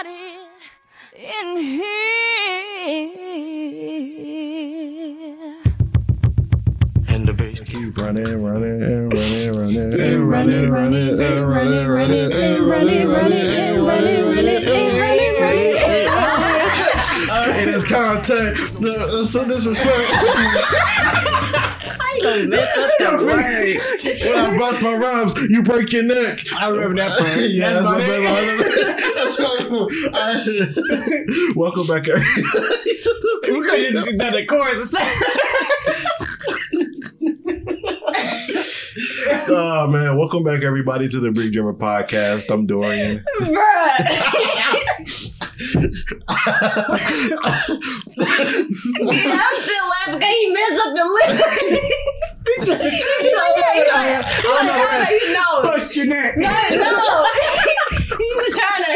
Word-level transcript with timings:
started 0.00 0.48
in 1.14 1.56
here. 1.56 1.86
And 7.08 7.26
the 7.28 7.32
bass 7.34 7.60
keep 7.60 7.96
running, 7.98 8.42
running, 8.42 8.82
and 8.82 9.12
running, 9.12 9.52
running, 9.52 10.00
and 10.00 10.30
running, 10.30 10.70
running, 10.70 11.20
and 11.20 11.46
running, 11.48 11.86
running, 11.88 12.32
and 12.32 12.66
running, 12.66 13.08
running, 13.08 13.38
and 13.38 13.86
running, 13.86 14.24
running, 14.24 14.64
and 14.64 14.96
running, 14.96 15.40
running. 15.40 15.76
Hey, 17.52 17.64
that's 17.66 17.84
contact. 17.84 18.56
That's 18.80 19.30
so 19.30 19.44
disrespect. 19.46 20.10
I 22.20 22.36
gonna 22.38 22.48
mess 22.48 22.78
up 22.78 22.90
that 22.98 23.18
word. 23.20 24.24
When 24.28 24.38
I 24.38 24.58
bust 24.58 24.82
my 24.82 24.94
rhymes, 24.94 25.34
you 25.48 25.62
break 25.62 25.92
your 25.92 26.02
neck. 26.04 26.44
I 26.56 26.68
remember 26.68 26.94
that 26.96 27.18
part. 27.18 27.30
Yeah, 27.40 27.72
that's, 27.72 27.88
that's, 27.88 28.08
my 28.08 28.18
my 28.18 28.40
name. 28.40 28.58
favorite. 28.58 28.96
That's 29.20 29.38
my 29.40 29.46
I- 30.12 31.52
Welcome 31.56 31.86
back, 31.86 32.08
everybody. 32.08 32.42
to 32.42 33.40
the 33.42 33.52
We 33.52 33.62
could 33.68 33.82
have 33.82 33.92
just 33.92 34.16
done 34.18 34.32
the 34.32 34.46
chorus. 34.46 34.94
Oh 39.52 39.86
man, 39.88 40.16
welcome 40.16 40.42
back 40.44 40.62
everybody 40.62 41.08
to 41.08 41.20
the 41.20 41.30
Big 41.32 41.52
Dreamer 41.52 41.74
podcast. 41.74 42.50
I'm 42.52 42.66
Dorian. 42.66 43.24
Bruh. 43.40 43.50
Yeah, 47.90 49.40
I'm 49.42 49.56
still 49.56 49.86
laughing 49.88 50.18
because 50.18 50.34
he 50.34 50.52
messed 50.52 50.86
up 50.86 50.94
the 50.94 51.04
lyrics. 51.04 52.09
He 52.46 52.52
like, 52.70 52.80
yeah, 52.80 52.88
he 53.20 53.30
like, 53.30 53.44
I 53.92 54.20
like, 54.20 54.66
know 54.66 54.80
how 54.88 55.04
he 55.04 55.20
know? 55.32 55.62
Bust 55.62 55.96
your 55.96 56.06
neck. 56.06 56.36
No, 56.36 56.48
no. 56.48 56.54
he 57.92 58.28
was 58.34 58.56
trying 58.56 58.84
to. 58.84 58.89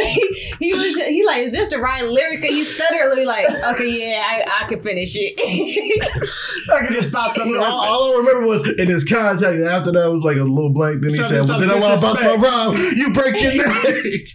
He, 0.59 0.71
he 0.71 0.75
was. 0.75 0.97
He 0.97 1.25
like, 1.27 1.43
is 1.43 1.53
this 1.53 1.69
the 1.69 1.79
right 1.79 2.05
lyric? 2.05 2.41
And 2.45 2.53
he 2.53 2.63
stuttered 2.65 3.03
a 3.07 3.09
little. 3.11 3.27
Like, 3.27 3.47
okay, 3.75 4.11
yeah, 4.13 4.23
I, 4.25 4.63
I 4.63 4.67
can 4.69 4.81
finish 4.81 5.13
it. 5.15 5.35
I 6.73 6.87
could 6.87 6.93
just 7.01 7.13
pop 7.13 7.37
up. 7.37 7.47
all, 7.47 7.63
all 7.63 8.15
I 8.15 8.17
remember 8.19 8.47
was 8.47 8.69
in 8.69 8.89
his 8.89 9.05
contact. 9.05 9.45
After 9.63 9.93
that 9.93 10.11
was 10.11 10.25
like 10.25 10.37
a 10.37 10.41
little 10.45 10.71
blank. 10.73 11.01
Then 11.03 11.11
he 11.11 11.17
Something- 11.17 11.41
said, 11.41 11.49
"Well, 11.49 11.61
then 11.61 11.71
I 11.71 11.79
something 11.79 12.27
want 12.27 12.41
to 12.41 12.41
bust 12.41 12.75
my 12.75 12.83
rhyme. 12.83 12.97
You 12.97 13.13
break 13.13 13.41
your 13.43 13.57
neck." 13.67 14.27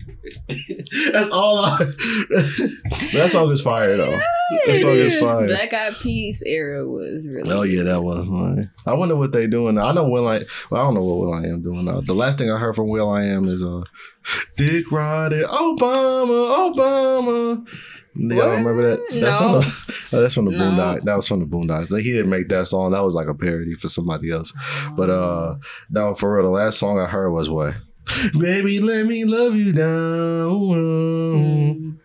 That's 1.13 1.29
all 1.29 1.59
I. 1.59 1.77
But 1.77 1.95
that 3.13 3.29
song 3.31 3.51
is 3.51 3.61
fire 3.61 3.95
though. 3.95 4.11
That 4.65 4.79
song 4.81 4.91
is 4.91 5.21
fire. 5.21 5.47
Black 5.47 5.73
Eyed 5.73 5.95
Peas 6.01 6.43
era 6.45 6.85
was 6.87 7.27
really. 7.27 7.51
Oh 7.51 7.61
yeah, 7.61 7.83
that 7.83 8.01
was 8.01 8.27
fine. 8.27 8.69
I 8.85 8.93
wonder 8.95 9.15
what 9.15 9.31
they 9.31 9.47
doing. 9.47 9.77
I 9.77 9.91
know 9.93 10.07
Will 10.09 10.27
I. 10.27 10.41
Well, 10.69 10.81
I 10.81 10.85
don't 10.85 10.95
know 10.95 11.03
what 11.03 11.19
will.i.am 11.19 11.61
doing 11.61 11.85
now. 11.85 12.01
The 12.01 12.13
last 12.13 12.37
thing 12.37 12.49
I 12.49 12.57
heard 12.57 12.75
from 12.75 12.89
will.i.am 12.89 13.47
is 13.47 13.63
uh, 13.63 13.81
Dick 14.57 14.91
Riding 14.91 15.43
Obama, 15.43 16.18
Obama. 16.27 17.65
Y'all 18.15 18.37
What? 18.37 18.49
remember 18.57 18.89
that? 18.89 18.99
That's, 19.09 19.39
No. 19.39 19.47
on 19.47 19.61
the, 19.61 19.67
oh, 20.13 20.21
that's 20.21 20.33
from 20.33 20.45
the 20.45 20.51
No. 20.51 20.57
Boondocks. 20.57 21.03
That 21.03 21.15
was 21.15 21.27
from 21.27 21.39
the 21.39 21.45
Boondocks. 21.45 21.89
Like, 21.91 22.03
he 22.03 22.11
didn't 22.11 22.29
make 22.31 22.49
that 22.49 22.67
song. 22.67 22.91
That 22.91 23.03
was 23.03 23.13
like 23.15 23.27
a 23.27 23.33
parody 23.33 23.75
for 23.75 23.87
somebody 23.87 24.31
else. 24.31 24.51
But 24.97 25.09
uh, 25.09 25.55
no, 25.89 26.13
for 26.15 26.35
real, 26.35 26.43
the 26.45 26.49
last 26.51 26.79
song 26.79 26.99
I 26.99 27.05
heard 27.05 27.29
was 27.31 27.49
what? 27.49 27.75
Baby, 28.37 28.79
let 28.79 29.05
me 29.05 29.23
love 29.23 29.55
you 29.55 29.71
down. 30.79 31.99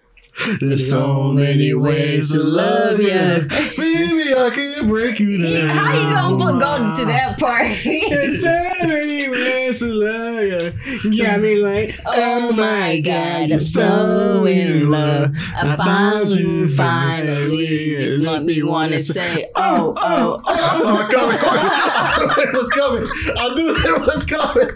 There's 0.61 0.91
so 0.91 1.33
many 1.33 1.73
ways 1.75 2.33
to 2.33 2.41
love 2.43 3.01
you. 3.01 3.09
Baby, 3.09 4.35
I 4.37 4.51
can 4.53 4.64
break 4.87 5.21
you 5.21 5.39
down. 5.39 5.69
How 5.69 5.93
you 5.93 6.15
gonna 6.15 6.37
put 6.37 6.61
go 6.61 6.95
to 6.95 7.03
ah. 7.03 7.07
that 7.07 7.39
part? 7.39 7.67
There's 7.85 8.41
so 8.41 8.87
many 8.87 9.29
ways 9.29 9.79
to 9.81 9.87
love. 9.87 10.75
Got 11.17 11.41
me 11.41 11.57
like, 11.57 11.99
oh, 12.07 12.13
oh 12.15 12.53
my 12.53 13.01
God, 13.01 13.51
I'm 13.51 13.61
so 13.61 14.47
in 14.47 14.91
love. 14.91 15.33
I 15.55 15.77
found 15.77 16.33
you 16.33 16.69
finally. 16.69 18.19
Let 18.19 18.45
me 18.45 18.63
wanna 18.63 19.01
say, 19.01 19.51
oh, 19.57 19.95
oh, 19.97 20.03
I 20.05 20.15
oh. 20.17 20.43
oh, 20.47 20.71
oh 20.75 20.83
saw 20.83 21.07
it 21.07 21.11
coming. 21.13 21.39
I 21.41 22.35
knew 22.37 22.43
it 22.43 22.55
was 22.55 22.71
coming. 22.71 23.07
I 23.37 23.55
knew 23.55 23.75
it 23.77 24.01
was 24.01 24.25
coming. 24.25 24.71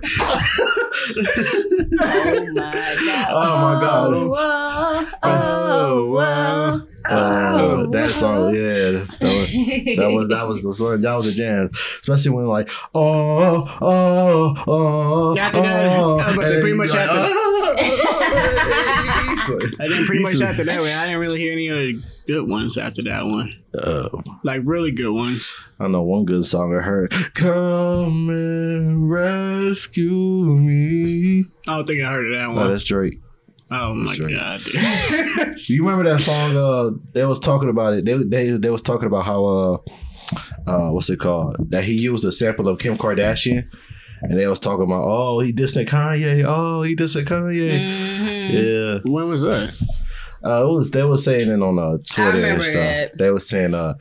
Oh 2.01 2.47
my 2.53 2.63
God. 2.63 3.29
Oh 3.31 3.59
my 3.61 3.81
God. 3.81 4.13
Oh, 5.23 5.23
oh, 5.23 6.19
oh, 6.19 6.98
Uh, 7.11 7.59
oh. 7.61 7.87
that 7.91 8.09
song, 8.11 8.55
yeah, 8.55 8.91
that 8.91 9.09
was, 9.21 9.97
that 9.97 10.11
was 10.13 10.29
that 10.29 10.47
was 10.49 10.63
the 10.63 10.75
song. 10.85 11.01
That 11.01 11.15
was 11.15 11.27
the 11.27 11.33
jam, 11.33 11.71
especially 12.03 12.33
when 12.33 12.47
like 12.47 12.69
oh 12.95 13.65
oh 13.81 14.65
oh. 14.67 15.37
After 15.39 15.63
that, 15.63 15.87
I 15.87 15.99
was 16.03 16.27
about 16.29 16.43
to 16.43 16.49
say, 16.49 16.61
pretty 16.61 16.69
he's 16.71 16.77
much 16.79 16.91
like, 16.91 17.09
after- 17.09 17.33
"Oh." 17.33 17.45
And 19.81 19.91
then 19.93 20.05
pretty 20.05 20.23
much 20.23 20.41
after 20.43 20.65
that, 20.65 20.79
I 20.81 21.07
didn't 21.07 21.21
really 21.21 21.39
hear 21.41 21.53
any 21.53 21.71
other 21.71 21.93
good 22.27 22.47
ones 22.49 22.77
after 22.77 23.03
that 23.05 23.25
one. 23.25 23.53
Uh, 23.75 24.09
Like 24.45 24.61
really 24.65 24.91
good 24.91 25.13
ones. 25.13 25.55
I 25.81 25.89
know 25.89 26.03
one 26.03 26.25
good 26.27 26.45
song 26.45 26.75
I 26.75 26.81
heard. 26.81 27.13
Come 27.35 28.29
and 28.29 29.11
rescue 29.11 30.13
me. 30.13 31.45
I 31.67 31.77
don't 31.77 31.87
think 31.87 32.03
I 32.03 32.11
heard 32.11 32.27
of 32.33 32.39
that 32.39 32.47
Oh, 32.47 32.55
one. 32.55 32.71
that's 32.71 32.85
Drake. 32.85 33.21
Oh 33.71 33.93
my 33.95 34.17
Drake. 34.17 34.35
god, 34.37 34.61
you 35.69 35.85
remember 35.85 36.09
that 36.09 36.21
song? 36.21 36.57
Uh, 36.57 36.91
they 37.13 37.25
was 37.27 37.39
talking 37.41 37.69
about 37.69 37.95
it. 37.95 38.05
They 38.05 38.15
they 38.17 38.51
they 38.57 38.71
was 38.71 38.83
talking 38.83 39.07
about 39.07 39.25
how 39.27 39.45
uh 39.45 39.79
uh 40.67 40.91
what's 40.93 41.11
it 41.11 41.19
called? 41.19 41.57
That 41.71 41.85
he 41.85 41.93
used 41.95 42.25
a 42.25 42.33
sample 42.33 42.67
of 42.69 42.79
Kim 42.79 42.97
Kardashian, 42.97 43.69
and 44.23 44.39
they 44.39 44.47
was 44.47 44.61
talking 44.61 44.85
about 44.85 45.03
oh 45.05 45.41
he 45.41 45.53
dissing 45.53 45.87
Kanye. 45.87 46.45
Oh 46.47 46.83
he 46.83 46.97
dissing 46.97 47.25
Kanye. 47.27 47.79
Mhm. 47.79 49.05
Yeah. 49.05 49.13
when 49.13 49.29
was 49.29 49.43
that? 49.43 49.75
Uh, 50.45 50.65
it 50.65 50.73
was 50.73 50.91
they 50.91 51.05
were 51.05 51.17
saying 51.17 51.51
it 51.51 51.63
on 51.63 51.79
uh, 51.79 51.99
Twitter 52.11 52.47
and 52.47 52.63
stuff. 52.63 52.75
that. 52.75 53.19
They 53.19 53.31
was 53.31 53.49
saying 53.49 53.75
uh, 53.75 53.95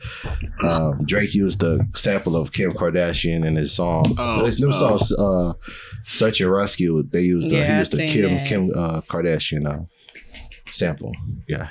um, 0.64 1.04
Drake 1.04 1.34
used 1.34 1.60
the 1.60 1.86
sample 1.94 2.36
of 2.36 2.52
Kim 2.52 2.72
Kardashian 2.72 3.44
in 3.44 3.56
his 3.56 3.72
song. 3.72 4.14
Oh, 4.18 4.44
his 4.44 4.60
new 4.60 4.68
oh. 4.72 4.96
song, 4.96 5.00
uh, 5.18 5.52
"Search 6.04 6.40
and 6.40 6.50
Rescue." 6.50 7.02
They 7.02 7.22
used 7.22 7.50
the, 7.50 7.56
Yeah, 7.56 7.72
he 7.72 7.78
used 7.78 7.92
the 7.92 8.06
Kim 8.06 8.36
that. 8.36 8.46
Kim 8.46 8.70
uh, 8.74 9.00
Kardashian 9.02 9.66
uh, 9.66 9.84
sample. 10.70 11.12
Yeah, 11.48 11.70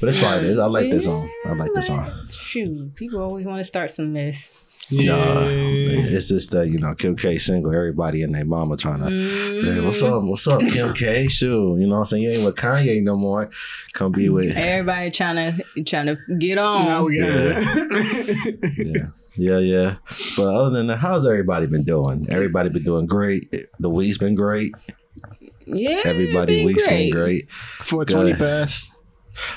but 0.00 0.08
it's 0.08 0.20
fine. 0.20 0.44
It's- 0.44 0.58
I 0.58 0.66
like 0.66 0.90
this 0.90 1.04
song. 1.04 1.30
I 1.46 1.52
like 1.52 1.72
this 1.74 1.86
song. 1.86 2.12
Shoot, 2.30 2.94
people 2.96 3.20
always 3.20 3.46
want 3.46 3.58
to 3.58 3.64
start 3.64 3.90
some 3.90 4.12
mess. 4.12 4.58
Nah, 4.92 5.46
it's 5.48 6.28
just 6.28 6.50
that 6.50 6.68
you 6.68 6.78
know 6.78 6.94
Kim 6.94 7.16
K 7.16 7.38
single. 7.38 7.74
Everybody 7.74 8.22
and 8.22 8.34
their 8.34 8.44
mama 8.44 8.76
trying 8.76 9.00
to 9.00 9.58
say, 9.58 9.84
"What's 9.84 10.02
mm. 10.02 10.18
up? 10.18 10.24
What's 10.24 10.46
up, 10.46 10.60
Kim 10.60 10.92
K?" 10.92 11.28
Sure, 11.28 11.78
you 11.78 11.86
know 11.86 11.94
what 11.94 12.00
I'm 12.00 12.04
saying. 12.06 12.22
You 12.24 12.30
ain't 12.30 12.44
with 12.44 12.56
Kanye 12.56 13.02
no 13.02 13.16
more. 13.16 13.48
Come 13.94 14.12
be 14.12 14.28
with. 14.28 14.52
Everybody 14.56 15.10
trying 15.10 15.36
to 15.36 15.84
trying 15.84 16.06
to 16.06 16.18
get 16.38 16.58
on. 16.58 16.82
Oh, 16.86 17.04
we 17.04 17.18
got 17.18 17.28
yeah. 18.78 19.06
Yeah, 19.36 19.58
yeah. 19.58 19.96
But 20.36 20.54
other 20.54 20.70
than 20.70 20.88
that, 20.88 20.98
how's 20.98 21.26
everybody 21.26 21.66
been 21.66 21.84
doing? 21.84 22.26
Everybody 22.28 22.68
been 22.68 22.82
doing 22.82 23.06
great. 23.06 23.50
The 23.80 23.88
week's 23.88 24.18
been 24.18 24.34
great. 24.34 24.74
yeah, 25.66 26.02
Everybody 26.04 26.58
been 26.58 26.66
week's 26.66 26.86
been 26.86 27.10
great. 27.10 27.50
420 27.50 28.32
Good. 28.32 28.38
passed. 28.38 28.91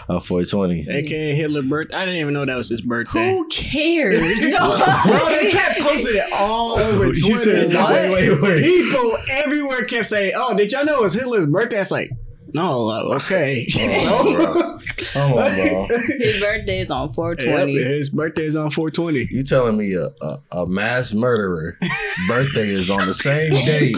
Uh, 0.07 0.19
420. 0.19 0.87
AKA 0.89 1.35
Hitler 1.35 1.61
birthday. 1.63 1.95
I 1.95 2.05
didn't 2.05 2.21
even 2.21 2.33
know 2.33 2.45
that 2.45 2.55
was 2.55 2.69
his 2.69 2.81
birthday. 2.81 3.31
Who 3.31 3.47
cares? 3.49 4.19
Bro, 4.55 5.25
they 5.29 5.51
kept 5.51 5.79
posting 5.81 6.15
it 6.15 6.31
all 6.33 6.79
over 6.79 7.05
Twitter. 7.07 7.27
You 7.27 7.37
said, 7.37 7.73
wait, 7.73 8.11
wait, 8.31 8.41
wait. 8.41 8.63
People 8.63 9.17
everywhere 9.29 9.81
kept 9.81 10.05
saying, 10.05 10.33
"Oh, 10.35 10.55
did 10.55 10.71
y'all 10.71 10.85
know 10.85 10.99
it 10.99 11.03
was 11.03 11.13
Hitler's 11.13 11.47
birthday?" 11.47 11.81
It's 11.81 11.91
like, 11.91 12.09
no, 12.53 12.87
uh, 12.87 13.15
okay. 13.17 13.67
Oh, 13.77 14.77
Come 15.13 15.33
on, 15.33 15.37
bro. 15.37 15.87
His 16.19 16.39
birthday 16.41 16.79
is 16.79 16.91
on 16.91 17.07
Yep, 17.07 17.13
420. 17.15 17.73
his 17.83 18.09
birthday 18.09 18.45
is 18.45 18.55
on 18.55 18.71
420. 18.71 19.27
You 19.31 19.43
telling 19.43 19.77
me 19.77 19.93
a, 19.93 20.07
a, 20.21 20.37
a 20.51 20.67
mass 20.67 21.13
murderer 21.13 21.77
birthday 22.27 22.67
is 22.67 22.89
on 22.89 23.05
the 23.07 23.13
same 23.13 23.51
date 23.53 23.95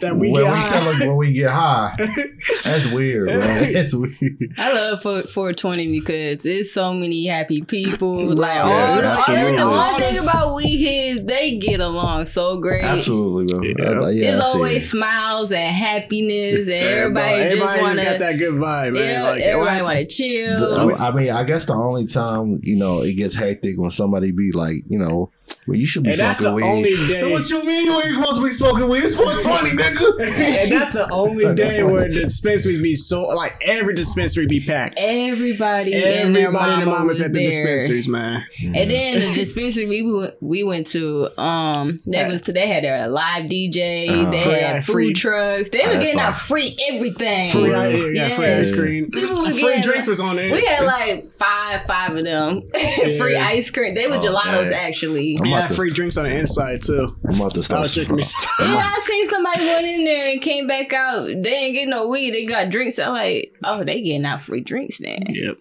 That 0.00 0.16
we 0.16 0.30
when 0.30 0.42
get 0.44 0.52
we 0.52 0.58
high. 0.58 0.68
celebrate 0.80 1.06
when 1.08 1.16
we 1.16 1.32
get 1.32 1.50
high? 1.50 1.94
That's 2.64 2.86
weird, 2.92 3.28
bro. 3.28 3.38
That's 3.40 3.94
weird. 3.94 4.54
I 4.58 4.72
love 4.72 5.00
4- 5.00 5.28
420 5.28 6.00
because 6.00 6.44
it's 6.46 6.72
so 6.72 6.92
many 6.92 7.26
happy 7.26 7.62
people. 7.62 8.34
Like 8.34 8.56
all, 8.56 8.68
Yes, 8.70 8.94
the, 9.00 9.06
absolutely. 9.32 9.56
the 9.58 9.66
one 9.68 9.94
thing 10.00 10.18
about 10.18 10.54
we 10.56 10.76
kids, 10.78 11.24
they 11.26 11.56
get 11.58 11.80
along 11.80 12.24
so 12.26 12.58
great. 12.58 12.82
Absolutely, 12.84 13.52
bro. 13.54 13.62
Yeah. 13.62 14.00
I- 14.06 14.10
yeah, 14.10 14.30
It's 14.32 14.40
I 14.40 14.44
always 14.44 14.84
it. 14.84 14.88
smiles 14.88 15.52
and 15.52 15.74
happiness, 15.74 16.60
and 16.60 16.68
Yeah, 16.68 16.74
everybody, 16.74 17.42
just 17.44 17.56
everybody 17.56 17.82
want 17.82 17.96
got 17.96 18.12
to. 18.14 18.18
that 18.18 18.38
good 18.38 18.54
vibe, 18.54 18.92
man. 18.94 19.08
Yeah, 19.08 19.22
like, 19.28 19.42
everybody 19.42 19.82
want 19.82 19.98
to 19.98 20.06
chill. 20.46 20.88
The- 20.88 20.94
I 20.94 21.12
mean, 21.12 21.30
I 21.30 21.44
guess 21.44 21.66
the 21.66 21.74
only 21.74 22.06
time 22.06 22.60
you 22.62 22.76
know 22.76 23.02
it 23.02 23.14
gets 23.14 23.34
hectic 23.34 23.78
when 23.78 23.90
somebody 23.90 24.30
be 24.32 24.52
like, 24.52 24.84
you 24.88 24.98
know, 24.98 25.30
Well, 25.66 25.76
you 25.76 25.86
should 25.86 26.02
be 26.04 26.10
And 26.10 26.18
that's 26.18 26.38
smoking 26.38 26.60
the 26.60 26.66
weed. 26.66 26.72
only 26.72 26.90
day. 27.08 27.30
What 27.30 27.48
you 27.50 27.64
mean 27.64 27.86
you 27.86 27.94
ain't 28.00 28.14
supposed 28.16 28.38
to 28.40 28.44
be 28.46 28.50
smoking 28.52 28.88
weed? 28.88 29.04
It's 29.04 29.16
420, 29.16 29.70
nigga. 29.76 30.10
and 30.62 30.70
that's 30.72 30.92
the 30.94 31.08
only 31.12 31.42
Sorry, 31.42 31.54
day 31.54 31.82
where 31.82 32.02
funny. 32.02 32.14
the 32.14 32.22
dispensaries 32.24 32.78
be 32.78 32.94
so 32.94 33.22
like 33.24 33.56
every 33.64 33.94
dispensary 33.94 34.46
be 34.46 34.60
packed. 34.60 34.94
Everybody, 34.98 35.94
Everybody 35.94 36.52
mama 36.52 36.72
and 36.72 36.82
their 36.82 36.86
mamas 36.86 37.06
was 37.06 37.20
at 37.20 37.32
the 37.32 37.40
there. 37.40 37.50
dispensaries, 37.50 38.08
man. 38.08 38.44
And 38.64 38.90
then 38.90 39.14
the 39.20 39.32
dispensary 39.34 39.86
we 39.86 40.02
went, 40.02 40.34
we 40.40 40.64
went 40.64 40.86
to, 40.88 41.28
um, 41.40 42.00
they 42.06 42.24
was 42.26 42.42
they 42.42 42.66
had 42.68 42.84
their 42.84 43.08
live 43.08 43.44
DJ, 43.44 44.08
Uh-huh. 44.08 44.30
they 44.30 44.42
Free- 44.42 44.52
had 44.54 44.84
food 44.84 44.92
free- 44.92 45.12
trucks, 45.12 45.68
they 45.70 45.86
were 45.86 45.94
getting 46.00 46.20
out 46.20 46.34
free 46.36 46.76
everything. 46.90 47.50
Free, 47.50 47.70
Yeah. 47.70 47.88
yeah, 47.88 48.06
yeah, 48.28 48.36
free 48.36 48.46
ice 48.46 48.72
cream. 48.72 49.10
People 49.10 49.44
free 49.50 49.60
getting- 49.60 49.82
drinks 49.82 50.06
was 50.06 50.20
on 50.20 50.36
there. 50.36 50.50
We 50.52 50.64
had 50.64 50.84
like 50.84 51.30
five, 51.32 51.82
five 51.84 52.16
of 52.16 52.24
them. 52.24 52.62
free 53.18 53.36
ice 53.36 53.70
cream. 53.70 53.94
They 53.94 54.06
were 54.06 54.16
Oh, 54.16 54.20
gelatos 54.20 54.70
man. 54.70 54.74
actually. 54.74 55.36
I'm 55.40 55.50
We 55.50 55.54
about 55.54 55.68
to- 55.68 55.74
free 55.74 55.90
drinks 55.90 56.16
on 56.16 56.24
the 56.24 56.30
inside 56.36 56.82
too. 56.82 57.16
I'm 57.28 57.36
about 57.36 57.54
to 57.54 57.60
uh, 57.60 57.62
I 57.62 57.64
start. 57.64 57.80
was 57.80 57.94
checking 57.94 58.16
me. 58.16 58.22
Yeah, 58.60 58.66
I 58.94 58.98
seen 59.02 59.28
somebody 59.28 59.64
went 59.64 59.86
in 59.86 60.04
there 60.04 60.32
and 60.32 60.40
came 60.42 60.66
back 60.66 60.92
out. 60.92 61.26
They 61.26 61.50
ain't 61.54 61.74
get 61.74 61.88
no 61.88 62.06
weed. 62.08 62.32
They 62.32 62.44
got 62.44 62.70
drinks. 62.70 62.98
I'm 62.98 63.12
like, 63.12 63.54
oh, 63.64 63.82
they 63.84 64.00
getting 64.02 64.26
out 64.26 64.40
free 64.40 64.60
drinks 64.60 64.98
then. 64.98 65.18
Yep. 65.28 65.56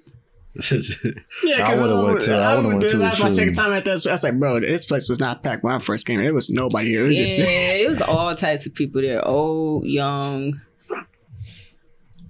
yeah, 0.71 0.79
Yeah, 1.43 1.57
because 1.57 1.79
I 1.79 1.83
would've 1.83 2.03
went 2.05 2.21
too. 2.21 2.33
I 2.33 2.55
would've 2.57 2.65
went 2.71 2.81
too, 2.81 2.97
That 2.97 3.11
was 3.11 3.21
my 3.21 3.27
second 3.29 3.53
time 3.53 3.71
at 3.71 3.85
this. 3.85 4.05
I 4.05 4.11
was 4.11 4.23
like, 4.23 4.37
bro, 4.39 4.59
this 4.59 4.85
place 4.85 5.07
was 5.07 5.19
not 5.19 5.43
packed 5.43 5.63
when 5.63 5.73
I 5.73 5.79
first 5.79 6.05
came. 6.05 6.19
There 6.19 6.33
was 6.33 6.49
nobody 6.49 6.89
here. 6.89 7.03
It 7.05 7.07
was 7.09 7.19
Yeah, 7.19 7.25
just 7.25 7.39
it 7.49 7.89
was 7.89 8.01
all 8.01 8.35
types 8.35 8.65
of 8.65 8.73
people 8.73 9.01
there. 9.01 9.25
Old, 9.25 9.85
young, 9.85 10.53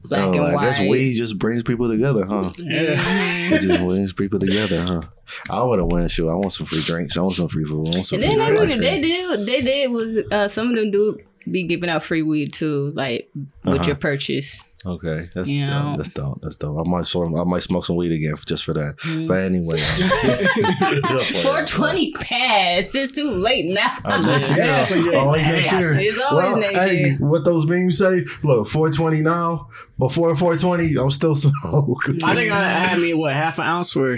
black 0.10 0.26
Oh, 0.28 0.32
and 0.34 0.42
I 0.42 0.56
white. 0.56 0.64
guess 0.66 0.80
weed 0.80 1.16
just 1.16 1.40
brings 1.40 1.64
people 1.64 1.88
together, 1.88 2.26
huh? 2.26 2.52
yeah. 2.58 2.96
It 2.98 3.62
just 3.62 3.80
brings 3.88 4.14
people 4.14 4.40
together, 4.40 4.82
huh? 4.82 5.02
I 5.50 5.64
would 5.64 5.80
have 5.80 5.88
went. 5.92 6.12
Sure, 6.12 6.32
I 6.32 6.36
want 6.36 6.52
some 6.54 6.66
free 6.66 6.82
drinks. 6.82 7.18
I 7.18 7.22
want 7.22 7.36
some 7.36 7.48
free 7.48 7.64
food. 7.64 7.88
I 7.90 7.96
want 7.96 8.06
some 8.08 8.20
And 8.22 8.26
free 8.32 8.36
then 8.38 8.56
they, 8.56 8.62
ice 8.62 8.74
they 8.76 8.78
cream. 8.78 9.02
did, 9.02 9.46
they 9.48 9.62
did 9.62 9.92
was 9.92 10.20
uh, 10.32 10.48
some 10.48 10.70
of 10.70 10.76
them 10.76 10.92
do 10.92 11.20
be 11.50 11.64
giving 11.64 11.90
out 11.90 12.04
free 12.04 12.22
weed 12.22 12.52
too, 12.54 12.92
like 12.96 13.30
with 13.64 13.76
Uh-huh. 13.76 13.86
your 13.88 13.96
purchase. 13.96 14.64
Okay, 14.86 15.30
that's 15.36 15.50
You 15.50 15.66
know. 15.68 15.90
dope. 15.90 15.98
That's 15.98 16.10
dope. 16.10 16.42
That's 16.42 16.56
dope. 16.56 16.80
I 16.80 16.90
might 16.90 17.06
sort. 17.06 17.28
I 17.38 17.44
might 17.44 17.62
smoke 17.64 17.84
some 17.84 17.98
weed 17.98 18.14
again 18.14 18.34
just 18.46 18.64
for 18.64 18.74
that. 18.74 18.96
Mm. 19.00 19.28
But 19.28 19.40
anyway, 19.40 19.82
um, 19.82 21.20
Four 21.44 21.66
twenty 21.66 22.14
pass. 22.14 22.96
It's 22.96 23.14
too 23.16 23.30
late 23.30 23.66
now. 23.66 23.98
Uh, 24.06 24.20
next 24.20 24.52
year, 24.52 24.60
Yeah, 24.60 24.82
so 24.84 24.96
yeah. 24.96 25.18
always 25.18 25.42
next 25.44 25.72
Yeah, 25.72 25.80
year. 25.80 26.00
it's 26.00 26.20
always 26.22 26.56
next 26.64 26.80
hey, 26.86 26.98
year. 27.00 27.18
what 27.20 27.44
those 27.44 27.66
memes 27.66 27.98
say? 27.98 28.24
Look, 28.44 28.68
420 28.68 29.22
now. 29.22 29.68
Before 29.98 30.34
420, 30.34 30.96
I'm 30.98 31.12
still 31.12 31.36
smoke. 31.36 32.00
I 32.24 32.34
think 32.34 32.52
I 32.52 32.64
had 32.64 33.00
me 33.00 33.14
what 33.14 33.34
half 33.34 33.60
an 33.60 33.66
ounce 33.66 33.92
for 33.92 34.18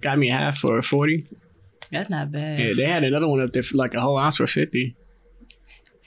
got 0.00 0.18
me 0.18 0.28
half 0.30 0.56
for 0.58 0.80
forty. 0.80 1.26
That's 1.90 2.08
not 2.08 2.32
bad. 2.32 2.58
Yeah, 2.58 2.72
they 2.74 2.86
had 2.86 3.04
another 3.04 3.28
one 3.28 3.42
up 3.42 3.52
there 3.52 3.62
for 3.62 3.76
like 3.76 3.92
a 3.92 4.00
whole 4.00 4.16
ounce 4.16 4.38
for 4.38 4.46
fifty, 4.46 4.96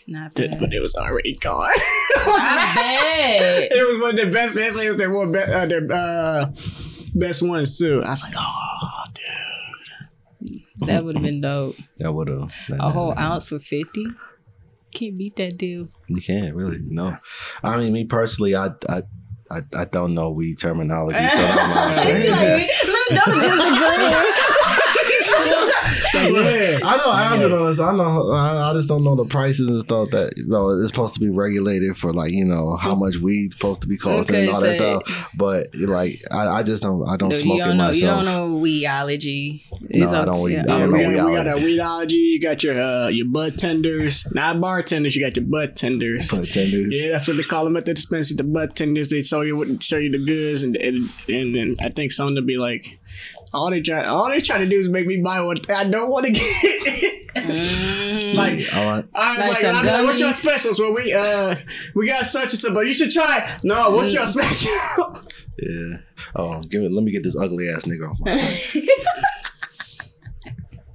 It's 0.07 0.13
not 0.13 0.59
but 0.59 0.71
it 0.73 0.79
was 0.81 0.95
already 0.95 1.33
gone. 1.35 1.69
Not 2.27 2.75
bad. 2.75 3.69
it 3.71 3.91
was 3.93 4.01
one 4.01 4.19
of 4.19 4.25
the 4.25 4.31
best. 4.31 4.55
They 4.55 4.69
say 4.69 4.85
it 4.85 4.89
was 4.89 4.97
their 4.97 5.11
one 5.11 5.31
be- 5.31 5.39
uh, 5.39 5.65
their 5.65 5.87
uh, 5.91 6.47
best 7.15 7.41
ones 7.41 7.77
too. 7.79 8.01
I 8.03 8.09
was 8.11 8.21
like, 8.23 8.33
oh, 8.37 9.03
dude. 9.13 10.87
That 10.87 11.05
would 11.05 11.15
have 11.15 11.23
been 11.23 11.41
dope. 11.41 11.75
That 11.97 12.11
would 12.11 12.27
have. 12.27 12.53
A 12.79 12.89
whole 12.89 13.17
ounce 13.17 13.45
for 13.45 13.57
fifty. 13.59 14.05
Can't 14.93 15.17
beat 15.17 15.35
that 15.37 15.57
deal. 15.57 15.87
You 16.07 16.21
can't 16.21 16.55
really. 16.55 16.79
No. 16.81 17.15
I 17.63 17.77
mean, 17.77 17.91
me 17.91 18.05
personally, 18.05 18.55
I, 18.55 18.67
I, 18.87 19.01
I, 19.51 19.61
I 19.75 19.85
don't 19.85 20.13
know 20.13 20.29
weed 20.31 20.55
terminology, 20.59 21.17
so 21.29 21.43
I'm 21.43 21.69
not. 21.69 22.05
It's 22.07 22.29
like, 22.31 22.87
look, 22.87 23.25
don't 23.25 23.39
disagree. 23.39 24.31
yeah. 26.15 26.79
I 26.83 26.97
know 26.97 27.11
I 27.11 27.37
don't 27.37 27.49
know. 27.49 27.67
I 27.67 27.95
know. 27.95 28.31
I, 28.31 28.71
I 28.71 28.73
just 28.73 28.87
don't 28.89 29.03
know 29.03 29.15
the 29.15 29.25
prices 29.25 29.67
and 29.67 29.79
stuff 29.81 30.09
that 30.11 30.33
you 30.37 30.47
know 30.47 30.69
it's 30.69 30.89
supposed 30.89 31.13
to 31.15 31.19
be 31.19 31.29
regulated 31.29 31.95
for, 31.97 32.13
like 32.13 32.31
you 32.31 32.45
know 32.45 32.75
how 32.75 32.95
much 32.95 33.17
weed's 33.17 33.55
supposed 33.55 33.81
to 33.81 33.87
be 33.87 33.97
costing 33.97 34.35
Okay, 34.35 34.47
and 34.47 34.55
all 34.55 34.61
that 34.61 34.77
so- 34.77 35.01
stuff. 35.05 35.31
But 35.37 35.67
like, 35.75 36.21
I, 36.31 36.47
I 36.47 36.63
just 36.63 36.81
don't. 36.83 37.07
I 37.07 37.17
don't 37.17 37.29
No, 37.29 37.35
smoke 37.35 37.57
you 37.57 37.63
it 37.63 37.67
don't 37.67 37.77
know. 37.77 37.89
You 37.91 38.01
don't 38.01 38.25
know 38.25 38.49
weedology. 38.59 39.61
No, 39.89 40.09
I 40.09 40.25
don't 40.25 40.41
weed- 40.41 40.57
I 40.57 40.63
don't 40.63 40.91
know 40.91 40.97
we, 40.97 41.03
got, 41.03 41.09
we 41.27 41.31
weedology. 41.31 41.35
got 41.35 41.47
our 41.47 41.55
weedology. 41.55 42.11
You 42.11 42.41
got 42.41 42.63
your 42.63 42.81
uh, 42.81 43.07
your 43.09 43.27
bud 43.27 43.57
tenders, 43.57 44.25
not 44.33 44.59
bartenders. 44.61 45.15
You 45.15 45.23
got 45.25 45.35
your 45.35 45.45
butt 45.45 45.75
tenders. 45.75 46.29
Bartenders. 46.31 46.95
Yeah, 47.01 47.11
that's 47.11 47.27
what 47.27 47.37
they 47.37 47.43
call 47.43 47.63
them 47.65 47.77
at 47.77 47.85
the 47.85 47.93
dispensary. 47.93 48.35
The 48.37 48.43
butt 48.43 48.75
tenders. 48.75 49.09
They 49.09 49.21
show 49.21 49.41
you 49.41 49.55
what, 49.55 49.81
show 49.83 49.97
you 49.97 50.11
the 50.11 50.23
goods, 50.23 50.63
and 50.63 50.75
and 50.75 51.09
and, 51.27 51.55
and 51.55 51.79
I 51.81 51.89
think 51.89 52.11
some 52.11 52.35
to 52.35 52.41
be 52.41 52.57
like, 52.57 52.99
all 53.55 53.71
they 53.71 53.81
try, 53.81 54.03
all 54.05 54.29
they 54.29 54.39
try 54.41 54.57
to 54.59 54.65
do 54.67 54.77
is 54.77 54.89
make 54.89 55.07
me 55.07 55.17
buy 55.17 55.41
what 55.41 55.67
I 55.71 55.85
don't 55.85 56.09
want 56.09 56.25
to 56.27 56.31
get. 56.31 57.21
Mm. 57.35 58.33
like 58.35 58.73
I 58.73 58.85
like, 58.85 59.05
was 59.13 59.13
Like 59.13 59.63
like, 59.63 59.75
I'm 59.75 59.85
like, 59.85 60.03
what's 60.05 60.19
your 60.21 60.31
specials? 60.31 60.79
Well, 60.79 60.93
we 60.95 61.13
uh 61.13 61.55
we 61.93 62.07
got 62.07 62.25
such 62.25 62.53
and 62.53 62.59
such, 62.59 62.73
but 62.73 62.87
you 62.87 62.93
should 62.93 63.11
try. 63.11 63.39
it. 63.43 63.63
No, 63.65 63.91
what's 63.91 64.13
your 64.13 64.25
special? 64.25 64.71
yeah. 65.61 65.97
Oh, 66.35 66.61
give 66.61 66.81
it. 66.83 66.91
Let 66.93 67.03
me 67.03 67.11
get 67.11 67.23
this 67.23 67.35
ugly 67.37 67.67
ass 67.69 67.83
nigga 67.83 68.09
off 68.09 68.17
my 68.21 68.35
screen. 68.37 68.87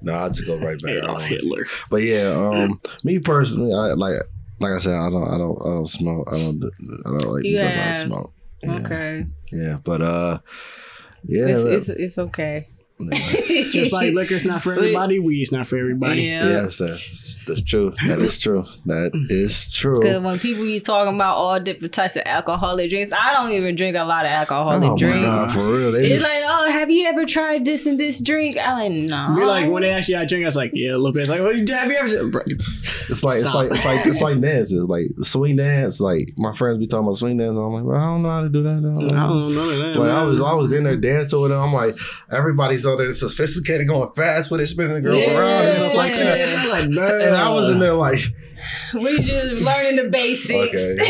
no, 0.02 0.14
I'll 0.14 0.28
just 0.30 0.46
go 0.46 0.58
right 0.58 0.78
back. 0.80 0.92
I 0.92 0.96
Adolf 0.98 1.24
Hitler. 1.26 1.66
But 1.90 2.02
yeah, 2.02 2.28
um, 2.30 2.80
me 3.04 3.18
personally, 3.18 3.72
I 3.74 3.92
like, 3.92 4.14
like 4.60 4.72
I 4.72 4.78
said, 4.78 4.94
I 4.94 5.10
don't, 5.10 5.28
I 5.28 5.36
don't, 5.36 5.60
I 5.60 5.64
don't 5.66 5.86
smoke. 5.88 6.26
I 6.32 6.38
don't, 6.38 6.64
I 7.06 7.16
don't 7.16 7.34
like. 7.34 7.44
You 7.44 7.60
I 7.60 7.64
have- 7.64 7.96
smoke. 7.96 8.32
Yeah, 8.62 8.76
Okay. 8.84 9.24
yeah, 9.52 9.76
but 9.84 10.00
uh, 10.02 10.38
yeah, 11.24 11.46
It's, 11.48 11.62
it's, 11.62 11.88
it's 11.88 12.18
okay. 12.18 12.66
Yeah. 13.00 13.64
Just 13.70 13.92
like 13.92 14.14
liquor's 14.14 14.44
not 14.44 14.62
for 14.62 14.74
everybody, 14.74 15.18
weed's 15.18 15.52
not 15.52 15.66
for 15.66 15.78
everybody. 15.78 16.22
Yeah. 16.22 16.48
yes, 16.48 16.78
that's 16.78 17.44
that's 17.46 17.62
true. 17.64 17.92
That 18.06 18.18
is 18.18 18.40
true. 18.40 18.64
That 18.86 19.10
is 19.30 19.72
true. 19.72 19.94
Because 19.94 20.22
when 20.22 20.38
people 20.38 20.64
be 20.64 20.80
talking 20.80 21.14
about 21.14 21.36
all 21.36 21.58
different 21.60 21.92
types 21.94 22.16
of 22.16 22.22
alcoholic 22.26 22.90
drinks, 22.90 23.12
I 23.12 23.32
don't 23.32 23.52
even 23.52 23.74
drink 23.76 23.96
a 23.96 24.04
lot 24.04 24.24
of 24.24 24.30
alcoholic 24.30 24.90
Oh 24.90 24.96
drinks. 24.96 25.16
God, 25.16 25.52
for 25.54 25.72
real. 25.72 25.92
They 25.92 26.06
It's 26.06 26.22
like, 26.22 26.42
oh, 26.44 26.70
have 26.70 26.90
you 26.90 27.06
ever 27.06 27.24
tried 27.26 27.64
this 27.64 27.86
and 27.86 27.98
this 27.98 28.22
drink? 28.22 28.58
I'm 28.62 28.78
like, 28.78 28.92
no. 28.92 29.36
Be 29.38 29.44
like 29.44 29.70
when 29.70 29.82
they 29.82 29.90
ask 29.90 30.08
you 30.08 30.16
how 30.16 30.22
I 30.22 30.26
drink, 30.26 30.44
I 30.44 30.48
was 30.48 30.56
like, 30.56 30.72
yeah, 30.74 30.90
a 30.90 30.96
little 30.98 31.12
bit. 31.12 31.22
It's 31.22 31.30
like, 31.30 31.40
well, 31.40 31.52
have 31.52 31.90
you 31.90 31.96
ever? 31.96 32.44
It's 33.08 33.22
like 33.24 33.40
it's 33.40 33.54
like 33.54 33.70
it's 33.70 33.84
like 33.84 34.06
it's 34.06 34.20
like 34.20 34.40
dance. 34.40 34.72
It's 34.72 34.82
like 34.84 35.06
swing 35.22 35.56
dance. 35.56 36.00
Like 36.00 36.32
my 36.36 36.54
friends 36.54 36.78
be 36.78 36.86
talking 36.86 37.06
about 37.06 37.18
swing 37.18 37.36
dance. 37.36 37.50
And 37.50 37.58
I'm 37.58 37.72
like, 37.72 37.84
well, 37.84 37.96
I 37.96 38.04
don't 38.06 38.22
know 38.22 38.30
how 38.30 38.42
to 38.42 38.48
do 38.48 38.62
that. 38.62 38.70
I 38.70 38.80
don't 38.80 39.12
I 39.12 39.26
know. 39.26 39.38
don't 39.38 39.54
know 39.54 39.68
that. 39.78 39.98
Like 39.98 40.10
I 40.10 40.24
was, 40.24 40.40
I 40.40 40.54
was 40.54 40.72
in 40.72 40.84
there 40.84 40.96
dancing 40.96 41.40
with 41.40 41.50
them. 41.50 41.60
I'm 41.60 41.72
like, 41.72 41.96
everybody's 42.30 42.86
on 42.90 42.98
there 42.98 43.12
sophisticated, 43.12 43.88
going 43.88 44.12
fast 44.12 44.50
with 44.50 44.60
it, 44.60 44.66
spinning 44.66 44.94
the 44.94 45.00
girl 45.00 45.14
Yeah. 45.14 45.38
around 45.38 45.66
and 45.66 45.72
stuff 45.80 45.94
like 45.94 46.14
that. 46.14 46.68
Like. 46.68 46.84
And 47.26 47.34
I 47.34 47.50
was 47.52 47.68
in 47.68 47.78
there 47.78 47.94
like, 47.94 48.20
we 48.94 49.20
just 49.22 49.62
learning 49.62 49.96
the 49.96 50.04
basics. 50.10 50.54
okay, 50.54 50.96
uh, 50.98 51.02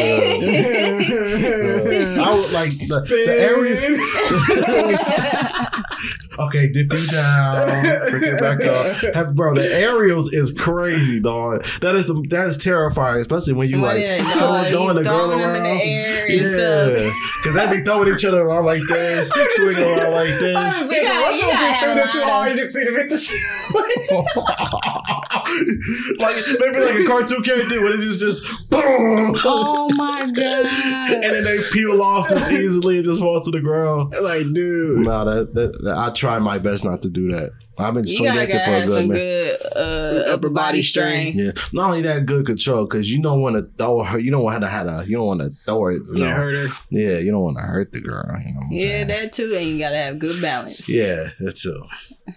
I 2.25 2.29
was 2.31 2.53
like 2.55 2.71
the, 2.71 3.01
the 3.09 3.41
area. 3.41 3.99
Okay, 6.39 6.69
dip 6.69 6.91
you 6.91 7.07
down, 7.09 7.67
bring 8.11 8.23
it 8.35 8.41
back 8.41 8.61
up. 8.65 8.95
Have, 9.15 9.35
bro, 9.35 9.53
the 9.55 9.69
aerials 9.75 10.33
is 10.33 10.53
crazy, 10.53 11.21
dog. 11.21 11.63
That 11.83 11.95
is 11.97 12.07
that 12.31 12.47
is 12.47 12.57
terrifying, 12.57 13.21
especially 13.21 13.53
when 13.53 13.69
you 13.69 13.83
When 13.83 13.91
like 13.91 13.99
it- 13.99 14.23
throwing, 14.39 14.65
you 14.65 14.71
throwing 14.71 14.97
the 14.97 15.03
girl 15.03 15.33
around. 15.33 15.57
in 15.57 15.63
the 15.65 15.69
air 15.69 16.27
and 16.31 16.49
stuff. 16.49 16.95
because 17.43 17.55
they 17.57 17.67
be 17.79 17.83
throwing 17.85 18.09
each 18.15 18.25
other 18.25 18.41
around 18.41 18.65
like 18.65 18.81
this, 18.89 19.29
swinging 19.29 19.83
around 19.83 20.13
like 20.13 20.31
I 20.31 20.33
was 20.33 20.41
this. 20.41 20.89
saying, 20.89 21.05
what's 21.21 21.43
you 21.43 21.49
up? 21.49 21.53
gotta 21.53 21.61
Just 21.61 21.77
threw 21.83 21.95
have 22.01 22.11
too 22.13 22.23
hard. 22.23 22.51
You 22.53 22.57
just 22.57 22.71
see 22.75 22.85
them 22.85 22.95
hit 22.97 23.09
the 23.11 23.17
like 26.19 26.37
maybe 26.61 26.81
like 26.81 27.01
a 27.01 27.05
cartoon 27.07 27.40
character 27.43 27.81
where 27.81 27.95
it's 27.95 28.05
just, 28.19 28.21
just 28.21 28.71
boom, 28.71 29.37
Oh 29.45 29.89
my 29.95 30.23
god! 30.33 30.67
and 31.13 31.23
then 31.25 31.45
they 31.45 31.59
peel 31.73 32.01
off 32.03 32.29
just 32.29 32.51
easily 32.53 32.97
and 32.97 33.05
just 33.05 33.21
fall 33.21 33.41
to 33.41 33.51
the 33.51 33.61
ground. 33.61 34.15
like, 34.23 34.47
dude. 34.53 34.99
No, 35.01 35.25
that, 35.25 35.55
that, 35.55 35.83
that- 35.85 35.97
I 35.99 36.11
try 36.13 36.39
my 36.39 36.59
best 36.59 36.85
not 36.85 37.03
to 37.03 37.09
do 37.09 37.31
that. 37.33 37.51
I've 37.79 37.95
been 37.95 38.07
You 38.07 38.15
swing 38.15 38.33
gotta, 38.35 38.41
dancing 38.47 38.61
for 38.63 38.75
a 38.75 38.85
good 38.85 39.01
some 39.01 39.09
minute. 39.09 39.59
good 39.63 39.73
uh, 39.75 40.33
upper 40.35 40.51
body 40.51 40.83
strength. 40.83 41.37
Yeah, 41.37 41.53
not 41.73 41.87
only 41.87 42.03
that, 42.03 42.27
good 42.27 42.45
control 42.45 42.85
because 42.85 43.11
you 43.11 43.23
don't 43.23 43.41
want 43.41 43.57
to 43.57 43.63
throw 43.79 44.03
her. 44.03 44.19
You 44.19 44.31
don't 44.31 44.43
want 44.43 44.63
to 44.63 44.69
have 44.69 44.87
a. 44.87 45.05
You 45.07 45.17
don't 45.17 45.27
want 45.27 45.41
to 45.41 45.51
throw 45.65 45.87
it. 45.87 46.03
You 46.09 46.17
You 46.17 46.25
know, 46.27 46.31
hurt 46.35 46.55
her. 46.69 46.75
yeah, 46.91 47.19
you 47.21 47.31
don't 47.31 47.41
want 47.41 47.57
to 47.57 47.63
hurt 47.63 47.93
the 47.93 48.01
girl. 48.03 48.23
You 48.39 48.53
know 48.53 48.61
what 48.61 48.65
I'm 48.67 48.73
Yeah, 48.73 48.83
saying? 48.83 49.07
that 49.09 49.33
too, 49.33 49.55
and 49.57 49.67
you 49.67 49.79
gotta 49.79 49.97
have 49.97 50.19
good 50.19 50.43
balance. 50.43 50.91
Yeah, 50.91 51.29
that 51.39 51.57
too. 51.57 51.83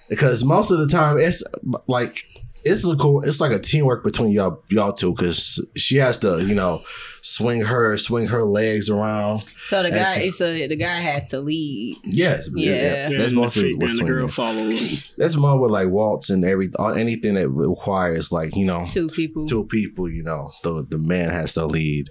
Because 0.10 0.45
most 0.45 0.72
of 0.72 0.79
the 0.79 0.88
time, 0.88 1.17
it's 1.19 1.43
like 1.88 2.24
it's 2.65 2.86
a 2.88 2.96
cool. 2.96 3.22
It's 3.24 3.41
like 3.41 3.51
a 3.51 3.60
teamwork 3.60 4.03
between 4.03 4.32
y'all 4.32 4.63
y'all 4.70 4.93
two. 4.93 5.12
Because 5.13 5.63
she 5.75 5.98
has 5.98 6.20
to, 6.20 6.43
you 6.43 6.55
know, 6.55 6.82
swing 7.22 7.62
her 7.62 7.98
swing 7.98 8.27
her 8.27 8.43
legs 8.43 8.89
around. 8.89 9.41
So 9.65 9.84
the 9.84 9.91
guy, 9.91 10.29
so 10.29 10.53
the 10.53 10.75
guy 10.75 11.00
has 11.00 11.25
to 11.32 11.39
lead. 11.41 11.98
Yes, 12.03 12.50
Yeah. 12.55 13.10
that's 13.10 13.25
and 13.27 13.34
most 13.36 13.55
the 13.55 13.62
of 13.62 13.65
feet, 13.67 13.79
what's 13.79 14.00
and 14.00 14.08
the 14.08 14.12
girl 14.13 14.27
follows. 14.27 15.13
That's 15.17 15.36
more 15.36 15.60
with 15.60 15.72
like 15.72 15.89
waltz 15.89 16.29
and 16.29 16.43
every 16.46 16.70
anything 16.96 17.34
that 17.36 17.50
requires 17.50 18.32
like 18.32 18.55
you 18.55 18.65
know 18.65 18.86
Two 18.89 19.08
people. 19.08 19.46
two 19.46 19.65
people. 19.65 20.10
You 20.10 20.24
know, 20.24 20.51
the 20.63 20.86
the 20.89 20.98
man 21.00 21.29
has 21.29 21.53
to 21.55 21.65
lead. 21.65 22.10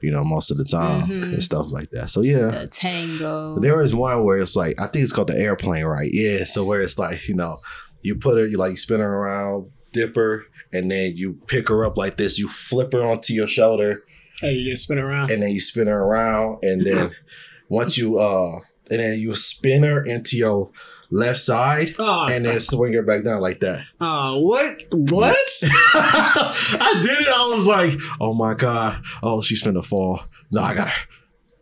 You 0.00 0.10
know, 0.12 0.24
most 0.24 0.50
of 0.50 0.58
the 0.58 0.64
time 0.64 1.08
Mhm. 1.08 1.22
and 1.34 1.42
stuff 1.42 1.72
like 1.72 1.90
that. 1.90 2.10
So 2.10 2.22
yeah. 2.22 2.50
The 2.62 2.68
tango. 2.68 3.58
There 3.58 3.80
is 3.80 3.94
one 3.94 4.24
where 4.24 4.38
it's 4.38 4.54
like 4.56 4.80
I 4.80 4.86
think 4.86 5.02
it's 5.02 5.12
called 5.12 5.28
the 5.28 5.38
airplane, 5.38 5.84
right? 5.84 6.10
Yeah. 6.12 6.44
So 6.44 6.64
where 6.64 6.80
it's 6.80 6.98
like 6.98 7.28
you 7.28 7.34
know 7.34 7.56
you 8.02 8.14
put 8.14 8.38
her, 8.38 8.46
you 8.46 8.56
like 8.56 8.78
spin 8.78 9.00
her 9.00 9.12
around, 9.12 9.70
dip 9.92 10.14
her, 10.16 10.44
and 10.72 10.90
then 10.90 11.14
you 11.16 11.34
pick 11.46 11.68
her 11.68 11.84
up 11.84 11.96
like 11.96 12.16
this. 12.16 12.38
You 12.38 12.48
flip 12.48 12.92
her 12.92 13.02
onto 13.02 13.32
your 13.32 13.46
shoulder, 13.46 14.04
Hey, 14.40 14.52
you 14.52 14.70
just 14.72 14.82
spin 14.84 14.98
around. 14.98 15.30
and 15.30 15.42
then 15.42 15.50
you 15.50 15.60
spin 15.60 15.86
her 15.88 16.02
around, 16.02 16.58
and 16.62 16.82
then 16.82 17.10
once 17.68 17.96
you 17.98 18.18
uh, 18.18 18.60
and 18.90 19.00
then 19.00 19.18
you 19.18 19.34
spin 19.34 19.82
her 19.82 20.02
into 20.04 20.36
your 20.36 20.70
left 21.10 21.38
side, 21.40 21.94
Oh, 21.98 22.26
and 22.30 22.44
then 22.44 22.60
swing 22.60 22.92
her 22.94 23.02
back 23.02 23.24
down 23.24 23.40
like 23.40 23.60
that. 23.60 23.84
oh, 24.00 24.38
what? 24.40 24.82
What? 24.92 25.36
I 25.94 27.00
did 27.02 27.18
it. 27.26 27.28
I 27.28 27.48
was 27.54 27.66
like, 27.66 27.98
oh 28.20 28.34
my 28.34 28.54
god, 28.54 29.02
oh 29.22 29.40
she's 29.40 29.62
finna 29.62 29.84
fall. 29.84 30.20
No, 30.52 30.62
I 30.62 30.74
got 30.74 30.88
her. 30.88 31.08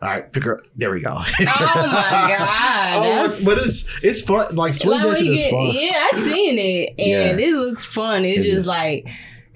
All 0.07 0.13
right, 0.13 0.33
pick 0.33 0.45
her. 0.45 0.55
up. 0.55 0.61
There 0.77 0.91
we 0.93 1.01
go. 1.01 1.15
Oh 1.17 1.25
my 1.41 2.37
god. 2.39 3.29
Oh, 3.29 3.39
but 3.45 3.59
it's 3.59 3.85
it's 4.03 4.23
fun. 4.23 4.55
Like 4.55 4.75
swing 4.75 4.93
like 5.01 5.03
dancing 5.03 5.33
is 5.35 5.47
fun. 5.51 5.67
yeah, 5.73 5.95
I 5.97 6.11
seen 6.15 6.59
it, 6.59 6.95
and 6.99 7.41
Yeah. 7.41 7.47
it 7.47 7.55
looks 7.57 7.85
fun. 7.85 8.25
It's 8.25 8.45
Is 8.45 8.53
just 8.53 8.67
like 8.67 9.07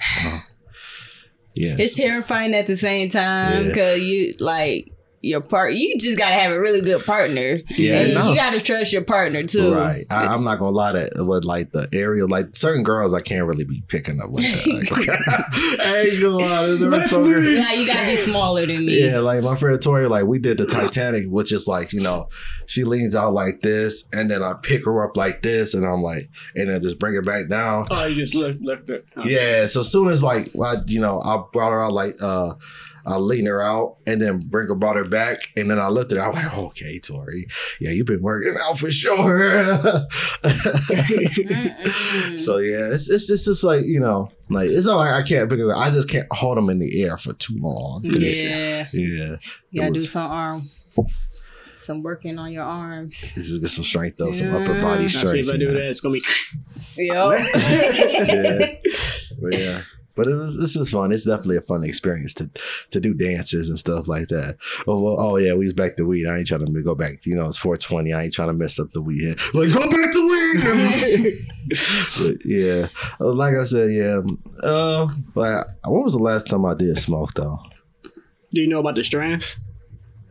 uh-huh. 0.00 0.38
Yeah, 1.54 1.76
it's 1.78 1.96
terrifying 1.96 2.54
at 2.54 2.66
the 2.66 2.76
same 2.76 3.08
time 3.10 3.62
Yeah. 3.64 3.68
because 3.68 4.00
you 4.00 4.34
like 4.40 4.89
your 5.22 5.40
part. 5.40 5.74
You 5.74 5.98
just 5.98 6.16
gotta 6.16 6.34
have 6.34 6.50
a 6.50 6.58
really 6.58 6.80
good 6.80 7.04
partner, 7.04 7.60
yeah. 7.68 8.00
and 8.00 8.14
no. 8.14 8.30
you 8.30 8.36
gotta 8.36 8.60
trust 8.60 8.92
your 8.92 9.04
partner 9.04 9.42
too. 9.44 9.74
Right. 9.74 10.04
I, 10.10 10.26
I'm 10.26 10.44
not 10.44 10.58
gonna 10.58 10.70
lie 10.70 10.92
that 10.92 11.12
with 11.16 11.44
like 11.44 11.72
the 11.72 11.88
area, 11.92 12.26
like 12.26 12.56
certain 12.56 12.82
girls, 12.82 13.12
I 13.12 13.20
can't 13.20 13.46
really 13.46 13.64
be 13.64 13.82
picking 13.88 14.20
up 14.20 14.30
with 14.30 14.44
that. 14.44 14.90
Like, 14.90 15.08
I 15.80 16.00
ain't 16.08 16.22
gonna 16.22 16.38
lie. 16.38 16.66
This 16.66 17.04
is 17.04 17.10
so 17.10 17.24
good. 17.24 17.56
Yeah, 17.56 17.72
you 17.72 17.86
gotta 17.86 18.06
be 18.06 18.16
smaller 18.16 18.64
than 18.64 18.86
me. 18.86 19.04
Yeah, 19.04 19.18
like 19.20 19.42
my 19.42 19.56
friend 19.56 19.80
Tori, 19.80 20.08
like 20.08 20.24
we 20.24 20.38
did 20.38 20.58
the 20.58 20.66
Titanic, 20.66 21.26
which 21.28 21.52
is 21.52 21.68
like, 21.68 21.92
you 21.92 22.00
know, 22.00 22.28
she 22.66 22.84
leans 22.84 23.14
out 23.14 23.34
like 23.34 23.60
this, 23.60 24.08
and 24.12 24.30
then 24.30 24.42
I 24.42 24.54
pick 24.62 24.86
her 24.86 25.04
up 25.04 25.16
like 25.16 25.42
this, 25.42 25.74
and 25.74 25.84
I'm 25.84 26.02
like, 26.02 26.30
and 26.54 26.70
then 26.70 26.80
just 26.80 26.98
bring 26.98 27.14
her 27.14 27.22
back 27.22 27.48
down. 27.48 27.84
Oh, 27.90 28.06
you 28.06 28.14
just 28.14 28.34
lift, 28.34 28.62
lift 28.62 28.88
it. 28.88 29.06
Oh. 29.16 29.24
Yeah, 29.24 29.66
so 29.66 29.82
soon 29.82 30.08
as 30.08 30.22
like 30.22 30.48
I, 30.56 30.76
you 30.86 31.00
know, 31.00 31.20
I 31.20 31.42
brought 31.52 31.72
her 31.72 31.82
out 31.82 31.92
like 31.92 32.16
uh 32.22 32.54
I 33.06 33.16
lean 33.16 33.46
her 33.46 33.62
out 33.62 33.96
and 34.06 34.20
then 34.20 34.40
bring 34.40 34.68
her 34.68 34.74
brought 34.74 34.96
her 34.96 35.04
back 35.04 35.38
and 35.56 35.70
then 35.70 35.78
I 35.78 35.88
lifted 35.88 36.18
her. 36.18 36.24
I'm 36.24 36.32
like, 36.34 36.56
okay, 36.56 36.98
Tori, 36.98 37.46
yeah, 37.80 37.90
you've 37.90 38.06
been 38.06 38.22
working 38.22 38.54
out 38.62 38.78
for 38.78 38.90
sure. 38.90 39.84
So 42.38 42.58
yeah, 42.58 42.92
it's, 42.92 43.10
it's 43.10 43.30
it's 43.30 43.44
just 43.44 43.64
like 43.64 43.84
you 43.84 44.00
know, 44.00 44.30
like 44.48 44.70
it's 44.70 44.86
not 44.86 44.96
like 44.96 45.12
I 45.12 45.22
can't 45.26 45.48
pick 45.50 45.58
her. 45.58 45.70
up. 45.72 45.78
I 45.78 45.90
just 45.90 46.08
can't 46.08 46.26
hold 46.32 46.56
them 46.56 46.70
in 46.70 46.78
the 46.78 47.02
air 47.02 47.16
for 47.16 47.32
too 47.34 47.56
long. 47.58 48.00
yeah, 48.04 48.86
yeah. 48.92 49.36
you 49.70 49.80
gotta 49.80 49.88
It 49.88 49.94
do 49.94 50.00
some 50.00 50.30
arm, 50.30 50.62
some 51.76 52.02
working 52.02 52.38
on 52.38 52.52
your 52.52 52.64
arms. 52.64 53.20
This 53.34 53.48
is 53.50 53.58
get 53.58 53.68
some 53.68 53.84
strength 53.84 54.16
though, 54.18 54.32
some 54.32 54.54
upper 54.54 54.80
body 54.80 55.02
Now, 55.02 55.08
strength. 55.08 55.30
see 55.30 55.40
if 55.40 55.48
I 55.48 55.52
you 55.52 55.58
do 55.58 55.66
know. 55.66 55.74
that, 55.74 55.86
it's 55.88 56.00
gonna 56.00 56.14
be. 56.14 56.22
Yep. 56.96 57.38
Yeah. 58.30 58.76
But 59.40 59.58
yeah. 59.58 59.80
But 60.20 60.26
it 60.34 60.36
is, 60.36 60.58
this 60.58 60.76
is 60.76 60.90
fun. 60.90 61.12
It's 61.12 61.24
definitely 61.24 61.56
a 61.56 61.62
fun 61.62 61.82
experience 61.82 62.34
to 62.34 62.50
to 62.90 63.00
do 63.00 63.14
dances 63.14 63.70
and 63.70 63.78
stuff 63.78 64.06
like 64.06 64.28
that. 64.28 64.58
Oh, 64.86 65.00
well, 65.00 65.16
oh 65.18 65.36
yeah, 65.38 65.54
we 65.54 65.64
was 65.64 65.72
back 65.72 65.96
to 65.96 66.04
weed. 66.04 66.26
I 66.26 66.36
ain't 66.36 66.46
trying 66.46 66.66
to 66.66 66.82
go 66.82 66.94
back. 66.94 67.24
You 67.24 67.36
know, 67.36 67.46
it's 67.46 67.56
420. 67.56 68.12
I 68.12 68.24
ain't 68.24 68.34
trying 68.34 68.48
to 68.48 68.52
mess 68.52 68.78
up 68.78 68.90
the 68.90 69.00
weed. 69.00 69.38
Like 69.54 69.72
go 69.72 69.80
back 69.80 70.12
to 70.12 70.28
weed. 70.28 71.32
but 72.18 72.44
yeah, 72.44 72.88
Uh, 73.18 73.32
like 73.32 73.54
I 73.54 73.64
said, 73.64 73.92
yeah. 73.92 74.20
Uh, 74.62 75.08
like 75.34 75.64
when 75.86 76.04
was 76.04 76.12
the 76.12 76.18
last 76.22 76.48
time 76.48 76.66
I 76.66 76.74
did 76.74 76.98
smoke 76.98 77.32
though? 77.32 77.58
Do 78.52 78.60
you 78.60 78.68
know 78.68 78.80
about 78.80 78.96
the 78.96 79.04
strands? 79.04 79.56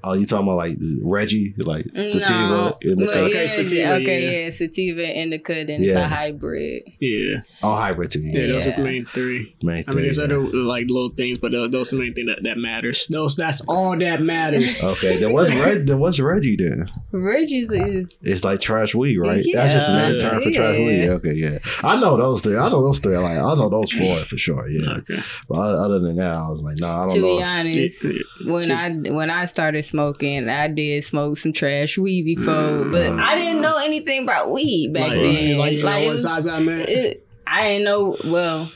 Oh, 0.04 0.14
you 0.14 0.26
talking 0.26 0.48
about 0.48 0.58
like 0.58 0.78
Reggie, 1.04 1.54
like 1.58 1.86
sativa? 2.08 2.30
No. 2.30 2.78
in 2.82 2.98
the 2.98 3.06
Well, 3.06 3.14
cup? 3.14 3.24
Okay, 3.26 3.42
yeah, 3.42 3.48
sativa, 3.48 3.94
okay, 3.96 4.24
yeah. 4.24 4.40
yeah. 4.46 4.50
sativa 4.52 5.20
indica, 5.20 5.54
then 5.66 5.84
it's 5.84 5.94
Yeah. 5.94 6.06
a 6.06 6.08
hybrid. 6.08 6.84
Yeah, 7.00 7.42
Oh, 7.64 7.76
hybrid 7.76 8.12
too. 8.12 8.22
yeah, 8.22 8.40
Yeah, 8.42 8.48
those 8.54 8.66
are 8.68 8.70
Yeah. 8.72 8.78
the 8.78 8.84
main 8.84 9.06
three. 9.06 9.56
main 9.64 9.84
I 9.88 9.92
mean, 9.94 10.04
there's 10.04 10.18
yeah. 10.18 10.24
other 10.26 10.40
like 10.40 10.90
little 10.90 11.10
things, 11.10 11.38
but 11.38 11.52
those, 11.52 11.72
those 11.72 11.92
are 11.94 11.98
the 11.98 12.02
main 12.04 12.14
thing 12.14 12.28
that, 12.28 12.44
that 12.44 12.58
matters. 12.58 13.06
Those 13.10 13.36
that's 13.36 13.62
all 13.68 13.98
that 13.98 14.22
matters. 14.22 14.80
Okay, 15.00 15.18
there 15.18 15.32
was 15.34 15.54
Reg, 15.64 15.86
there 15.86 15.98
was 15.98 16.20
Reggie 16.20 16.56
then. 16.56 16.90
Reggie's 17.12 17.72
is 17.72 18.18
It's 18.22 18.44
like 18.44 18.60
trash 18.62 18.94
weed, 18.96 19.18
right? 19.18 19.44
That's 19.54 19.74
just 19.74 19.90
another 19.90 20.14
Yeah. 20.14 20.20
term 20.20 20.42
for 20.42 20.52
trash 20.52 20.78
Yeah. 20.80 20.86
weed. 20.86 21.10
Okay, 21.10 21.34
yeah. 21.34 21.60
I 21.84 22.00
know 22.00 22.18
those 22.18 22.42
three. 22.42 22.56
I 22.58 22.70
know 22.70 22.82
those 22.84 23.00
three. 23.00 23.18
Like 23.18 23.38
I 23.38 23.56
know 23.56 23.70
those 23.70 23.92
four 23.92 24.18
for 24.26 24.38
sure. 24.38 24.68
Yeah. 24.70 24.98
okay. 25.00 25.20
But 25.48 25.58
other 25.60 26.00
than 26.00 26.16
that, 26.18 26.32
I 26.34 26.50
was 26.50 26.62
like, 26.62 26.78
no, 26.80 26.88
nah, 26.88 27.04
I 27.04 27.08
don't 27.08 27.14
be 27.16 27.22
know. 27.22 27.28
To 27.34 27.38
be 27.38 27.44
honest. 27.44 28.04
Yeah. 28.04 28.52
When 28.54 28.64
Just- 28.64 28.86
I 28.86 28.92
when 29.12 29.30
I 29.30 29.46
started 29.46 29.84
smoking, 29.90 30.48
I 30.50 30.68
did 30.68 31.04
smoke 31.04 31.38
some 31.38 31.54
trash 31.54 31.98
weed 31.98 32.24
before, 32.24 32.86
but 32.92 33.12
I 33.12 33.36
didn't 33.36 33.62
know 33.62 33.78
anything 33.78 34.24
about 34.24 34.52
weed 34.52 34.94
back 34.94 35.10
like, 35.16 35.24
then. 35.24 35.58
like, 35.58 35.74
you 35.74 35.80
know 35.80 35.90
it 35.90 36.04
what 36.06 36.12
was- 36.12 36.22
Zaza 36.22 36.60
meant? 36.60 36.88
it- 36.90 37.26
I 37.46 37.64
didn't 37.64 37.86
know. 37.86 38.16
Well, 38.26 38.72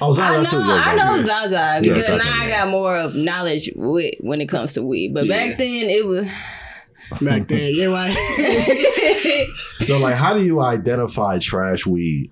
I 0.00 0.06
was 0.06 0.18
I 0.18 0.36
know, 0.36 0.44
too. 0.44 0.58
Yeah, 0.58 0.82
I 0.84 0.94
know 0.94 1.22
Zaza. 1.24 1.48
Zaza 1.50 1.80
because 1.82 2.06
Zaza, 2.06 2.24
now 2.24 2.42
I 2.42 2.48
got 2.48 2.68
more 2.68 2.96
of 2.98 3.14
knowledge 3.14 3.70
with 3.74 4.14
when 4.20 4.40
it 4.42 4.48
comes 4.48 4.74
to 4.74 4.82
weed. 4.82 5.14
But 5.14 5.26
Yeah. 5.26 5.48
back 5.48 5.58
then, 5.58 5.88
it 5.88 6.06
was. 6.06 6.28
Back 7.22 7.48
then, 7.48 7.70
yeah, 7.72 7.86
right. 7.86 8.14
So 9.80 9.98
like, 9.98 10.16
how 10.16 10.34
do 10.34 10.44
you 10.44 10.60
identify 10.60 11.38
trash 11.38 11.86
weed? 11.86 12.30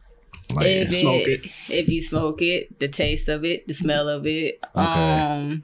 Like, 0.54 0.66
if 0.66 0.92
smoke 0.92 1.26
it, 1.26 1.46
if 1.70 1.88
you 1.88 2.02
smoke 2.02 2.42
it, 2.42 2.78
the 2.78 2.86
taste 2.88 3.28
of 3.28 3.44
it, 3.44 3.66
the 3.66 3.72
smell 3.74 4.08
of 4.08 4.26
it, 4.26 4.60
um, 4.74 5.62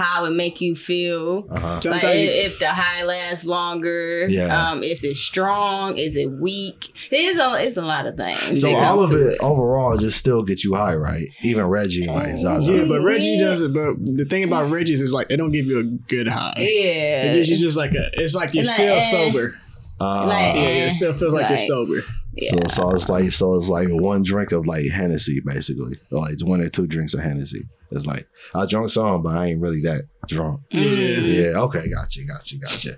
how 0.00 0.24
it 0.24 0.30
make 0.30 0.60
you 0.60 0.74
feel. 0.74 1.46
uh-huh. 1.50 1.66
Like 1.74 1.82
Sometimes 1.82 2.20
if 2.20 2.58
the 2.58 2.68
high 2.68 3.04
lasts 3.04 3.44
longer, 3.44 4.26
Yeah. 4.28 4.70
um, 4.70 4.82
is 4.82 5.04
it 5.04 5.14
strong? 5.16 5.96
Is 5.98 6.16
it 6.16 6.30
weak? 6.30 6.92
It's 7.10 7.38
a 7.38 7.54
it's 7.64 7.76
a 7.76 7.82
lot 7.82 8.06
of 8.06 8.16
things. 8.16 8.60
so 8.60 8.74
all 8.74 9.00
of 9.00 9.10
to 9.10 9.28
it 9.28 9.38
overall 9.40 9.96
just 9.96 10.18
still 10.18 10.42
gets 10.42 10.64
you 10.64 10.74
high, 10.74 10.94
right? 10.94 11.26
Even 11.42 11.66
Reggie 11.66 12.06
like 12.06 12.36
Zaza. 12.36 12.72
yeah, 12.72 12.84
but 12.84 13.00
Reggie 13.02 13.36
Yeah. 13.38 13.46
does 13.48 13.62
it. 13.62 13.72
But 13.74 13.94
the 14.04 14.24
thing 14.24 14.44
about 14.44 14.70
Reggie's 14.70 15.00
is 15.00 15.12
like 15.12 15.28
they 15.28 15.36
don't 15.36 15.52
give 15.52 15.66
you 15.66 15.78
a 15.80 15.84
good 15.84 16.28
high. 16.28 16.54
Yeah, 16.58 17.22
It 17.24 17.34
gives 17.36 17.50
you 17.50 17.56
just 17.58 17.76
like 17.76 17.94
a. 17.94 18.10
It's 18.14 18.34
like 18.34 18.54
you're 18.54 18.64
Like, 18.64 18.74
still 18.74 18.94
eh. 18.96 19.00
sober. 19.10 19.54
Uh, 20.00 20.26
Like, 20.26 20.54
Yeah, 20.56 20.60
eh. 20.62 20.86
it 20.86 20.90
still 20.92 21.12
feels 21.12 21.32
like, 21.34 21.42
Like- 21.42 21.58
you're 21.58 21.66
sober. 21.68 22.00
So, 22.40 22.56
yeah. 22.56 22.66
so 22.68 22.90
it's 22.90 23.08
like 23.08 23.30
so 23.32 23.54
it's 23.54 23.68
like 23.68 23.88
one 23.88 24.22
drink 24.22 24.52
of 24.52 24.66
like 24.66 24.88
Hennessy 24.90 25.40
basically, 25.44 25.96
or 26.10 26.20
like 26.22 26.36
one 26.42 26.60
or 26.60 26.68
two 26.68 26.86
drinks 26.86 27.14
of 27.14 27.20
Hennessy. 27.20 27.68
It's 27.92 28.06
like 28.06 28.26
I 28.54 28.66
drunk 28.66 28.90
some, 28.90 29.22
but 29.22 29.34
I 29.36 29.46
ain't 29.46 29.60
really 29.60 29.80
that 29.82 30.02
drunk. 30.28 30.60
Mm. 30.72 31.34
Yeah, 31.52 31.60
okay, 31.62 31.88
got 31.90 32.14
you, 32.16 32.26
got 32.26 32.50
you, 32.52 32.60
got 32.60 32.84
you. 32.84 32.92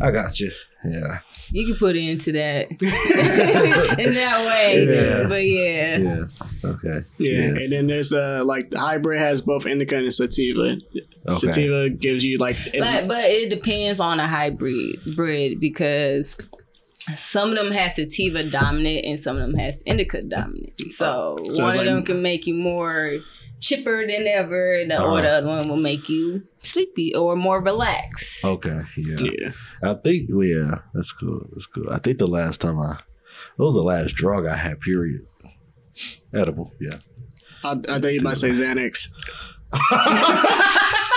I 0.00 0.10
got 0.10 0.40
you. 0.40 0.50
Yeah, 0.84 1.18
You 1.50 1.66
can 1.66 1.74
put 1.76 1.96
it 1.96 2.08
into 2.08 2.30
that 2.32 2.68
in 2.70 4.14
that 4.14 4.46
way, 4.46 4.84
Yeah. 4.86 5.28
but 5.28 5.44
yeah. 5.44 5.98
yeah, 5.98 6.24
okay. 6.64 7.04
Yeah. 7.18 7.30
Yeah. 7.40 7.46
and 7.62 7.72
then 7.72 7.86
there's 7.88 8.12
uh 8.12 8.42
like 8.44 8.70
the 8.70 8.78
hybrid 8.78 9.20
has 9.20 9.42
both 9.42 9.66
indica 9.66 9.96
and 9.96 10.14
sativa. 10.14 10.78
Sativa 11.26 11.90
gives 11.90 12.24
you 12.24 12.38
like 12.38 12.56
it- 12.72 12.78
But 12.80 13.08
but 13.08 13.24
it 13.24 13.50
depends 13.50 13.98
on 14.00 14.20
a 14.20 14.26
hybrid 14.28 15.00
bread 15.16 15.58
because 15.60 16.36
some 17.14 17.50
of 17.50 17.56
them 17.56 17.70
has 17.72 17.96
sativa 17.96 18.42
dominant 18.50 19.04
and 19.04 19.18
some 19.18 19.36
of 19.36 19.42
them 19.42 19.54
has 19.58 19.82
indica 19.82 20.22
dominant. 20.22 20.78
So, 20.90 21.38
So 21.48 21.62
one 21.62 21.70
of 21.72 21.76
like- 21.76 21.86
them 21.86 22.04
can 22.04 22.22
make 22.22 22.46
you 22.46 22.54
more 22.54 23.18
chipper 23.60 24.06
than 24.06 24.26
ever, 24.28 24.74
and 24.80 24.90
the, 24.90 25.02
or 25.04 25.20
the 25.20 25.28
other 25.28 25.46
one 25.46 25.68
will 25.68 25.76
make 25.76 26.08
you 26.08 26.42
sleepy 26.60 27.14
or 27.14 27.34
more 27.36 27.60
relaxed. 27.60 28.44
Okay, 28.44 28.82
yeah. 28.96 29.16
yeah. 29.20 29.50
I 29.82 29.94
think 29.94 30.28
yeah, 30.30 30.76
that's 30.94 31.12
cool. 31.12 31.46
That's 31.50 31.66
cool. 31.66 31.90
I 31.90 31.98
think 31.98 32.18
the 32.18 32.26
last 32.28 32.60
time 32.60 32.78
I, 32.78 32.98
that 33.56 33.64
was 33.64 33.74
the 33.74 33.82
last 33.82 34.14
drug 34.14 34.46
I 34.46 34.56
had. 34.56 34.80
Period. 34.80 35.26
Edible. 36.32 36.72
Yeah. 36.80 36.98
I, 37.64 37.72
I 37.88 37.98
think 37.98 38.14
you 38.14 38.20
might 38.20 38.36
say 38.36 38.50
Xanax. 38.50 39.08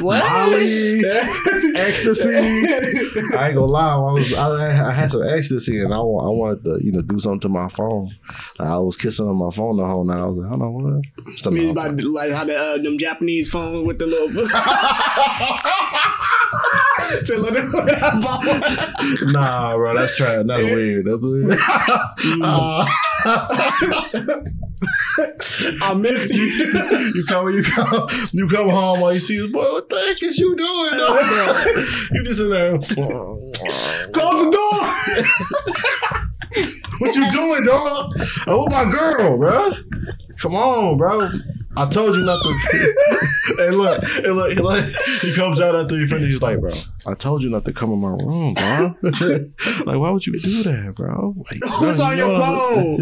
What? 0.00 0.24
Molly, 0.30 1.02
ecstasy. 1.76 2.28
I 3.36 3.48
ain't 3.48 3.54
gonna 3.56 3.64
lie. 3.64 3.94
I 3.94 3.96
was 4.12 4.32
I, 4.32 4.88
I 4.88 4.92
had 4.92 5.10
some 5.10 5.22
ecstasy 5.26 5.80
and 5.80 5.92
I, 5.92 5.98
I 5.98 6.00
wanted 6.00 6.64
to 6.64 6.78
you 6.84 6.92
know 6.92 7.00
do 7.02 7.18
something 7.18 7.40
to 7.40 7.48
my 7.48 7.68
phone. 7.68 8.10
I 8.58 8.78
was 8.78 8.96
kissing 8.96 9.26
on 9.26 9.36
my 9.36 9.50
phone 9.50 9.76
the 9.76 9.86
whole 9.86 10.04
night. 10.04 10.18
I 10.20 10.26
was 10.26 10.36
like, 10.38 10.46
I 10.46 10.50
don't 10.50 10.60
know 10.60 10.70
what. 10.70 11.02
I 11.26 11.36
Something 11.36 11.62
mean, 11.62 11.70
about 11.70 11.94
like- 11.96 12.04
like 12.04 12.32
how 12.32 12.44
the 12.44 12.56
uh, 12.56 12.78
them 12.78 12.98
Japanese 12.98 13.48
phones 13.48 13.86
with 13.86 13.98
the 13.98 14.06
little. 14.06 14.28
To 17.26 17.36
let 17.38 17.54
it- 17.56 19.32
Nah, 19.32 19.74
bro, 19.76 19.94
that's 19.96 20.16
trash. 20.16 20.44
That's 20.46 20.64
weird. 20.64 21.04
That's 21.06 21.24
weird. 21.24 21.56
Uh, 22.42 22.86
I 25.82 25.94
missed 25.94 26.32
you. 26.32 26.42
you 26.42 27.24
come, 27.28 27.50
you 27.50 27.62
come, 27.62 28.08
you 28.32 28.46
come 28.48 28.68
home 28.68 29.00
while 29.00 29.12
you 29.12 29.20
see 29.20 29.36
this 29.38 29.46
boy. 29.48 29.62
What 29.72 29.88
the 29.88 30.00
heck 30.00 30.22
is 30.22 30.38
you 30.38 30.54
doing? 30.56 30.90
dog? 30.92 31.18
you 32.12 32.24
just 32.24 32.40
in 32.40 32.50
there. 32.50 32.78
Close 32.78 34.44
the 34.44 34.50
door. 34.50 34.82
what 36.98 37.14
you 37.14 37.30
doing, 37.30 37.62
dog? 37.64 38.12
Oh, 38.46 38.66
my 38.70 38.84
girl, 38.90 39.38
bro. 39.38 39.70
Come 40.38 40.54
on, 40.56 40.96
bro. 40.96 41.28
I 41.76 41.86
told 41.88 42.16
you 42.16 42.24
not 42.24 42.42
to. 42.42 42.52
hey, 43.58 43.70
look, 43.70 44.02
hey, 44.04 44.30
look, 44.30 44.52
he, 44.52 44.56
like, 44.60 44.84
he 45.22 45.34
comes 45.36 45.60
out 45.60 45.76
after 45.76 45.96
he 45.96 46.06
finishes. 46.06 46.34
He's 46.34 46.42
like, 46.42 46.58
bro, 46.60 46.70
I 47.06 47.14
told 47.14 47.44
you 47.44 47.50
not 47.50 47.64
to 47.66 47.72
come 47.72 47.92
in 47.92 48.00
my 48.00 48.10
room, 48.10 48.54
bro. 48.54 48.96
like, 49.86 49.98
why 49.98 50.10
would 50.10 50.26
you 50.26 50.32
do 50.32 50.62
that, 50.64 50.94
bro? 50.96 51.34
Like, 51.36 51.60
bro, 51.60 51.70
What's 51.86 52.00
on 52.00 52.16
you 52.18 52.24
your 52.26 52.38
know- 52.38 52.96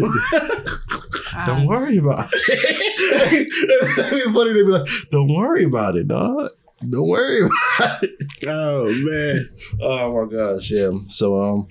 phone? 1.45 1.57
Don't 1.57 1.67
worry 1.67 1.97
about 1.97 2.29
it. 2.31 3.49
That'd 3.97 4.11
be 4.11 4.33
funny. 4.33 4.53
They'd 4.53 4.65
be 4.65 4.71
like, 4.71 4.87
don't 5.11 5.33
worry 5.33 5.63
about 5.65 5.95
it, 5.95 6.07
dog. 6.07 6.51
Don't 6.87 7.07
worry 7.09 7.41
about 7.79 8.03
it. 8.03 8.11
oh 8.47 8.85
man. 8.87 9.49
Oh 9.81 10.25
my 10.25 10.31
gosh, 10.31 10.71
yeah. 10.71 10.91
So 11.09 11.39
um 11.39 11.67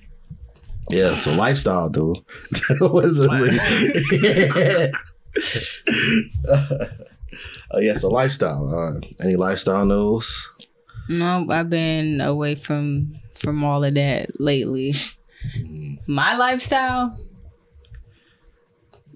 yeah, 0.89 1.15
so 1.15 1.33
lifestyle 1.35 1.89
dude. 1.89 2.17
what 2.79 3.05
is 3.05 3.19
it? 3.19 4.95
oh 7.71 7.79
yeah, 7.79 7.95
so 7.95 8.09
lifestyle. 8.09 8.73
Uh, 8.73 8.99
any 9.23 9.35
lifestyle 9.35 9.85
news? 9.85 10.47
Nope, 11.09 11.49
I've 11.49 11.69
been 11.69 12.21
away 12.21 12.55
from 12.55 13.13
from 13.35 13.63
all 13.63 13.83
of 13.83 13.93
that 13.95 14.39
lately. 14.39 14.93
My 16.07 16.35
lifestyle, 16.35 17.17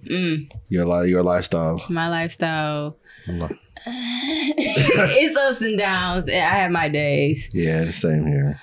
mm, 0.10 0.52
Your 0.70 0.86
li- 0.86 1.10
your 1.10 1.24
lifestyle. 1.24 1.82
my 1.90 2.10
lifestyle. 2.10 2.98
It's 3.86 5.38
ups 5.38 5.62
and 5.62 5.78
downs. 5.78 6.30
I 6.30 6.34
have 6.34 6.72
my 6.72 6.88
days, 6.90 7.50
Yeah, 7.54 7.90
same 7.92 8.26
here. 8.28 8.60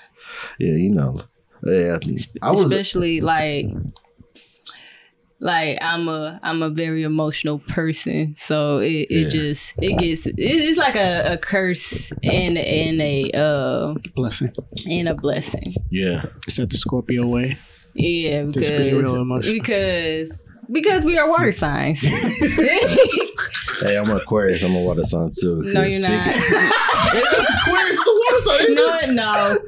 Yeah, 0.58 0.74
you 0.74 0.90
know. 0.90 1.18
Yeah, 1.64 1.98
I 2.42 2.50
was. 2.52 2.62
especially 2.72 3.20
like 3.20 3.66
like 5.40 5.78
I'm 5.80 6.08
a 6.08 6.38
I'm 6.42 6.62
a 6.62 6.70
very 6.70 7.02
emotional 7.02 7.58
person, 7.60 8.34
so 8.36 8.78
it, 8.78 9.08
Yeah. 9.10 9.28
just 9.28 9.72
it 9.82 9.98
gets 9.98 10.26
it's 10.26 10.78
like 10.78 10.96
a, 10.96 11.32
a 11.34 11.38
curse 11.38 12.12
and 12.22 12.56
and 12.58 13.00
a 13.00 13.30
uh 13.32 13.94
Blessing. 14.14 14.52
and 14.88 15.08
a 15.08 15.14
blessing. 15.14 15.74
Yeah, 15.90 16.24
Is 16.46 16.56
that 16.56 16.70
the 16.70 16.76
Scorpio 16.76 17.26
way? 17.26 17.56
Yeah, 17.94 18.44
because 18.44 18.68
Just 18.68 18.76
being 18.78 18.96
real 18.96 19.16
emotional. 19.16 19.54
because 19.54 20.46
because 20.72 21.04
we 21.04 21.18
are 21.18 21.28
water 21.28 21.50
signs. 21.62 22.00
hey, 23.80 23.96
I'm 23.96 24.08
an 24.10 24.16
Aquarius. 24.16 24.62
I'm 24.62 24.74
a 24.74 24.82
water 24.82 25.04
sign 25.04 25.30
too. 25.38 25.62
no, 25.64 25.82
you're 25.82 26.00
not. 26.02 26.34
It's 27.12 27.50
Aquarius 27.66 27.94
is 27.94 28.04
the 28.04 28.12
water 28.22 28.40
sign. 28.64 28.74
no, 28.74 29.22
no. 29.32 29.58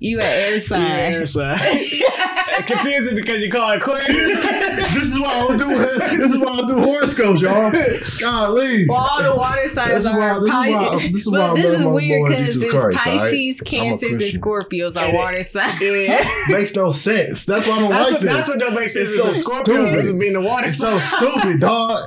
You 0.00 0.18
an 0.20 0.26
air 0.26 0.60
sign. 0.60 1.12
Yeah, 1.12 1.24
so- 1.24 1.54
confusing 2.66 3.14
because 3.14 3.42
you 3.42 3.50
call 3.50 3.70
it 3.70 3.76
Aquarius. 3.78 4.06
this 4.08 5.02
is 5.12 5.18
why 5.18 5.28
I 5.28 5.46
don't 5.46 5.58
do. 5.58 5.71
This 6.22 6.32
is 6.32 6.38
why 6.38 6.46
I 6.46 6.56
don't 6.66 6.78
horoscopes, 6.82 7.40
y'all. 7.42 7.72
Golly. 8.20 8.86
Well, 8.88 8.98
all 8.98 9.22
the 9.22 9.34
water 9.36 9.68
signs 9.72 9.90
This 9.90 10.04
is 10.04 10.06
are 10.06 10.18
why- 10.18 10.38
this 10.38 10.48
is 10.48 10.54
why- 10.54 10.88
Pisces. 10.88 11.12
this 11.12 11.22
is 11.22 11.28
why 11.30 11.38
I 11.40 11.48
but 11.48 11.54
this 11.56 11.80
is 11.80 11.86
weird 11.86 12.28
because 12.28 12.56
it's 12.56 12.70
Christ. 12.70 12.98
Pisces, 12.98 13.60
I'm 13.60 13.64
Cancers, 13.66 14.16
and 14.16 14.42
Scorpios 14.42 15.00
are 15.00 15.14
water 15.14 15.44
signs. 15.44 15.80
yeah. 15.80 16.24
Makes 16.48 16.74
no 16.76 16.90
sense. 16.90 17.46
That's 17.46 17.66
why 17.66 17.76
I 17.76 17.78
don't 17.80 17.90
That's, 17.90 18.04
like 18.10 18.12
what, 18.12 18.22
this. 18.22 18.34
that's 18.36 18.48
what 18.48 18.58
don't 18.60 18.74
make 18.74 18.88
sense. 18.88 19.10
It's 19.10 19.12
is 19.12 19.18
so 19.18 19.26
the 19.26 19.34
Scorpio 19.34 19.74
stupid. 19.74 19.96
doesn't 19.96 20.18
the 20.34 20.40
water 20.40 20.66
It's 20.66 20.78
so 20.78 20.98
stupid, 20.98 21.60
dog. 21.60 22.02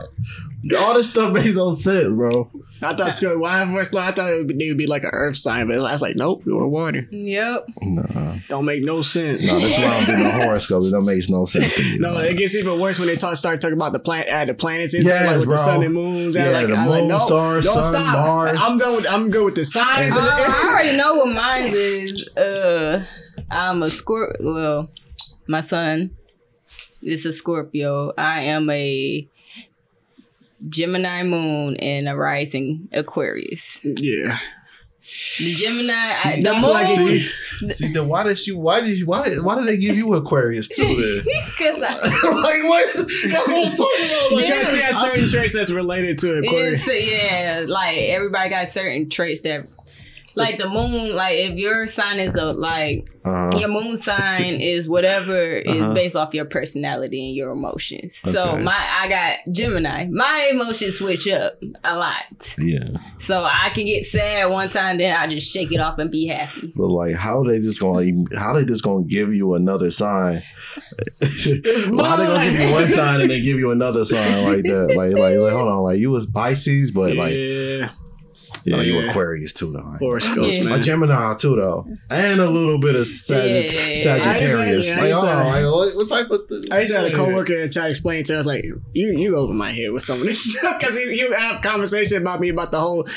All 0.79 0.93
this 0.95 1.09
stuff 1.09 1.31
makes 1.33 1.55
no 1.55 1.71
sense, 1.73 2.09
bro. 2.13 2.49
I 2.85 2.95
thought 2.95 3.11
Scorpio. 3.11 3.39
When 3.39 3.51
I 3.51 3.65
first 3.71 3.93
learned, 3.93 4.07
I 4.07 4.11
thought 4.11 4.33
it 4.33 4.37
would 4.37 4.47
be, 4.47 4.53
they 4.55 4.67
would 4.69 4.77
be 4.77 4.87
like 4.87 5.03
an 5.03 5.11
earth 5.13 5.37
sign, 5.37 5.67
but 5.67 5.77
I 5.79 5.91
was 5.91 6.01
like, 6.01 6.15
nope, 6.15 6.43
you're 6.45 6.67
water. 6.67 7.07
Yep. 7.11 7.67
Nah, 7.81 8.35
Don't 8.47 8.65
make 8.65 8.83
no 8.83 9.01
sense. 9.01 9.41
no, 9.45 9.59
that's 9.59 9.77
why 9.77 9.85
I 9.85 10.05
don't 10.05 10.17
do 10.17 10.23
no 10.23 10.29
horoscopes. 10.45 10.91
That 10.91 11.03
makes 11.05 11.29
no 11.29 11.45
sense 11.45 11.73
to 11.75 11.81
me. 11.83 11.97
No, 11.99 12.13
dog. 12.13 12.25
it 12.25 12.37
gets 12.37 12.55
even 12.55 12.79
worse 12.79 12.99
when 12.99 13.07
they 13.07 13.15
talk, 13.15 13.35
start 13.37 13.61
talking 13.61 13.75
about 13.75 13.93
the 13.93 13.99
planet, 13.99 14.27
add 14.29 14.47
the 14.47 14.53
planets 14.53 14.93
into 14.93 15.07
it, 15.07 15.09
Yes, 15.09 15.27
like 15.27 15.35
with 15.37 15.45
bro. 15.47 15.57
the 15.57 15.63
sun 15.63 15.83
and 15.83 15.93
moons. 15.93 16.35
and 16.35 16.45
Yeah, 16.45 16.51
like, 16.51 16.67
the 16.67 16.73
I'm 16.75 16.87
like, 16.89 16.99
moon, 17.01 17.07
no, 17.09 17.17
stars, 17.19 17.65
don't 17.65 17.81
sun, 17.83 17.93
stop. 18.07 18.25
Mars. 18.27 18.57
I'm 18.61 18.77
done. 18.77 18.95
With, 18.97 19.07
I'm 19.09 19.29
good 19.31 19.45
with 19.45 19.55
the 19.55 19.65
signs. 19.65 20.15
and 20.15 20.25
I, 20.25 20.39
I 20.39 20.69
already 20.71 20.97
know 20.97 21.13
what 21.15 21.33
mine 21.33 21.71
is. 21.73 22.27
Uh, 22.29 23.03
I'm 23.51 23.83
a 23.83 23.87
Scorp. 23.87 24.37
Well, 24.39 24.89
my 25.47 25.61
son 25.61 26.15
is 27.03 27.25
a 27.25 27.33
Scorpio. 27.33 28.11
I 28.17 28.41
am 28.41 28.69
a 28.69 29.27
Gemini 30.69 31.23
moon 31.23 31.75
and 31.77 32.07
a 32.07 32.15
rising 32.15 32.89
Aquarius. 32.91 33.79
yeah. 33.83 34.39
The 35.37 35.53
Gemini, 35.53 35.93
I, 35.93 36.37
the 36.37 36.41
that's 36.41 36.65
what 36.65 36.89
I 36.89 36.95
moon, 36.97 37.19
get- 37.61 37.75
See, 37.75 37.93
then 37.93 38.07
why 38.07 38.23
did 38.23 38.39
she? 38.39 38.51
Why 38.53 38.81
did 38.81 38.97
you? 38.97 39.05
Why? 39.05 39.29
Why 39.35 39.53
did 39.53 39.67
they 39.67 39.77
give 39.77 39.95
you 39.95 40.11
Aquarius 40.15 40.67
too? 40.67 40.81
Then? 40.83 41.21
because 41.45 41.83
I. 41.83 41.93
like 42.41 42.63
what? 42.63 42.91
That's 42.95 43.47
what 43.47 43.67
I'm 43.67 43.75
talking 43.75 44.05
about. 44.05 44.31
Like, 44.31 44.45
Because 44.47 44.71
she 44.71 44.79
has 44.81 44.95
I- 44.97 45.09
certain 45.13 45.29
traits 45.29 45.53
that's 45.53 45.69
related 45.69 46.17
to 46.19 46.39
Aquarius. 46.39 46.87
It's, 46.87 47.07
yeah, 47.07 47.65
like 47.71 47.97
everybody 47.99 48.49
got 48.49 48.67
certain 48.69 49.07
traits 49.07 49.41
that, 49.41 49.67
like 50.35 50.57
the 50.57 50.67
moon. 50.69 51.15
Like 51.15 51.35
if 51.37 51.57
your 51.57 51.87
sign 51.87 52.19
is 52.19 52.35
a 52.35 52.45
like 52.51 53.07
Uh-huh. 53.25 53.57
your 53.57 53.69
moon 53.69 53.97
sign 53.97 54.43
is 54.61 54.87
whatever 54.87 55.57
is 55.57 55.81
Uh-huh. 55.81 55.93
based 55.93 56.15
off 56.15 56.33
your 56.33 56.45
personality 56.45 57.27
and 57.27 57.35
your 57.35 57.51
emotions. 57.51 58.15
So 58.15 58.57
my 58.57 58.75
I 59.01 59.07
got 59.07 59.37
Gemini. 59.51 60.07
My 60.11 60.49
emotions 60.53 60.97
switch 60.99 61.27
up 61.27 61.53
a 61.83 61.97
lot. 61.97 62.55
Yeah, 62.59 62.85
So 63.19 63.43
I 63.43 63.69
can 63.73 63.85
get 63.85 64.05
sad 64.05 64.45
one 64.51 64.69
time, 64.69 64.97
then 64.97 65.15
I 65.17 65.27
just 65.27 65.51
shake 65.51 65.71
it 65.71 65.79
off 65.79 65.97
and 65.99 66.11
be 66.11 66.27
happy. 66.27 66.71
but 66.75 66.87
like, 66.87 67.15
how 67.15 67.43
they 67.43 67.59
just 67.59 67.79
gonna? 67.79 68.05
How 68.37 68.53
they 68.53 68.65
just 68.65 68.83
gonna 68.83 69.05
give 69.05 69.33
you 69.33 69.55
another 69.55 69.89
sign? 69.91 70.41
Why 71.19 72.15
they 72.17 72.25
gonna 72.25 72.41
give 72.43 72.59
you 72.59 72.71
one 72.71 72.87
sign 72.87 73.21
and 73.21 73.29
they 73.29 73.41
give 73.41 73.57
you 73.57 73.71
another 73.71 74.05
sign 74.05 74.43
like 74.51 74.63
that? 74.65 74.93
Like, 74.95 75.13
like, 75.13 75.37
like 75.37 75.53
hold 75.53 75.67
on, 75.69 75.83
like 75.83 75.99
you 75.99 76.11
was 76.11 76.25
Pisces, 76.27 76.91
but 76.91 77.15
like, 77.15 77.37
yeah. 78.65 78.75
no, 78.77 78.81
you 78.81 78.99
Yeah. 78.99 79.09
Aquarius 79.09 79.53
too, 79.53 79.71
though. 79.71 79.79
Like, 79.79 79.99
Horoscopes, 79.99 80.57
Yeah. 80.65 80.75
A. 80.75 80.79
Gemini 80.79 81.33
too, 81.35 81.55
though, 81.55 81.87
and 82.09 82.39
a 82.41 82.49
little 82.49 82.77
bit 82.79 82.95
of 82.95 83.03
Sagitt- 83.03 83.71
Yeah. 83.73 83.95
Sagittarius. 83.95 84.91
I 84.91 84.99
like, 84.99 85.07
used 85.09 85.21
to- 85.21 85.27
oh, 85.27 85.47
like, 85.47 85.63
what, 85.65 85.95
what 85.95 86.07
type 86.09 86.29
of? 86.31 86.49
Th- 86.49 86.71
I 86.71 86.79
used 86.81 86.91
to 86.91 86.99
have 86.99 87.11
a 87.11 87.15
coworker 87.15 87.61
that 87.61 87.71
tried 87.71 87.83
to 87.85 87.89
explain 87.91 88.23
to 88.25 88.33
her. 88.33 88.37
I 88.37 88.39
was 88.39 88.47
like, 88.47 88.63
"You, 88.65 88.81
you 89.17 89.31
go 89.31 89.37
over 89.37 89.53
my 89.53 89.71
head 89.71 89.91
with 89.91 90.03
some 90.03 90.21
of 90.21 90.27
this 90.27 90.43
stuff," 90.57 90.79
because 90.79 90.95
he, 90.97 91.15
he 91.17 91.23
would 91.23 91.37
have 91.37 91.61
conversation 91.61 92.17
about 92.21 92.39
me 92.41 92.49
about 92.49 92.71
the 92.71 92.79
whole 92.79 93.07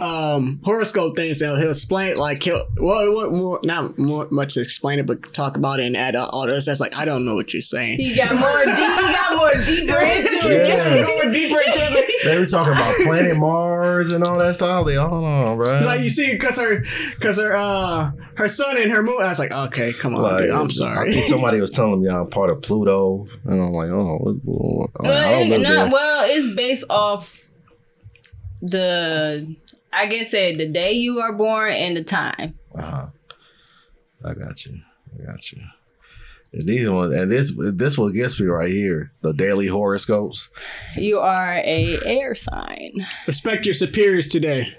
um, 0.00 0.60
horoscope 0.64 1.16
thing. 1.16 1.34
So 1.34 1.56
he'll 1.56 1.70
explain 1.70 2.16
like 2.16 2.42
he'll 2.42 2.66
well, 2.76 3.00
it 3.06 3.12
wasn't 3.14 3.34
more 3.36 3.60
not 3.64 3.98
more 3.98 4.28
much 4.30 4.54
to 4.54 4.60
explain 4.60 4.98
it, 4.98 5.06
but 5.06 5.32
talk 5.34 5.56
about 5.56 5.80
it 5.80 5.86
and 5.86 5.96
add 5.96 6.16
all 6.16 6.46
this. 6.46 6.66
That's 6.66 6.80
like 6.80 6.96
I 6.96 7.04
don't 7.04 7.24
know 7.24 7.34
what 7.34 7.52
you're 7.52 7.60
saying. 7.60 7.98
He 7.98 8.14
got 8.16 8.34
more 8.34 8.64
deep. 8.64 8.76
He 8.76 9.12
got 9.12 9.36
more 9.36 9.50
deeper 9.50 9.98
into 9.98 10.50
it. 10.50 10.68
Yeah. 10.72 11.06
Going 11.22 11.32
deeper 11.32 11.58
into 11.58 11.98
it. 11.98 12.24
They 12.24 12.38
were 12.38 12.46
talking 12.46 12.72
about 12.72 12.94
planet 13.04 13.36
Mars 13.36 14.10
and 14.10 14.22
all 14.24 14.38
that 14.38 14.54
stuff. 14.54 14.86
They, 14.92 14.98
hold 15.00 15.24
on, 15.24 15.56
bro. 15.56 15.76
It's 15.76 15.86
like 15.86 16.00
you 16.00 16.08
see, 16.08 16.36
cause 16.36 16.56
her, 16.58 16.82
cause 17.20 17.38
her, 17.38 17.54
uh, 17.54 18.10
her 18.36 18.48
son 18.48 18.76
and 18.78 18.90
her 18.92 19.02
moon. 19.02 19.20
I 19.22 19.28
was 19.28 19.38
like, 19.38 19.52
okay, 19.52 19.92
come 19.92 20.14
on, 20.14 20.38
dude. 20.38 20.50
I'm 20.50 20.66
I 20.66 20.68
sorry. 20.68 21.12
think 21.12 21.24
somebody 21.26 21.60
was 21.60 21.70
telling 21.70 22.02
me 22.02 22.08
I'm 22.08 22.28
part 22.28 22.50
of 22.50 22.62
Pluto, 22.62 23.26
and 23.44 23.62
I'm 23.62 23.72
like, 23.72 23.90
oh, 23.90 24.18
what, 24.18 24.34
what, 24.44 24.90
I 25.00 25.02
Well, 25.08 25.38
don't 25.48 25.52
it- 25.52 25.60
live 25.68 25.92
well, 25.92 26.24
it's 26.28 26.54
based 26.54 26.84
off 26.90 27.48
the, 28.60 29.54
I 29.92 30.06
guess, 30.06 30.30
say 30.30 30.54
the 30.54 30.66
day 30.66 30.92
you 30.92 31.20
are 31.20 31.32
born 31.32 31.72
and 31.72 31.96
the 31.96 32.04
time. 32.04 32.58
Uh-huh. 32.74 33.06
I 34.24 34.34
got 34.34 34.64
you. 34.64 34.78
I 35.20 35.24
got 35.26 35.52
you. 35.52 35.58
And 36.54 36.68
these 36.68 36.88
ones, 36.88 37.14
and 37.14 37.32
this 37.32 37.50
this 37.56 37.96
one 37.96 38.12
gets 38.12 38.38
me 38.38 38.46
right 38.46 38.70
here. 38.70 39.10
The 39.22 39.32
daily 39.32 39.68
horoscopes. 39.68 40.50
You 40.96 41.18
are 41.18 41.54
a 41.54 41.98
air 42.04 42.34
sign. 42.34 43.06
Respect 43.26 43.64
your 43.64 43.72
superiors 43.72 44.26
today. 44.26 44.76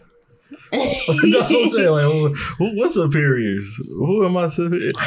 That's 1.31 1.51
what 1.51 1.63
I'm 1.63 1.69
saying. 1.69 1.91
Like, 1.91 2.03
who, 2.03 2.33
who, 2.33 2.75
what's 2.75 2.95
superiors? 2.95 3.75
Who 3.97 4.25
am 4.25 4.35
I? 4.37 4.49
superior? 4.49 4.91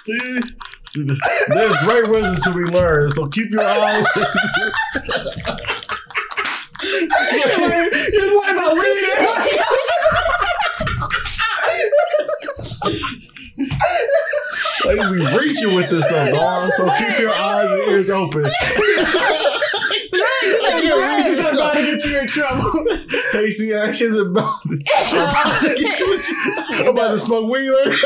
See, 0.00 0.40
See, 0.90 1.04
there's 1.48 1.76
great 1.84 2.08
wisdom 2.08 2.36
to 2.40 2.54
be 2.54 2.64
learned. 2.72 3.12
So 3.12 3.28
keep 3.28 3.50
your 3.50 3.60
eyes. 3.60 4.06
You're 6.82 8.40
lying 8.40 8.56
about 8.56 8.74
reading. 8.74 9.18
Like, 14.96 15.10
we 15.10 15.36
reaching 15.36 15.74
with 15.74 15.90
this 15.90 16.04
stuff, 16.04 16.30
dog. 16.30 16.70
So 16.76 16.88
keep 16.96 17.18
your 17.18 17.32
eyes 17.32 17.70
and 17.70 17.80
ears 17.90 18.10
open. 18.10 18.42
Read 18.42 19.08
about 21.58 21.74
to 21.74 21.82
get 21.82 22.04
you 22.04 22.18
in 22.18 22.26
trouble. 22.26 22.84
Hasty 23.32 23.74
actions 23.74 24.16
about, 24.16 24.54
about 25.12 25.60
to 25.62 25.74
get 25.74 25.98
you. 25.98 26.18
I'm 26.78 26.88
about 26.88 27.10
to 27.10 27.18
smoke 27.18 27.50
weed 27.50 27.70
later. 27.70 27.96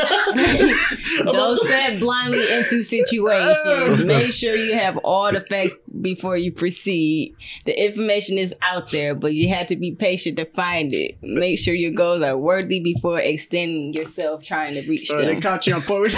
Don't 1.25 1.57
step 1.59 1.99
blindly 1.99 2.39
into 2.51 2.81
situations. 2.81 4.05
Make 4.05 4.33
sure 4.33 4.55
you 4.55 4.73
have 4.77 4.97
all 4.97 5.31
the 5.31 5.41
facts 5.41 5.75
before 6.01 6.37
you 6.37 6.51
proceed. 6.51 7.35
The 7.65 7.85
information 7.85 8.37
is 8.37 8.53
out 8.61 8.91
there, 8.91 9.15
but 9.15 9.33
you 9.33 9.49
have 9.49 9.67
to 9.67 9.75
be 9.75 9.93
patient 9.93 10.37
to 10.37 10.45
find 10.45 10.91
it. 10.93 11.17
Make 11.21 11.59
sure 11.59 11.73
your 11.73 11.91
goals 11.91 12.23
are 12.23 12.37
worthy 12.37 12.79
before 12.79 13.19
extending 13.19 13.93
yourself 13.93 14.43
trying 14.43 14.73
to 14.73 14.81
reach 14.89 15.11
Oh, 15.13 15.21
they 15.21 15.39
caught 15.39 15.67
you 15.67 15.75
on 15.75 15.81
post. 15.81 16.17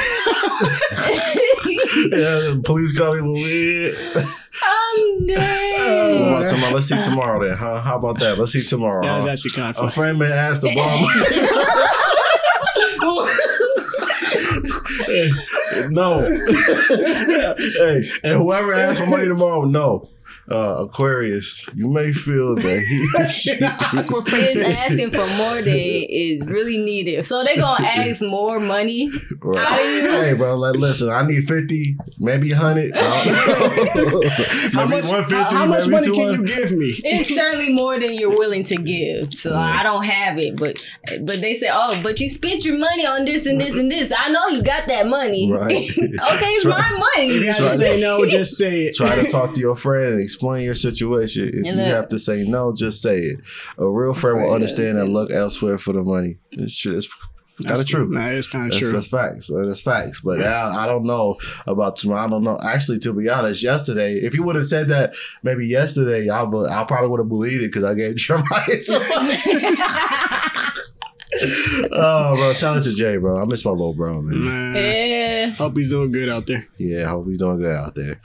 Yeah, 2.11 2.55
police 2.63 2.97
call 2.97 3.15
me 3.15 3.21
weed. 3.21 3.95
Oh, 4.15 4.35
oh, 4.63 5.17
I'm 5.19 5.25
dead. 5.27 6.21
Well, 6.31 6.45
tomorrow, 6.45 6.73
let's 6.73 6.87
see 6.87 7.01
tomorrow 7.01 7.43
then. 7.43 7.55
Huh? 7.55 7.79
How 7.81 7.97
about 7.97 8.19
that? 8.19 8.37
Let's 8.37 8.51
see 8.53 8.61
tomorrow. 8.63 9.03
yeah, 9.03 9.11
huh? 9.19 9.25
that's 9.25 9.45
actually 9.45 9.51
kind 9.61 9.69
of 9.71 9.75
A 9.77 9.79
funny. 9.79 9.91
friend 9.91 10.19
may 10.19 10.31
ask 10.31 10.61
the 10.61 10.73
bomb. 10.75 11.07
No. 15.89 16.21
hey, 17.77 18.09
and 18.23 18.41
whoever 18.41 18.73
asks 18.73 19.03
for 19.03 19.11
money 19.11 19.27
tomorrow, 19.27 19.63
no. 19.63 20.07
Uh, 20.49 20.85
Aquarius, 20.85 21.67
you 21.75 21.91
may 21.91 22.11
feel 22.13 22.53
that 22.55 22.61
he. 22.63 23.15
Is 24.45 24.57
asking 24.57 25.11
for 25.11 25.17
more 25.37 25.61
than 25.61 25.75
is 25.75 26.41
really 26.47 26.77
needed. 26.77 27.25
So 27.25 27.43
they 27.43 27.55
gonna 27.55 27.83
ask 27.87 28.21
more 28.21 28.59
money. 28.59 29.09
Right. 29.41 29.67
How 29.67 29.75
do 29.77 29.83
you- 29.83 30.11
Hey, 30.11 30.33
bro, 30.33 30.55
like, 30.55 30.75
listen, 30.75 31.09
I 31.09 31.25
need 31.25 31.47
50, 31.47 31.97
maybe 32.19 32.51
100. 32.51 32.93
I 32.95 33.01
don't 33.01 34.11
know. 34.13 34.21
How 34.79 34.85
much, 34.87 35.09
how, 35.09 35.43
how 35.45 35.65
much 35.65 35.87
money 35.87 36.07
can 36.07 36.33
you 36.33 36.43
give 36.45 36.71
me? 36.73 36.93
It's 37.03 37.33
certainly 37.33 37.73
more 37.73 37.99
than 37.99 38.13
you're 38.13 38.29
willing 38.29 38.63
to 38.65 38.75
give. 38.75 39.33
So 39.33 39.55
I 39.55 39.81
don't 39.83 40.03
have 40.05 40.37
it, 40.37 40.57
but 40.57 40.81
but 41.21 41.41
they 41.41 41.53
say, 41.55 41.69
oh, 41.71 41.99
but 42.03 42.19
you 42.19 42.29
spent 42.29 42.63
your 42.65 42.77
money 42.77 43.05
on 43.05 43.25
this 43.25 43.45
and 43.45 43.59
this 43.59 43.75
and 43.75 43.91
this. 43.91 44.13
I 44.15 44.29
know 44.29 44.47
you 44.49 44.63
got 44.63 44.87
that 44.87 45.07
money. 45.07 45.51
Right. 45.51 45.71
okay, 45.71 45.79
it's 45.99 46.63
Try- 46.63 46.79
my 46.79 47.05
money. 47.15 47.33
You 47.33 47.45
gotta 47.45 47.69
say 47.69 47.99
no, 47.99 48.25
just 48.25 48.57
say 48.57 48.85
it. 48.85 48.95
Try 48.95 49.13
to 49.21 49.27
talk 49.27 49.53
to 49.55 49.59
your 49.61 49.75
friend 49.75 50.13
and 50.19 50.29
explain 50.35 50.63
your 50.65 50.75
situation. 50.75 51.47
If 51.49 51.55
And 51.55 51.65
you 51.79 51.85
have 51.85 52.09
to 52.09 52.19
say 52.19 52.43
no, 52.43 52.73
just 52.73 53.01
say 53.01 53.19
it. 53.19 53.39
A 53.77 53.87
real 53.87 54.13
friend 54.13 54.41
will 54.43 54.53
understand 54.53 54.97
and 54.99 55.11
look 55.13 55.31
elsewhere 55.31 55.77
for 55.77 55.93
the 55.93 56.01
money. 56.03 56.37
It's, 56.51 56.77
true. 56.77 56.97
it's 56.97 57.07
kind 57.63 57.79
of 57.79 57.87
true. 57.87 58.09
Nah, 58.09 58.27
it's 58.27 58.47
kind 58.47 58.71
of 58.71 58.77
true. 58.77 58.91
that's 58.91 59.07
facts. 59.07 59.49
That's 59.53 59.81
facts. 59.81 60.19
But 60.21 60.41
I, 60.41 60.83
I 60.83 60.85
don't 60.87 61.05
know 61.05 61.37
about 61.67 61.95
tomorrow. 61.95 62.25
I 62.25 62.27
don't 62.27 62.43
know. 62.43 62.59
Actually, 62.61 62.99
to 62.99 63.13
be 63.13 63.29
honest, 63.29 63.63
yesterday, 63.63 64.15
if 64.15 64.35
you 64.35 64.43
would 64.43 64.55
have 64.57 64.65
said 64.65 64.89
that 64.89 65.15
maybe 65.41 65.65
yesterday, 65.67 66.29
I, 66.29 66.43
would- 66.43 66.69
I 66.69 66.83
probably 66.83 67.07
would 67.09 67.19
have 67.21 67.29
believed 67.29 67.63
it 67.63 67.67
because 67.67 67.85
I 67.85 67.93
gave 67.93 68.15
Jeremiah 68.17 68.83
some 68.83 69.01
money. 69.07 69.37
oh, 71.91 72.35
bro. 72.35 72.53
Shout 72.53 72.77
out 72.77 72.83
to 72.83 72.93
Jay, 72.93 73.17
bro. 73.17 73.41
I 73.41 73.45
miss 73.45 73.65
my 73.65 73.71
little 73.71 73.93
bro, 73.93 74.21
man. 74.21 74.43
Man, 74.45 74.75
yeah. 74.75 75.49
hope 75.51 75.75
he's 75.77 75.89
doing 75.89 76.11
good 76.11 76.29
out 76.29 76.45
there. 76.47 76.67
Yeah, 76.77 77.05
hope 77.09 77.27
he's 77.27 77.37
doing 77.39 77.59
good 77.59 77.75
out 77.75 77.95
there. 77.95 78.21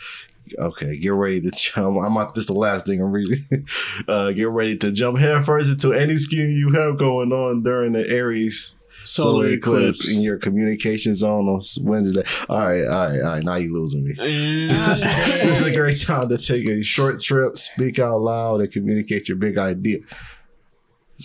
Okay, 0.58 0.98
get 0.98 1.12
ready 1.12 1.40
to 1.42 1.50
jump. 1.54 1.98
I'm 2.02 2.14
not. 2.14 2.34
This 2.34 2.42
is 2.42 2.46
the 2.48 2.52
last 2.54 2.86
thing 2.86 3.00
I'm 3.02 3.12
reading. 3.12 3.44
Uh, 4.08 4.30
get 4.32 4.48
ready 4.48 4.76
to 4.76 4.90
jump 4.90 5.18
headfirst 5.18 5.70
into 5.70 5.92
any 5.92 6.16
scheme 6.16 6.50
you 6.50 6.70
have 6.72 6.96
going 6.98 7.32
on 7.32 7.62
during 7.62 7.92
the 7.92 8.08
Aries 8.08 8.74
Solar, 9.04 9.48
eclipse. 9.48 10.16
in 10.16 10.22
your 10.22 10.38
communication 10.38 11.14
zone 11.14 11.48
on 11.48 11.60
Wednesday. 11.82 12.22
All 12.48 12.58
right, 12.58 12.84
all 12.84 13.08
right, 13.08 13.20
all 13.20 13.32
right. 13.34 13.42
Now 13.44 13.56
you're 13.56 13.72
losing 13.72 14.04
me. 14.04 14.14
This 14.18 15.60
is 15.60 15.66
a 15.66 15.72
great 15.72 16.00
time 16.00 16.28
to 16.28 16.38
take 16.38 16.68
a 16.68 16.82
short 16.82 17.20
trip, 17.22 17.56
speak 17.58 17.98
out 17.98 18.18
loud, 18.20 18.60
and 18.60 18.70
communicate 18.72 19.28
your 19.28 19.36
big 19.36 19.58
idea. 19.58 19.98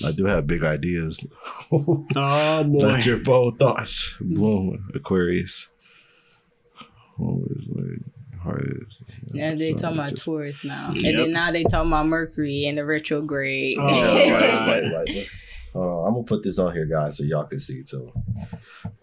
I 0.05 0.11
do 0.11 0.25
have 0.25 0.45
big 0.47 0.63
ideas. 0.63 1.25
oh 1.71 2.05
boy. 2.63 2.63
Let 2.79 3.05
your 3.05 3.17
bold 3.17 3.57
thoughts 3.59 4.15
bloom, 4.19 4.89
Aquarius. 4.93 5.69
Always 7.17 7.65
like 7.69 8.01
hardest. 8.45 9.01
Now 9.33 9.55
they 9.55 9.73
talking 9.73 9.97
about 9.97 10.09
Just- 10.11 10.23
Taurus 10.23 10.63
now, 10.63 10.89
and 10.91 11.01
then 11.01 11.31
now 11.33 11.51
they 11.51 11.63
talking 11.63 11.89
about 11.91 12.05
Mercury 12.07 12.65
and 12.65 12.77
the 12.77 12.85
retrograde. 12.85 13.75
Oh, 13.77 13.87
Yeah, 13.89 14.31
wow. 14.31 14.67
right, 14.67 14.83
right, 14.93 14.93
right. 14.93 15.27
Uh, 15.75 16.03
I'm 16.05 16.13
gonna 16.13 16.23
put 16.23 16.41
this 16.43 16.57
on 16.57 16.71
here, 16.73 16.85
guys, 16.85 17.17
so 17.17 17.23
y'all 17.25 17.43
can 17.43 17.59
see 17.59 17.83
too. 17.83 18.09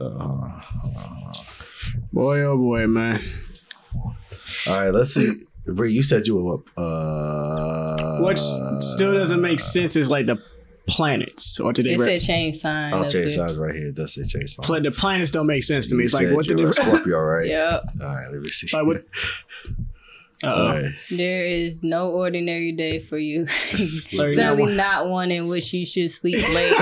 Uh, 0.01 0.05
uh, 0.05 1.33
boy, 2.13 2.41
oh 2.45 2.57
boy, 2.57 2.87
man. 2.87 3.21
all 3.95 4.15
right, 4.81 4.89
let's 4.91 5.13
see. 5.15 5.33
Bree, 5.67 5.93
you 5.93 6.03
said 6.03 6.27
you 6.27 6.37
were 6.37 6.55
up. 6.55 6.61
Uh, 6.77 8.21
What 8.23 8.37
still 8.83 9.13
doesn't 9.13 9.41
make 9.41 9.61
sense 9.61 9.97
is 9.97 10.11
like 10.11 10.27
the 10.27 10.37
planets, 10.89 11.59
or 11.61 11.73
did 11.73 11.87
they? 11.87 11.93
It 11.93 11.99
Re- 11.99 12.19
said 12.19 12.27
change 12.27 12.57
sign. 12.57 12.93
I'll 12.93 13.01
up 13.03 13.09
change 13.09 13.35
there. 13.37 13.47
signs 13.49 13.59
right 13.59 13.75
here. 13.75 13.89
It 13.89 13.95
does 13.95 14.15
say 14.15 14.25
change 14.25 14.55
signs. 14.57 14.67
pla- 14.67 14.81
the 14.81 14.91
planets 14.91 15.31
don't 15.31 15.47
make 15.47 15.63
sense 15.63 15.89
to 15.89 15.95
me. 15.95 16.05
It's 16.05 16.15
like 16.15 16.31
what 16.31 16.47
did 16.47 16.53
you 16.53 16.57
they? 16.59 16.65
were 16.65 16.71
a 16.71 16.75
Scorpio, 16.75 17.19
right? 17.21 17.47
Yep. 17.53 17.85
All 18.03 18.07
right, 18.09 18.27
let 18.33 18.41
me 18.43 18.49
see. 18.49 18.77
Like 18.77 18.87
what? 18.87 19.05
All 20.45 20.51
Uh, 20.51 20.75
right. 20.75 20.95
There 21.09 21.47
is 21.47 21.85
no 21.85 22.09
ordinary 22.11 22.73
day 22.73 22.99
for 22.99 23.17
you. 23.17 23.47
So 24.11 24.25
not 24.27 24.35
Certainly 24.35 24.63
one- 24.63 24.77
not 24.77 25.09
one 25.09 25.31
in 25.31 25.47
which 25.47 25.73
you 25.73 25.87
should 25.87 26.11
sleep 26.11 26.35
late. 26.37 26.73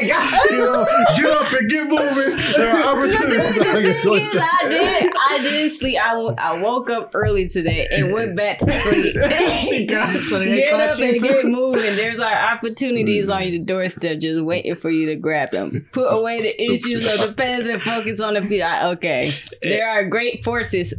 They 0.00 0.08
got 0.08 0.30
you. 0.50 0.56
Get 0.58 0.68
up, 0.68 0.88
get 1.16 1.30
up 1.30 1.52
and 1.52 1.70
get 1.70 1.86
moving. 1.88 2.52
There 2.56 2.74
are 2.76 2.94
opportunities. 2.96 3.60
I 3.60 3.64
can 3.64 3.82
do 3.82 4.14
it. 4.14 4.36
I 4.36 4.68
did. 4.68 5.12
I 5.14 5.38
did 5.42 5.72
sleep. 5.72 5.98
I, 6.00 6.14
I 6.38 6.60
woke 6.62 6.90
up 6.90 7.10
early 7.14 7.48
today 7.48 7.86
and 7.90 8.12
went 8.12 8.36
back 8.36 8.58
to 8.58 8.72
sleep. 8.72 9.22
she 9.68 9.86
got 9.86 10.08
so 10.20 10.38
they 10.38 10.56
Get 10.56 10.70
caught 10.70 10.80
up 10.90 10.98
you 10.98 11.04
and 11.06 11.20
get 11.20 11.42
too. 11.42 11.48
moving. 11.48 11.96
There's 11.96 12.18
like 12.18 12.36
opportunities 12.36 13.28
on 13.28 13.46
your 13.48 13.62
doorstep 13.64 14.18
just 14.20 14.42
waiting 14.42 14.76
for 14.76 14.90
you 14.90 15.06
to 15.06 15.16
grab 15.16 15.50
them. 15.50 15.84
Put 15.92 16.06
away 16.08 16.40
the 16.40 16.62
issues 16.72 17.06
of 17.06 17.26
the 17.28 17.34
past 17.34 17.66
and 17.68 17.80
focus 17.82 18.20
on 18.20 18.34
the 18.34 18.42
future. 18.42 18.68
Okay. 18.84 19.32
There 19.62 19.88
are 19.88 20.04
great 20.04 20.42
forces 20.44 20.94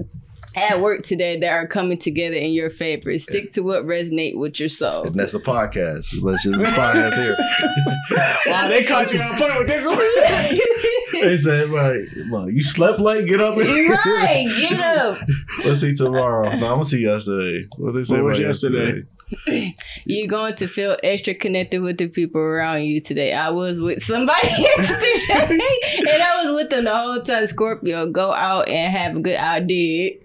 at 0.55 0.79
work 0.81 1.03
today 1.03 1.37
that 1.37 1.51
are 1.51 1.67
coming 1.67 1.97
together 1.97 2.35
in 2.35 2.51
your 2.51 2.69
favor. 2.69 3.17
Stick 3.17 3.49
to 3.51 3.61
what 3.61 3.83
resonate 3.85 4.37
with 4.37 4.59
your 4.59 4.69
soul. 4.69 5.03
And 5.03 5.15
that's 5.15 5.31
the 5.31 5.39
podcast. 5.39 6.21
Let's 6.21 6.43
just 6.43 6.59
the 6.59 6.65
podcast 6.65 7.15
here. 7.15 7.35
Wow, 8.45 8.67
they 8.67 8.83
caught 8.83 9.11
you 9.13 9.19
on 9.19 9.37
point 9.37 9.57
with 9.59 9.67
this 9.67 9.87
one. 9.87 9.97
They 11.13 11.37
said, 11.37 11.69
like, 11.69 12.01
well, 12.29 12.49
you 12.49 12.61
slept 12.61 12.99
late, 12.99 13.27
get 13.27 13.39
up 13.39 13.55
right, 13.55 14.45
get 14.57 14.79
up. 14.79 15.19
Let's 15.65 15.79
see 15.79 15.93
tomorrow. 15.93 16.49
No, 16.49 16.53
I'm 16.53 16.59
gonna 16.59 16.85
see 16.85 17.03
yesterday. 17.03 17.65
What 17.77 17.93
they 17.93 18.03
say 18.03 18.15
What 18.15 18.25
was 18.25 18.39
about 18.39 18.47
yesterday? 18.47 19.03
You're 20.05 20.27
going 20.27 20.53
to 20.53 20.67
feel 20.67 20.97
extra 21.03 21.33
connected 21.33 21.81
with 21.81 21.97
the 21.97 22.07
people 22.07 22.41
around 22.41 22.83
you 22.83 22.99
today. 22.99 23.33
I 23.33 23.49
was 23.49 23.81
with 23.81 24.03
somebody 24.03 24.47
yesterday, 24.47 25.59
and 25.99 26.21
I 26.21 26.43
was 26.43 26.55
with 26.55 26.69
them 26.69 26.85
the 26.85 26.95
whole 26.95 27.19
time. 27.19 27.47
Scorpio, 27.47 28.07
go 28.07 28.33
out 28.33 28.67
and 28.67 28.91
have 28.91 29.17
a 29.17 29.19
good. 29.19 29.37
I 29.37 29.59
did. 29.59 30.22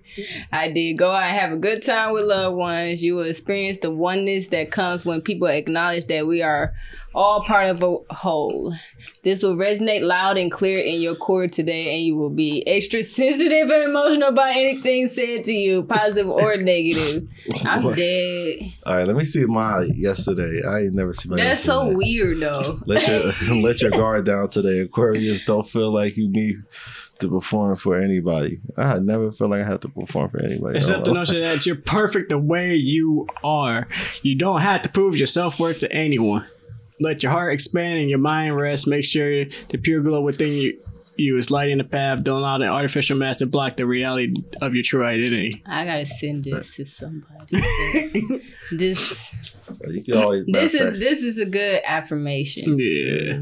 I 0.52 0.68
did 0.68 0.98
go 0.98 1.12
out 1.12 1.24
and 1.24 1.36
have 1.36 1.52
a 1.52 1.56
good 1.56 1.82
time 1.82 2.12
with 2.12 2.24
loved 2.24 2.56
ones. 2.56 3.02
You 3.02 3.16
will 3.16 3.24
experience 3.24 3.78
the 3.78 3.90
oneness 3.90 4.48
that 4.48 4.70
comes 4.70 5.04
when 5.04 5.20
people 5.20 5.48
acknowledge 5.48 6.06
that 6.06 6.26
we 6.26 6.42
are 6.42 6.72
all 7.14 7.42
part 7.42 7.68
of 7.68 7.82
a 7.82 8.14
whole. 8.14 8.72
This 9.22 9.42
will 9.42 9.56
resonate 9.56 10.02
loud 10.02 10.38
and 10.38 10.50
clear 10.50 10.78
in 10.78 11.00
your 11.00 11.16
core 11.16 11.46
today, 11.46 11.94
and 11.94 12.04
you 12.04 12.16
will 12.16 12.30
be 12.30 12.66
extra 12.66 13.02
sensitive 13.02 13.70
and 13.70 13.90
emotional 13.90 14.28
about 14.28 14.50
anything 14.50 15.08
said 15.08 15.44
to 15.44 15.52
you, 15.52 15.82
positive 15.82 16.28
or 16.28 16.56
negative. 16.58 17.28
I'm 17.64 17.94
dead. 17.94 18.60
All 18.86 18.96
right, 18.96 19.06
let 19.06 19.16
me 19.16 19.24
see 19.24 19.44
my 19.46 19.88
yesterday. 19.94 20.60
I 20.66 20.80
ain't 20.80 20.94
never 20.94 21.12
seen 21.12 21.32
my 21.32 21.36
That's 21.36 21.62
so 21.62 21.94
weird, 21.94 22.40
though. 22.40 22.78
Let 22.86 23.06
your 23.06 23.56
let 23.62 23.82
your 23.82 23.90
guard 23.90 24.24
down 24.24 24.48
today, 24.48 24.80
Aquarius. 24.80 25.44
Don't 25.44 25.66
feel 25.66 25.92
like 25.92 26.16
you 26.16 26.28
need 26.28 26.56
to 27.18 27.28
perform 27.28 27.76
for 27.76 27.96
anybody. 27.96 28.60
I 28.76 28.98
never 28.98 29.32
feel 29.32 29.48
like 29.48 29.62
I 29.62 29.66
have 29.66 29.80
to 29.80 29.88
perform 29.88 30.30
for 30.30 30.42
anybody. 30.42 30.78
Except 30.78 31.04
the 31.04 31.12
notion 31.12 31.40
that 31.40 31.66
you're 31.66 31.76
perfect 31.76 32.28
the 32.28 32.38
way 32.38 32.74
you 32.76 33.26
are. 33.42 33.88
You 34.22 34.36
don't 34.36 34.60
have 34.60 34.82
to 34.82 34.88
prove 34.88 35.16
your 35.16 35.26
self 35.26 35.58
worth 35.58 35.80
to 35.80 35.92
anyone. 35.92 36.46
Let 37.00 37.22
your 37.22 37.32
heart 37.32 37.52
expand 37.52 37.98
and 37.98 38.10
your 38.10 38.18
mind 38.18 38.56
rest. 38.56 38.88
Make 38.88 39.04
sure 39.04 39.44
the 39.44 39.78
pure 39.78 40.00
glow 40.00 40.20
within 40.20 40.52
you, 40.52 40.80
you 41.16 41.36
is 41.36 41.50
lighting 41.50 41.78
the 41.78 41.84
path. 41.84 42.24
Don't 42.24 42.38
allow 42.38 42.58
the 42.58 42.66
artificial 42.66 43.16
mask 43.16 43.40
to 43.40 43.46
block 43.46 43.76
the 43.76 43.86
reality 43.86 44.34
of 44.60 44.74
your 44.74 44.84
true 44.84 45.04
identity. 45.04 45.62
I 45.66 45.84
gotta 45.84 46.06
send 46.06 46.44
this 46.44 46.76
to 46.76 46.84
somebody. 46.84 47.62
this 48.72 49.32
You 49.88 50.04
can 50.04 50.16
always, 50.22 50.44
this 50.48 50.74
is 50.74 50.94
of 50.94 51.00
this 51.00 51.22
is 51.22 51.38
a 51.38 51.44
good 51.46 51.80
affirmation. 51.86 52.76
Yeah. 52.78 52.84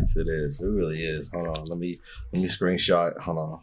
is. 0.03 0.17
It 0.17 0.29
is. 0.29 0.61
It 0.61 0.67
really 0.67 1.03
is. 1.03 1.29
Hold 1.33 1.49
on. 1.49 1.65
Let 1.69 1.79
me 1.79 1.99
let 2.33 2.43
me 2.43 2.49
screenshot. 2.49 3.19
Hold 3.19 3.39
on. 3.39 3.61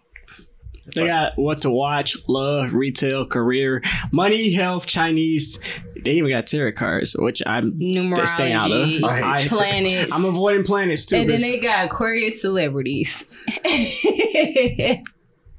If 0.85 0.95
They 0.95 1.03
I- 1.03 1.07
got 1.07 1.33
what 1.37 1.61
to 1.61 1.69
watch, 1.69 2.17
love, 2.27 2.73
retail, 2.73 3.25
career, 3.25 3.81
money, 4.11 4.51
health, 4.51 4.85
Chinese. 4.85 5.57
They 6.03 6.11
even 6.11 6.29
got 6.29 6.45
tarot 6.47 6.73
cards, 6.73 7.15
which 7.17 7.41
I'm 7.45 7.79
st- 7.79 8.27
staying 8.27 8.53
out 8.53 8.69
of. 8.71 8.89
Numerology, 8.89 9.03
I 9.05 9.39
hate 9.39 9.49
planets, 9.49 10.11
I'm 10.11 10.25
avoiding 10.25 10.63
planets 10.65 11.05
too. 11.05 11.15
and 11.17 11.29
then 11.29 11.39
they 11.39 11.57
got 11.57 11.85
Aquarius 11.85 12.41
celebrities. 12.41 13.23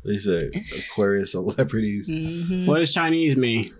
They 0.04 0.18
said 0.18 0.50
Aquarius 0.76 1.32
celebrities. 1.32 2.08
hmm 2.12 2.66
What 2.66 2.80
does 2.80 2.92
Chinese 2.92 3.36
mean? 3.38 3.72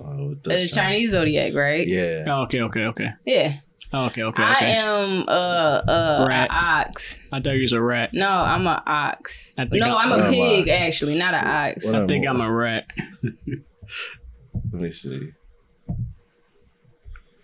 Oh, 0.00 0.28
what 0.28 0.42
The 0.44 0.50
does 0.50 0.72
Chinese 0.72 1.10
zodiac, 1.12 1.54
right? 1.54 1.86
Yeah. 1.86 2.24
Oh, 2.28 2.42
okay, 2.44 2.60
okay, 2.62 2.84
okay. 2.86 3.08
Yeah. 3.24 3.54
Oh, 3.92 4.06
okay, 4.06 4.24
okay, 4.24 4.42
I 4.42 4.54
okay. 4.56 4.72
am 4.72 5.24
uh 5.28 5.30
uh 5.32 6.26
Rat. 6.28 6.50
a 6.50 6.54
ox. 6.54 7.28
I 7.32 7.40
thought 7.40 7.54
you 7.54 7.62
was 7.62 7.72
a 7.72 7.80
rat. 7.80 8.10
No, 8.12 8.28
I'm 8.28 8.66
a 8.66 8.82
ox. 8.84 9.54
I 9.56 9.64
think 9.66 9.76
No, 9.84 9.96
I- 9.96 10.02
I'm 10.02 10.12
a 10.20 10.30
pig 10.30 10.68
I? 10.68 10.72
actually, 10.72 11.16
not 11.16 11.34
an 11.34 11.46
ox. 11.46 11.84
What 11.86 11.94
I 11.94 12.06
think 12.06 12.26
I? 12.26 12.30
I'm 12.30 12.40
a 12.40 12.50
rat. 12.52 12.90
Let 14.72 14.82
me 14.82 14.90
see. 14.90 15.30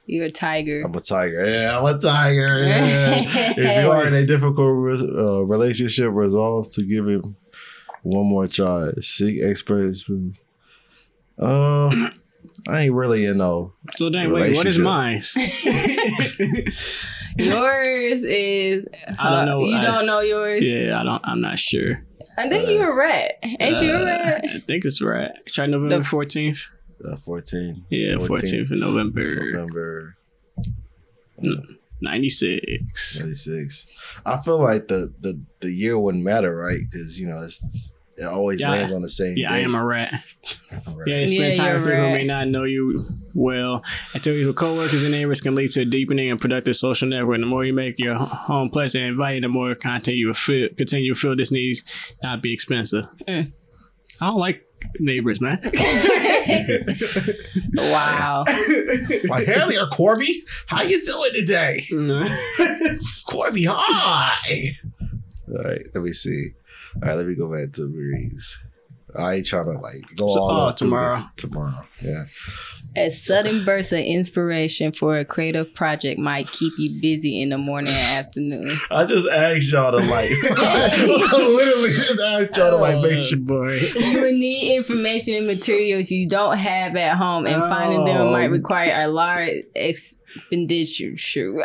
You're 0.07 0.27
a 0.27 0.31
tiger. 0.31 0.83
I'm 0.85 0.95
a 0.95 1.01
tiger. 1.01 1.47
Yeah, 1.47 1.79
I'm 1.79 1.95
a 1.95 1.99
tiger. 1.99 2.59
Yeah. 2.59 3.15
if 3.57 3.85
you 3.85 3.91
are 3.91 4.05
in 4.07 4.15
a 4.15 4.27
difficult 4.35 4.67
re- 4.77 4.95
uh, 5.17 5.43
relationship, 5.43 6.11
resolve 6.13 6.71
to 6.73 6.83
give 6.83 7.07
it 7.09 7.23
one 8.03 8.27
more 8.27 8.49
try. 8.49 8.91
Seek 9.01 9.41
experts. 9.43 10.11
Uh, 11.39 12.11
I 12.69 12.83
ain't 12.83 12.95
really 12.95 13.25
in 13.25 13.39
no. 13.39 13.73
So 13.97 14.09
then, 14.11 14.33
wait, 14.33 14.55
what 14.57 14.67
is 14.67 14.79
mine? 14.79 15.21
yours 17.39 18.23
is. 18.23 18.87
I 19.19 19.31
don't 19.31 19.47
know. 19.47 19.65
You 19.65 19.77
I- 19.77 19.81
don't 19.83 20.07
know 20.07 20.21
yours. 20.21 20.67
yeah, 20.67 21.01
I 21.01 21.05
don't. 21.05 21.21
I'm 21.25 21.41
not 21.41 21.59
sure. 21.59 22.05
I 22.39 22.49
think 22.49 22.69
you're 22.69 22.93
a 22.93 22.97
rat. 22.97 23.35
Ain't 23.61 23.81
you 23.83 23.93
a 23.93 24.01
Uh, 24.01 24.05
rat? 24.05 24.45
I 24.49 24.59
think 24.61 24.85
it's 24.85 25.03
rat. 25.03 25.35
Try 25.49 25.67
November 25.67 25.99
The- 25.99 26.05
fourteenth. 26.05 26.61
Uh, 27.05 27.17
14. 27.17 27.85
Yeah, 27.91 28.15
14th 28.15 28.27
fourteenth 28.29 28.71
of 28.71 28.79
November, 28.79 29.35
November 29.51 30.15
ninety 32.01 32.29
six. 32.29 33.19
96. 33.19 33.87
I 34.25 34.41
feel 34.41 34.59
like 34.61 34.87
the, 34.87 35.13
the, 35.21 35.43
the 35.61 35.73
year 35.73 35.99
wouldn't 35.99 36.23
matter, 36.23 36.55
right? 36.55 36.79
Because, 36.89 37.19
you 37.19 37.27
know, 37.27 37.41
it's, 37.43 37.91
it 38.17 38.25
always 38.25 38.61
Yeah. 38.61 38.71
lands 38.71 38.93
on 38.93 39.03
the 39.03 39.09
same 39.09 39.37
Yeah, 39.37 39.53
I 39.53 39.59
am 39.59 39.75
a 39.75 39.85
rat. 39.85 40.23
Right. 40.73 41.07
Yeah, 41.07 41.21
you 41.21 41.29
spend 41.29 41.49
Yeah, 41.51 41.55
time 41.55 41.67
you're 41.67 41.75
with 41.83 41.91
people 41.93 42.07
who 42.09 42.13
may 42.15 42.25
not 42.25 42.49
know 42.49 42.65
you 42.65 43.03
well. 43.35 43.83
Activities 44.15 44.47
with 44.47 44.57
coworkers 44.57 45.03
and 45.03 45.13
neighbors 45.13 45.41
can 45.41 45.55
lead 45.55 45.71
to 45.73 45.83
a 45.83 45.85
deepening 45.85 46.31
and 46.31 46.41
productive 46.41 46.77
social 46.77 47.09
network. 47.09 47.41
The 47.41 47.47
more 47.47 47.65
you 47.65 47.73
make 47.73 47.95
your 47.99 48.15
home 48.15 48.71
pleasant 48.71 49.05
and 49.05 49.13
inviting, 49.13 49.43
the 49.43 49.49
more 49.49 49.75
content 49.75 50.17
you 50.17 50.29
will 50.29 50.35
feel, 50.35 50.69
continue 50.77 51.15
to 51.15 51.19
feel 51.19 51.37
this 51.37 51.53
needs 51.53 51.85
not 52.23 52.43
be 52.43 52.53
expensive. 52.53 53.07
Mm. 53.27 53.53
I 54.21 54.27
don't 54.27 54.39
like 54.39 54.63
neighbors, 54.99 55.41
man. 55.41 55.59
wow. 57.75 58.45
Like, 59.29 59.47
Haley 59.47 59.79
or 59.79 59.87
Corby, 59.87 60.45
how 60.67 60.83
you 60.83 61.03
doing 61.05 61.31
today? 61.35 61.83
Corby, 63.27 63.65
hi. 63.69 64.77
All 65.49 65.63
right, 65.65 65.83
let 65.95 66.03
me 66.05 66.13
see. 66.13 66.51
All 66.97 67.09
right, 67.09 67.15
let 67.15 67.27
me 67.27 67.35
go 67.35 67.49
back 67.49 67.73
to 67.75 67.89
Bree's. 67.89 68.59
I 69.15 69.35
ain't 69.35 69.47
trying 69.47 69.67
to 69.67 69.73
like 69.73 70.03
go 70.17 70.27
So- 70.27 70.41
all 70.41 70.51
oh, 70.51 70.69
up 70.69 70.79
through 70.79 70.87
tomorrow. 70.89 71.17
this. 71.17 71.25
Tomorrow, 71.37 71.85
yeah. 72.03 72.25
A 72.95 73.11
sudden 73.11 73.65
burst 73.65 73.93
of 73.93 74.01
inspiration 74.01 74.93
for 74.93 75.19
a 75.19 75.25
creative 75.25 75.75
project 75.75 76.19
might 76.19 76.47
keep 76.49 76.73
you 76.79 77.01
busy 77.01 77.41
in 77.41 77.49
the 77.51 77.57
morning 77.59 77.93
and 77.95 78.27
afternoon. 78.27 78.71
I 78.91 79.05
just 79.07 79.27
asked 79.31 79.71
y'all 79.73 79.93
to 79.93 79.97
like, 79.99 80.31
I 80.45 81.07
literally 81.37 81.89
just 81.89 82.21
asked 82.21 82.57
y'all 82.57 82.71
to 82.71 82.77
like 82.77 83.01
make 83.03 83.19
oh, 83.19 83.23
sure. 83.23 83.39
boy. 83.39 83.81
You 83.95 84.21
will 84.21 84.33
need 84.33 84.77
information 84.77 85.35
and 85.37 85.47
materials 85.47 86.11
you 86.11 86.27
don't 86.29 86.57
have 86.59 86.95
at 86.97 87.17
home, 87.17 87.47
and 87.47 87.61
finding 87.63 88.05
them 88.05 88.29
Oh. 88.29 88.33
might 88.33 88.51
require 88.51 88.93
a 88.95 89.09
large 89.09 89.63
expenditure. 90.35 91.15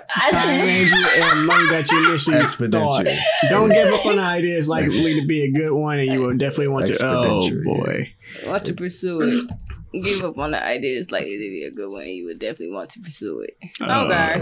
Time, 0.10 0.34
energy, 0.34 0.94
and 1.22 1.46
money 1.46 1.70
that 1.70 1.90
you 1.92 2.08
initially 2.10 2.70
thought. 2.70 3.08
Don't 3.50 3.70
give 3.70 3.94
up 3.94 4.06
on 4.06 4.16
the 4.18 4.22
idea. 4.22 4.58
It's 4.58 4.68
likely 4.68 5.14
to 5.22 5.26
be 5.28 5.44
a 5.44 5.52
good 5.52 5.72
one, 5.72 6.00
and 6.00 6.08
you 6.12 6.22
will 6.22 6.38
definitely 6.38 6.70
want 6.70 6.88
to. 6.88 6.94
Oh 7.06 7.24
Exponential, 7.42 7.64
boy. 7.64 8.14
want 8.46 8.66
to 8.66 8.74
pursue 8.74 9.22
it. 9.22 10.04
Give 10.04 10.24
up 10.26 10.38
on 10.38 10.52
the 10.52 10.64
idea. 10.64 10.98
It's 10.98 11.12
likely 11.12 11.32
to 11.32 11.38
be 11.40 11.64
a 11.64 11.72
good 11.72 11.90
one. 11.90 12.04
And 12.04 12.12
you 12.16 12.26
would 12.26 12.40
definitely 12.40 12.72
want 12.76 12.90
to 12.92 13.00
pursue 13.00 13.40
it. 13.42 13.58
Oh, 13.82 14.06
Okay. 14.06 14.40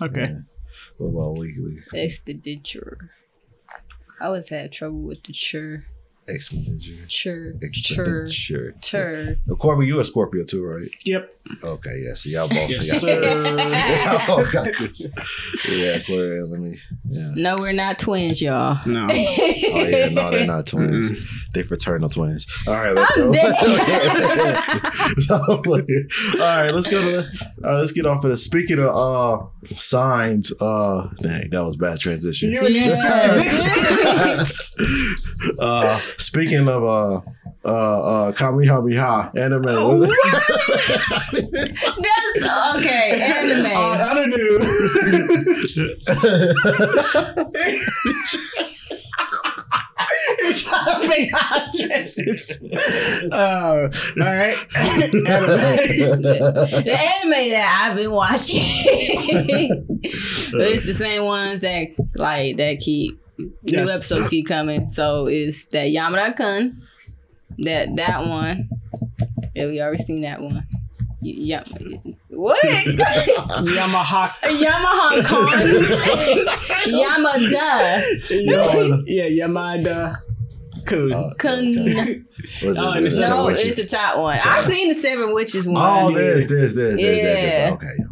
Yeah. 0.00 0.06
Okay. 0.06 0.34
What 0.98 1.08
about 1.08 1.38
weekly? 1.38 1.78
Expenditure. 1.92 2.98
I 4.20 4.26
always 4.26 4.48
had 4.48 4.72
trouble 4.72 5.00
with 5.02 5.22
the 5.22 5.32
chur. 5.32 5.82
Exponential. 6.30 7.10
Sure. 7.10 7.52
Chur. 7.72 8.24
Exponential. 8.26 8.82
Chur. 8.82 9.36
Corby, 9.58 9.86
you 9.86 9.98
a 10.00 10.04
Scorpio 10.04 10.44
too, 10.44 10.64
right? 10.64 10.88
Yep. 11.04 11.34
Okay, 11.64 12.02
yeah. 12.06 12.14
So 12.14 12.28
y'all 12.30 12.48
both 12.48 12.70
Yes, 12.70 13.02
got 13.02 13.20
this. 13.20 13.52
Y'all 14.06 14.36
both 14.36 14.52
got 14.52 14.64
this. 14.66 15.06
Yeah, 15.68 15.96
Aquarius. 15.96 16.48
Let 16.48 16.60
me. 16.60 16.78
Yeah. 17.08 17.32
No, 17.34 17.56
we're 17.58 17.72
not 17.72 17.98
twins, 17.98 18.40
y'all. 18.40 18.78
No. 18.86 19.08
Oh 19.72 19.84
yeah, 19.86 20.08
no, 20.08 20.30
they're 20.30 20.46
not 20.46 20.66
twins. 20.66 21.10
They 21.54 21.62
fraternal 21.62 22.08
twins. 22.08 22.46
All 22.66 22.74
right, 22.74 22.94
let's 22.94 23.16
I'm 23.16 23.30
go. 23.30 23.38
All 25.30 26.62
right, 26.62 26.70
let's 26.74 26.86
go 26.88 27.00
to. 27.00 27.10
The, 27.10 27.26
uh, 27.64 27.78
let's 27.78 27.92
get 27.92 28.06
off 28.06 28.24
of 28.24 28.30
this. 28.30 28.44
Speaking 28.44 28.78
of 28.78 28.94
uh 28.94 29.44
signs, 29.76 30.52
uh, 30.60 31.08
dang, 31.20 31.50
that 31.50 31.64
was 31.64 31.76
bad 31.76 31.98
transition. 32.00 32.50
You 32.52 32.66
Yeah. 32.68 32.94
transitions. 33.00 35.30
uh, 35.58 35.98
speaking 36.20 36.68
of 36.68 36.84
uh 36.84 37.20
uh 37.64 37.68
uh 37.68 38.32
Kamehameha 38.32 39.32
anime. 39.36 39.64
That's 39.66 39.86
okay. 42.76 43.20
Anime. 43.20 43.72
Oh, 43.74 43.94
I 43.98 44.14
don't 44.14 44.30
know. 44.30 44.58
it's 50.42 50.70
happening 50.70 51.30
hot 51.32 51.70
dresses. 51.72 52.62
Oh, 53.32 53.88
all 53.88 53.90
right. 54.16 54.56
Anime. 54.74 56.22
the 56.22 56.98
anime 57.22 57.50
that 57.50 57.86
I've 57.88 57.96
been 57.96 58.10
watching. 58.10 58.56
but 60.52 60.60
it's 60.60 60.86
the 60.86 60.94
same 60.94 61.24
ones 61.24 61.60
that 61.60 61.88
like 62.16 62.56
that 62.56 62.78
keep 62.80 63.19
new 63.62 63.78
episodes 63.78 64.28
keep 64.28 64.46
coming. 64.48 64.88
So 64.90 65.26
it's 65.26 65.64
that 65.66 65.88
Yamada 65.88 66.36
Kun. 66.36 66.82
That 67.58 67.94
that 67.96 68.20
one. 68.26 68.68
Yeah, 69.54 69.66
we 69.66 69.80
already 69.80 70.02
seen 70.04 70.22
that 70.22 70.40
one. 70.40 70.66
Yeah. 71.22 71.64
What? 72.28 72.58
Yamaha. 72.64 74.30
Yamaha 74.42 75.24
Kun. 75.24 75.48
Yamada 76.86 78.02
Yamada. 78.30 79.02
Yeah, 79.06 79.28
Yamada. 79.46 80.16
Kun. 80.86 81.12
Uh, 81.12 81.30
Kun. 81.38 81.78
okay. 81.78 82.22
What 82.62 82.70
is 82.70 82.78
Oh, 82.78 82.92
it? 82.92 82.96
and 82.96 83.04
the 83.04 83.06
Is 83.08 83.18
it 83.18 83.22
seven 83.22 83.36
No, 83.36 83.46
witches? 83.46 83.66
it's 83.66 83.76
the 83.76 83.84
top 83.86 84.16
one. 84.18 84.38
I've 84.42 84.64
seen 84.64 84.88
the 84.88 84.94
Seven 84.94 85.34
Witches 85.34 85.66
one. 85.66 85.76
Oh, 86.04 86.10
this, 86.10 86.46
this, 86.46 86.72
this, 86.74 86.74
this, 86.74 87.00
this, 87.00 87.22
Yeah. 87.22 87.24
this. 87.24 87.72
Okay, 87.74 87.86
okay, 87.86 87.86
okay. 87.86 88.09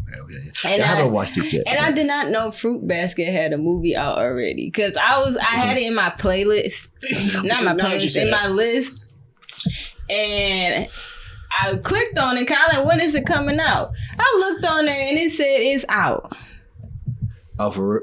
And 0.65 0.83
I 0.83 0.85
I- 0.85 0.89
haven't 0.89 1.13
watched 1.13 1.37
it 1.39 1.53
yet. 1.53 1.65
And 1.67 1.79
I 1.79 1.91
did 1.93 2.07
not 2.07 2.31
know 2.31 2.51
Fruit 2.51 2.87
Basket 2.87 3.33
had 3.33 3.53
a 3.53 3.59
movie 3.59 3.95
out 3.97 4.19
already 4.19 4.67
because 4.67 4.97
I 4.97 5.19
was 5.21 5.37
I 5.37 5.45
had 5.45 5.77
it 5.77 5.83
in 5.85 5.95
my 5.95 6.11
playlist, 6.11 6.89
not 7.45 7.63
my 7.65 7.73
Now 7.75 7.89
that 7.89 8.03
you 8.03 8.09
playlist, 8.09 8.23
in 8.23 8.31
that. 8.31 8.43
my 8.47 8.49
list, 8.49 9.05
and 10.11 10.89
I 11.61 11.75
clicked 11.77 12.19
on 12.19 12.37
it. 12.39 12.47
Colin. 12.49 12.87
when 12.87 13.01
is 13.01 13.15
it 13.15 13.27
coming 13.27 13.59
out? 13.61 13.91
I 14.19 14.37
looked 14.39 14.65
on 14.65 14.87
there 14.87 15.01
and 15.09 15.19
it 15.19 15.33
said 15.33 15.45
it's 15.61 15.85
out. 15.89 16.33
Oh, 17.59 17.71
for 17.71 17.89
real? 17.89 18.03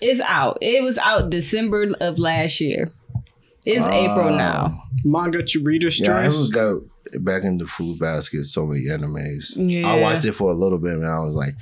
It's 0.00 0.20
out. 0.20 0.58
It 0.60 0.82
was 0.82 0.98
out 0.98 1.30
December 1.30 1.88
of 2.00 2.18
last 2.18 2.60
year. 2.60 2.90
It's 3.66 3.84
April 3.84 4.28
Ah. 4.28 4.36
now. 4.36 4.82
Manga 5.04 5.42
to 5.42 5.62
reader 5.62 5.88
Yeah, 5.88 6.16
I 6.16 6.28
stress. 6.28 6.34
haven't 6.34 6.52
got 6.52 6.82
back 7.20 7.44
in 7.44 7.58
the 7.58 7.66
Food 7.66 7.98
Basket. 7.98 8.44
So 8.44 8.66
many 8.66 8.86
animes. 8.86 9.54
Yeah. 9.56 9.88
I 9.88 10.00
watched 10.00 10.24
it 10.24 10.32
for 10.32 10.50
a 10.50 10.54
little 10.54 10.78
bit, 10.78 10.94
and 10.94 11.06
I 11.06 11.18
was 11.20 11.34
like, 11.34 11.54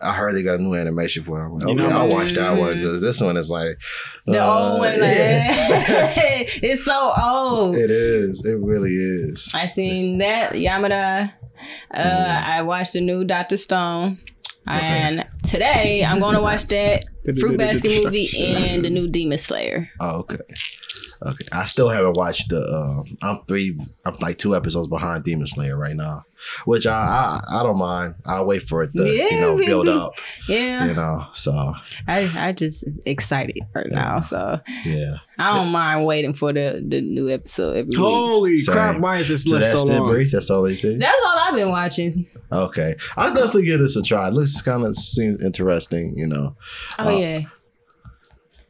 I 0.00 0.12
heard 0.14 0.34
they 0.36 0.42
got 0.44 0.60
a 0.60 0.62
new 0.62 0.74
animation 0.74 1.22
for 1.24 1.40
it. 1.40 1.44
I'm 1.46 1.52
like, 1.54 1.68
You 1.68 1.74
know- 1.74 1.88
I'll 1.88 2.08
watch 2.08 2.32
that 2.34 2.56
one 2.58 2.74
because 2.74 3.00
this 3.00 3.20
one 3.20 3.36
is 3.36 3.50
like 3.50 3.78
The 4.26 4.42
uh, 4.44 4.58
old 4.70 4.78
one, 4.78 4.90
like, 4.92 5.00
yeah. 5.00 5.48
it's 6.62 6.84
so 6.84 7.12
old. 7.20 7.74
it 7.76 7.90
is. 7.90 8.44
It 8.44 8.58
really 8.60 8.94
is. 8.94 9.50
I 9.54 9.66
seen 9.66 10.18
that 10.18 10.52
Yamada. 10.52 11.32
Uh, 11.92 12.42
I 12.46 12.62
watched 12.62 12.92
the 12.92 13.00
new 13.00 13.24
Doctor 13.24 13.56
Stone, 13.56 14.18
and 14.68 15.26
today 15.42 16.04
I'm 16.06 16.20
going 16.20 16.36
to 16.36 16.40
watch 16.42 16.66
that 16.68 17.04
Fruit 17.34 17.58
Basket 17.58 18.04
movie 18.04 18.28
and 18.38 18.84
the 18.84 18.90
new 18.90 19.08
Demon 19.08 19.38
Slayer. 19.38 19.88
Oh, 20.00 20.18
okay. 20.20 20.38
Okay. 21.20 21.46
I 21.50 21.64
still 21.64 21.88
haven't 21.88 22.16
watched 22.16 22.50
the. 22.50 22.60
Uh, 22.62 23.02
I'm 23.22 23.44
three. 23.46 23.78
I'm 24.04 24.14
like 24.20 24.38
two 24.38 24.54
episodes 24.54 24.88
behind 24.88 25.24
Demon 25.24 25.46
Slayer 25.48 25.76
right 25.76 25.96
now, 25.96 26.24
which 26.64 26.86
I 26.86 26.92
I, 26.92 27.60
I 27.60 27.62
don't 27.64 27.78
mind. 27.78 28.14
I'll 28.24 28.46
wait 28.46 28.62
for 28.62 28.82
it 28.84 28.94
to 28.94 29.02
you 29.04 29.28
Yeah, 29.28 29.40
know 29.40 29.56
build 29.56 29.88
up. 29.88 30.12
Yeah, 30.48 30.86
You 30.86 30.94
know. 30.94 31.26
So 31.34 31.74
I 32.06 32.30
I 32.48 32.52
just 32.52 32.84
excited 33.04 33.58
right 33.74 33.90
now, 33.90 34.20
so 34.20 34.60
yeah. 34.84 35.16
I 35.40 35.54
don't 35.56 35.72
mind 35.72 36.04
waiting 36.06 36.32
for 36.34 36.52
the 36.52 36.84
the 36.86 37.00
new 37.00 37.28
episode 37.30 37.70
every 37.76 37.88
week. 37.90 37.96
Holy 37.98 38.58
Same. 38.58 38.72
crap! 38.74 39.00
Why 39.00 39.18
is 39.18 39.28
this 39.28 39.42
So 39.44 39.56
list 39.56 39.70
that's 39.72 39.82
so 39.82 39.88
it, 39.88 39.98
long? 39.98 40.08
Bree? 40.10 40.28
That's 40.30 40.50
all 40.50 40.60
only 40.60 40.76
think. 40.76 41.00
That's 41.00 41.16
all 41.26 41.36
I've 41.40 41.54
been 41.54 41.70
watching. 41.70 42.26
Okay, 42.52 42.94
I'll 43.16 43.34
definitely 43.34 43.64
give 43.64 43.80
this 43.80 43.96
a 43.96 44.02
try. 44.02 44.28
It 44.28 44.34
looks 44.34 44.60
kind 44.62 44.84
of 44.84 44.94
seems 44.96 45.40
interesting. 45.42 46.14
You 46.16 46.28
know. 46.28 46.56
Oh 47.00 47.17
Yeah. 47.20 47.40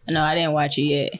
No, 0.09 0.23
I 0.23 0.35
didn't 0.35 0.53
watch 0.53 0.79
it 0.79 0.83
yet. 0.83 1.13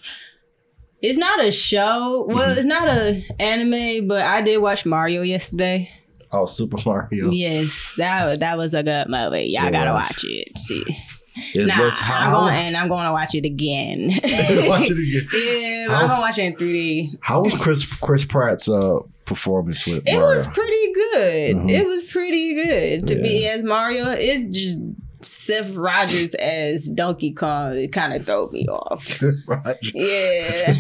It's 1.03 1.19
not 1.19 1.45
a 1.45 1.51
show. 1.53 2.25
Well, 2.29 2.39
Mm-hmm. 2.49 2.59
it's 2.59 2.67
not 2.67 2.89
a 2.89 3.23
anime, 3.39 4.09
but 4.09 4.23
I 4.23 4.43
did 4.43 4.59
watch 4.59 4.85
Mario 4.87 5.23
yesterday. 5.23 5.89
Oh, 6.33 6.47
Super 6.47 6.77
Mario. 6.85 7.31
Yes, 7.31 7.95
that 7.99 8.25
was 8.27 8.39
that 8.41 8.59
was 8.59 8.75
a 8.75 8.83
good 8.83 9.09
movie. 9.09 9.45
Y'all 9.45 9.67
It 9.69 9.73
gotta 9.73 9.93
was. 9.93 10.09
watch 10.09 10.25
it. 10.25 10.59
See, 10.59 10.85
Is 11.55 11.69
nah, 11.69 11.91
I'm 12.03 12.33
going 12.33 12.55
and 12.55 12.77
I'm 12.77 12.89
going 12.89 13.07
to 13.07 13.13
watch 13.13 13.35
it 13.35 13.45
again. 13.47 14.09
Watch 14.69 14.91
it 14.91 14.99
again. 14.99 15.29
Yeah, 15.33 15.89
How- 15.95 16.03
I'm 16.03 16.09
gonna 16.09 16.21
watch 16.21 16.37
it 16.39 16.43
in 16.47 16.57
3D. 16.57 17.17
How 17.21 17.43
was 17.43 17.55
Chris 17.55 17.85
Chris 18.01 18.25
Pratt's 18.25 18.69
uh, 18.69 18.99
performance 19.25 19.87
with 19.87 20.03
It 20.07 20.19
Mario? 20.19 20.37
was 20.37 20.47
pretty 20.49 20.93
good. 20.93 21.57
Mhm. 21.57 21.71
It 21.71 21.87
was 21.87 22.05
pretty 22.05 22.55
good 22.57 23.07
to 23.07 23.15
be 23.15 23.47
as 23.47 23.63
Mario. 23.63 24.09
It's 24.09 24.45
just 24.55 24.79
Seth 25.21 25.75
Rogers 25.75 26.35
as 26.35 26.89
Donkey 26.89 27.33
Kong. 27.33 27.77
It 27.77 27.93
kind 27.93 28.13
of 28.13 28.25
throw 28.25 28.49
me 28.49 28.67
off. 28.69 29.23
right. 29.47 29.77
Yeah, 29.95 30.75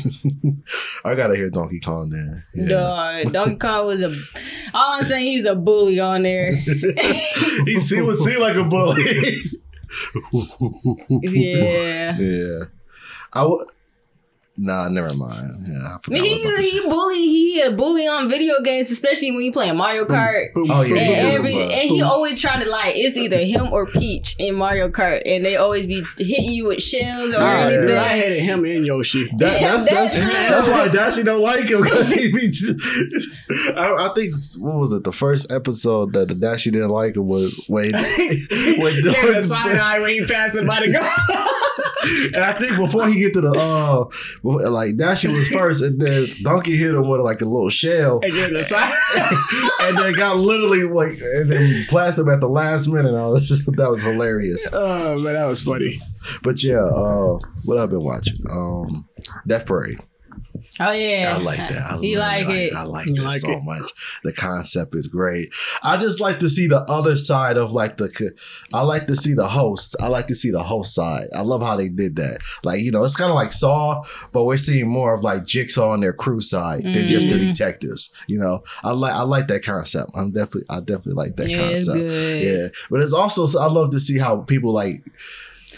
I 1.04 1.14
gotta 1.14 1.36
hear 1.36 1.50
Donkey 1.50 1.80
Kong 1.80 2.10
then. 2.10 2.44
Yeah. 2.54 2.68
Dog, 2.68 3.32
Donkey 3.32 3.56
Kong 3.56 3.86
was 3.86 4.02
a. 4.02 4.14
All 4.74 4.98
I'm 4.98 5.04
saying, 5.04 5.32
he's 5.32 5.46
a 5.46 5.54
bully 5.54 5.98
on 6.00 6.22
there. 6.22 6.54
he 6.54 7.80
see 7.80 8.00
would 8.00 8.18
seem 8.18 8.40
like 8.40 8.56
a 8.56 8.64
bully. 8.64 9.02
Yeah. 11.08 12.18
yeah. 12.18 12.64
I 13.32 13.44
would. 13.44 13.66
Nah, 14.60 14.88
never 14.88 15.14
mind. 15.14 15.52
Yeah, 15.68 15.78
I 15.86 15.94
I 15.94 15.98
forgot 16.02 16.20
he, 16.24 16.70
he 16.70 16.80
bully 16.88 17.16
he 17.20 17.60
a 17.62 17.70
bully 17.70 18.08
on 18.08 18.28
video 18.28 18.60
games, 18.60 18.90
especially 18.90 19.30
when 19.30 19.42
you 19.42 19.52
playing 19.52 19.76
Mario 19.76 20.04
Kart. 20.04 20.52
Boom, 20.52 20.68
Oh, 20.68 20.82
yeah, 20.82 20.96
And, 20.96 21.28
he 21.28 21.34
every, 21.36 21.52
bug. 21.52 21.70
and 21.70 21.88
he 21.88 22.02
always 22.02 22.40
trying 22.40 22.64
to 22.64 22.68
like 22.68 22.94
it's 22.96 23.16
either 23.16 23.38
him 23.38 23.72
or 23.72 23.86
Peach 23.86 24.34
in 24.40 24.56
Mario 24.56 24.88
Kart, 24.88 25.22
and 25.24 25.44
they 25.44 25.56
always 25.56 25.86
be 25.86 26.02
hitting 26.18 26.50
you 26.50 26.66
with 26.66 26.82
shells 26.82 27.32
or 27.34 27.38
Nah, 27.38 27.68
yeah. 27.68 27.68
I 27.68 27.70
anything. 27.72 27.98
hated 28.20 28.42
him 28.42 28.64
and 28.64 28.84
Yoshi. 28.84 29.26
That, 29.38 29.60
that's, 29.60 29.84
that's, 29.90 30.14
That's- 30.18 30.66
that's 30.66 30.68
why 30.68 30.88
Dashi 30.88 31.24
don't 31.24 31.40
like 31.42 31.68
him 31.68 31.82
because 31.82 32.10
he 32.10 32.32
be. 32.32 32.52
I, 33.76 34.08
I 34.10 34.12
think 34.16 34.32
what 34.58 34.74
was 34.76 34.92
it? 34.92 35.04
The 35.04 35.12
first 35.12 35.52
episode 35.52 36.14
that 36.14 36.28
the 36.28 36.34
Dashi 36.34 36.72
didn't 36.72 36.90
like 36.90 37.14
him 37.14 37.26
was 37.28 37.64
when 37.68 37.92
when 38.78 39.02
Gave 39.04 39.16
him 39.16 39.34
a 39.36 39.40
side 39.54 39.76
eye 39.76 40.00
when 40.00 40.10
he 40.10 40.26
passed 40.26 40.56
him 40.56 40.66
by 40.66 40.80
the 40.80 40.90
go. 40.92 40.98
and 42.34 42.36
I 42.44 42.52
think 42.52 42.76
before 42.76 43.06
he 43.08 43.20
get 43.20 43.32
to 43.34 43.40
the 43.40 43.50
uh, 43.52 44.04
before- 44.42 44.68
like 44.70 44.96
Dashi 44.96 45.28
was 45.28 45.48
first, 45.48 45.82
and 45.82 46.00
then 46.00 46.26
Donkey 46.42 46.76
hit 46.76 46.94
him 46.94 47.08
with 47.08 47.20
like 47.20 47.40
a 47.40 47.44
little 47.44 47.70
shell, 47.70 48.20
and 48.22 48.32
him 48.32 48.56
a 48.56 48.62
side. 48.64 48.92
and 49.82 49.98
then 49.98 50.12
got 50.14 50.36
literally 50.36 50.84
like 50.84 51.20
and 51.20 51.52
then 51.52 51.84
blasted 51.90 52.26
him 52.26 52.32
at 52.32 52.40
the 52.40 52.48
last 52.48 52.88
minute. 52.88 53.14
All 53.14 53.34
this 53.34 53.48
that 53.66 53.90
was 53.90 54.02
hilarious. 54.02 54.66
oh 54.72 55.18
man, 55.18 55.34
that 55.34 55.46
was 55.46 55.62
funny. 55.62 56.00
But 56.42 56.62
yeah, 56.62 56.82
uh, 56.84 57.38
what 57.64 57.78
I've 57.78 57.90
been 57.90 58.02
watching, 58.04 58.36
um, 58.50 59.08
Death 59.46 59.66
Parade. 59.66 59.98
Oh 60.80 60.92
yeah, 60.92 61.32
I 61.34 61.38
like 61.38 61.58
that. 61.58 61.82
I 61.92 61.96
He 62.00 62.14
really 62.14 62.18
like 62.26 62.48
it. 62.48 62.72
I 62.74 62.82
like 62.84 63.06
You 63.06 63.14
that 63.16 63.22
like 63.24 63.40
so 63.40 63.52
it? 63.52 63.64
much. 63.64 63.90
The 64.24 64.32
concept 64.32 64.94
is 64.94 65.06
great. 65.08 65.52
I 65.82 65.96
just 65.96 66.20
like 66.20 66.38
to 66.40 66.48
see 66.48 66.66
the 66.66 66.82
other 66.84 67.16
side 67.16 67.56
of 67.56 67.72
like 67.72 67.96
the. 67.96 68.08
I 68.72 68.82
like 68.82 69.06
to 69.08 69.16
see 69.16 69.34
the 69.34 69.48
host. 69.48 69.96
I 70.00 70.08
like 70.08 70.26
to 70.28 70.34
see 70.34 70.50
the 70.50 70.62
host 70.62 70.94
side. 70.94 71.28
I 71.34 71.40
love 71.42 71.62
how 71.62 71.76
they 71.76 71.88
did 71.88 72.16
that. 72.16 72.38
Like 72.64 72.80
you 72.80 72.90
know, 72.92 73.04
it's 73.04 73.16
kind 73.16 73.30
of 73.30 73.34
like 73.34 73.52
Saw, 73.52 74.02
but 74.32 74.44
we're 74.44 74.56
seeing 74.56 74.88
more 74.88 75.14
of 75.14 75.22
like 75.22 75.44
Jigsaw 75.44 75.92
and 75.94 76.02
their 76.02 76.12
crew 76.12 76.40
side 76.40 76.82
than 76.84 77.04
just 77.04 77.28
the 77.28 77.36
Mhm. 77.36 77.48
detectives. 77.48 78.10
You 78.26 78.38
know, 78.38 78.62
I 78.84 78.92
like 78.92 79.12
I 79.14 79.22
like 79.22 79.48
that 79.48 79.64
concept. 79.64 80.10
I'm 80.14 80.32
definitely 80.32 80.66
I 80.70 80.80
definitely 80.80 81.14
like 81.14 81.36
that 81.36 81.50
yeah, 81.50 81.56
it's 81.70 81.84
concept. 81.86 82.06
good. 82.08 82.42
Yeah, 82.42 82.68
but 82.90 83.00
it's 83.02 83.12
also 83.12 83.46
I 83.58 83.66
love 83.66 83.90
to 83.90 84.00
see 84.00 84.18
how 84.18 84.38
people 84.38 84.72
like 84.72 85.02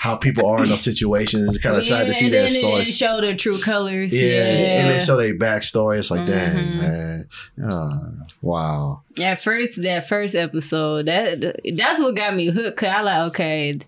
how 0.00 0.16
people 0.16 0.46
are 0.46 0.62
in 0.62 0.70
those 0.70 0.82
situations. 0.82 1.46
It's 1.54 1.62
kind 1.62 1.76
of 1.76 1.84
sad 1.84 2.06
to 2.06 2.14
see 2.14 2.26
and 2.26 2.34
it, 2.34 2.52
it 2.52 2.60
source. 2.62 2.96
show 2.96 3.20
their 3.20 3.36
true 3.36 3.60
colors. 3.60 4.14
Yeah, 4.14 4.22
Yeah, 4.30 4.80
and 4.80 4.88
they 4.90 5.04
show 5.04 5.18
their 5.18 5.34
backstory. 5.34 5.98
It's 5.98 6.10
like, 6.10 6.24
dang, 6.26 6.56
Mhm. 6.56 6.78
man, 6.78 7.28
Ah, 7.62 8.00
wow. 8.40 9.02
At 9.20 9.42
first, 9.42 9.82
that 9.82 10.08
first 10.08 10.34
episode, 10.34 11.04
that 11.06 11.42
that's 11.76 12.00
what 12.00 12.16
got 12.16 12.34
me 12.34 12.46
hooked. 12.46 12.78
Cause 12.78 12.88
I 12.88 13.02
like, 13.02 13.28
okay, 13.28 13.78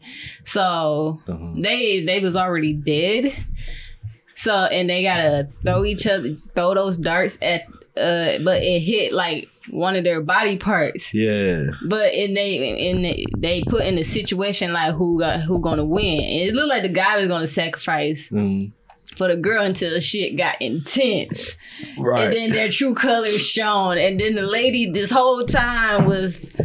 so 0.45 1.19
Mhm. 1.27 1.63
they 1.63 2.05
they 2.05 2.21
was 2.21 2.37
already 2.37 2.75
dead. 2.75 3.33
So 4.35 4.53
and 4.55 4.91
they 4.91 5.03
gotta 5.03 5.49
throw 5.65 5.85
each 5.85 6.07
other, 6.07 6.35
throw 6.55 6.75
those 6.75 6.99
darts 6.99 7.39
at, 7.41 7.63
uh, 7.97 8.39
but 8.45 8.63
it 8.63 8.81
hit 8.81 9.13
like 9.13 9.49
one 9.71 9.97
of 9.97 10.05
their 10.05 10.21
body 10.21 10.57
parts. 10.57 11.13
Yeah, 11.15 11.67
But 11.87 12.13
and 12.15 12.37
they 12.37 12.91
and 12.91 13.05
they, 13.05 13.25
they 13.39 13.63
put 13.69 13.85
in 13.85 13.97
a 13.99 14.05
situation 14.05 14.73
like 14.73 14.95
who 14.95 15.19
got 15.21 15.41
who 15.43 15.61
gonna 15.61 15.85
win. 15.85 16.19
And 16.21 16.49
it 16.49 16.55
looked 16.55 16.69
like 16.69 16.83
the 16.83 16.89
guy 16.89 17.19
was 17.19 17.29
gonna 17.29 17.47
sacrifice 17.47 18.29
Mm, 18.31 18.73
for 19.17 19.29
the 19.29 19.37
girl 19.37 19.63
until 19.65 19.99
shit 20.01 20.37
got 20.37 20.61
intense. 20.61 21.55
right. 21.99 22.25
And 22.25 22.33
then 22.35 22.51
their 22.51 22.69
true 22.71 22.95
colors 22.95 23.41
shown. 23.41 23.99
And 23.99 24.19
then 24.19 24.35
the 24.35 24.47
lady 24.47 24.91
this 24.91 25.11
whole 25.11 25.45
time 25.45 26.07
was 26.07 26.59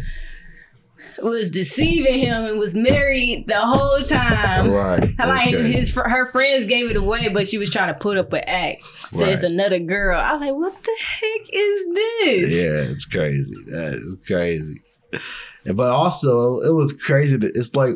was 1.21 1.51
deceiving 1.51 2.19
him 2.19 2.43
and 2.45 2.60
was 2.60 2.75
married 2.75 3.47
the 3.47 3.60
whole 3.60 3.99
time. 4.01 4.71
right. 4.71 5.13
Like 5.19 5.51
great. 5.51 5.65
his 5.65 5.93
her 5.95 6.25
friends 6.27 6.65
gave 6.65 6.89
it 6.91 6.97
away, 6.97 7.30
but 7.30 7.47
she 7.47 7.58
was 7.58 7.69
trying 7.69 7.93
to 7.93 7.99
put 7.99 8.17
up 8.17 8.32
an 8.34 8.43
act. 8.47 8.84
So 8.84 9.25
it's 9.25 9.43
another 9.43 9.80
girl. 9.80 10.19
I 10.19 10.34
was 10.34 10.41
like, 10.41 10.53
what 10.53 10.73
the 10.84 10.97
heck 10.99 11.41
is 11.51 11.86
this? 11.95 12.51
Yeah, 12.53 12.91
it's 12.91 13.06
crazy. 13.06 13.56
That 13.67 13.93
is 13.93 14.17
crazy. 14.25 14.82
But 15.65 15.89
also, 15.91 16.60
it 16.62 16.73
was 16.73 16.93
crazy. 16.93 17.36
That 17.38 17.56
it's 17.56 17.75
like, 17.75 17.95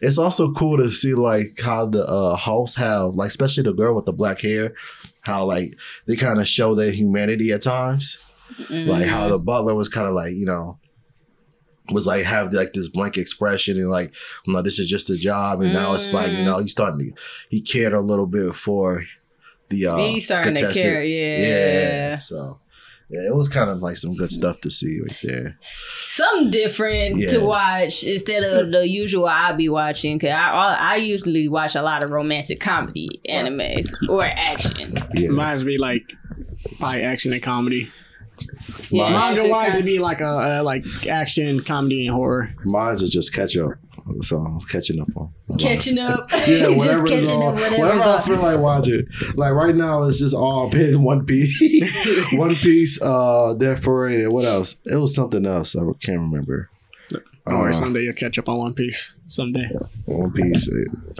it's 0.00 0.18
also 0.18 0.52
cool 0.52 0.76
to 0.78 0.90
see 0.90 1.14
like 1.14 1.58
how 1.60 1.86
the 1.86 2.04
uh, 2.06 2.36
hosts 2.36 2.76
have, 2.76 3.14
like, 3.14 3.28
especially 3.28 3.64
the 3.64 3.72
girl 3.72 3.94
with 3.96 4.04
the 4.04 4.12
black 4.12 4.40
hair, 4.40 4.74
how 5.22 5.44
like 5.44 5.74
they 6.06 6.14
kind 6.16 6.40
of 6.40 6.46
show 6.46 6.74
their 6.74 6.92
humanity 6.92 7.50
at 7.52 7.62
times. 7.62 8.24
like 8.58 8.68
Mm-hmm. 8.68 9.08
how 9.08 9.28
the 9.28 9.38
butler 9.38 9.74
was 9.74 9.88
kind 9.88 10.06
of 10.08 10.14
like 10.14 10.32
you 10.34 10.46
know 10.46 10.78
was 11.92 12.06
like 12.06 12.24
have 12.24 12.52
like 12.52 12.72
this 12.72 12.88
blank 12.88 13.16
expression 13.16 13.76
and 13.78 13.88
like 13.88 14.14
no 14.46 14.60
this 14.62 14.78
is 14.78 14.88
just 14.88 15.08
a 15.10 15.16
job 15.16 15.60
and 15.62 15.72
now 15.72 15.94
it's 15.94 16.12
like 16.12 16.30
you 16.30 16.38
Mm. 16.38 16.44
know 16.44 16.58
he's 16.58 16.72
starting 16.72 16.98
to 17.14 17.20
he 17.48 17.60
cared 17.60 17.92
a 17.92 18.00
little 18.00 18.26
bit 18.26 18.54
for 18.54 19.02
the 19.70 19.86
uh 19.86 19.96
He's 19.96 20.24
starting 20.26 20.54
to 20.56 20.72
care, 20.72 21.02
yeah. 21.02 21.38
Yeah 21.48 22.18
so 22.18 22.58
yeah 23.10 23.26
it 23.26 23.34
was 23.34 23.48
kind 23.48 23.70
of 23.70 23.78
like 23.78 23.96
some 23.96 24.14
good 24.14 24.30
stuff 24.30 24.60
to 24.60 24.70
see 24.70 25.00
right 25.00 25.18
there 25.22 25.58
Something 26.06 26.50
different 26.50 27.28
to 27.30 27.38
watch 27.40 28.02
instead 28.04 28.42
of 28.42 28.70
the 28.72 28.86
usual 28.88 29.26
I 29.26 29.52
be 29.52 29.68
watching. 29.68 30.18
Cause 30.18 30.30
I, 30.30 30.36
I 30.50 30.76
I 30.92 30.96
usually 30.96 31.48
watch 31.48 31.74
a 31.74 31.82
lot 31.82 32.02
of 32.04 32.10
romantic 32.10 32.60
comedy 32.60 33.08
animes 33.30 33.88
or 34.10 34.24
action. 34.24 34.98
yeah 35.14 35.30
Mine's 35.30 35.64
be 35.64 35.76
like 35.78 36.02
probably 36.78 37.02
action 37.02 37.32
and 37.32 37.42
comedy. 37.42 37.90
Yeah, 38.90 39.10
Manga 39.10 39.48
wise, 39.48 39.68
it's 39.68 39.76
it'd 39.76 39.86
be 39.86 39.98
like 39.98 40.20
a, 40.20 40.26
uh 40.26 40.62
like 40.64 40.84
action, 41.06 41.60
comedy, 41.60 42.06
and 42.06 42.14
horror. 42.14 42.54
mine's 42.64 43.02
is 43.02 43.10
just 43.10 43.32
catch 43.32 43.56
up 43.56 43.74
so 44.20 44.38
I'm 44.38 44.60
catching 44.60 45.00
up 45.00 45.08
on 45.16 45.32
catching 45.58 45.98
up. 45.98 46.30
yeah, 46.32 46.38
just 46.46 46.78
whatever 46.78 47.04
is 47.04 47.10
catching 47.10 47.42
on, 47.42 47.54
up. 47.54 47.54
Whatever's 47.54 47.78
whatever 47.78 48.02
I 48.02 48.20
feel 48.22 48.36
like 48.36 48.58
watching. 48.58 49.06
Like 49.34 49.52
right 49.52 49.74
now, 49.74 50.04
it's 50.04 50.18
just 50.18 50.34
all 50.34 50.70
been 50.70 51.02
One 51.02 51.26
Piece, 51.26 52.32
One 52.32 52.54
Piece, 52.54 53.00
uh, 53.02 53.54
Death 53.54 53.82
Parade, 53.82 54.20
and 54.20 54.32
what 54.32 54.44
else? 54.44 54.80
It 54.84 54.96
was 54.96 55.14
something 55.14 55.44
else. 55.46 55.76
I 55.76 55.80
can't 56.00 56.20
remember. 56.20 56.70
All 57.50 57.64
right, 57.64 57.74
Uh, 57.74 57.78
someday 57.78 58.02
you'll 58.02 58.14
catch 58.14 58.38
up 58.38 58.48
on 58.48 58.58
One 58.58 58.74
Piece. 58.74 59.14
Someday. 59.26 59.68
One 60.06 60.32
Piece, 60.32 60.68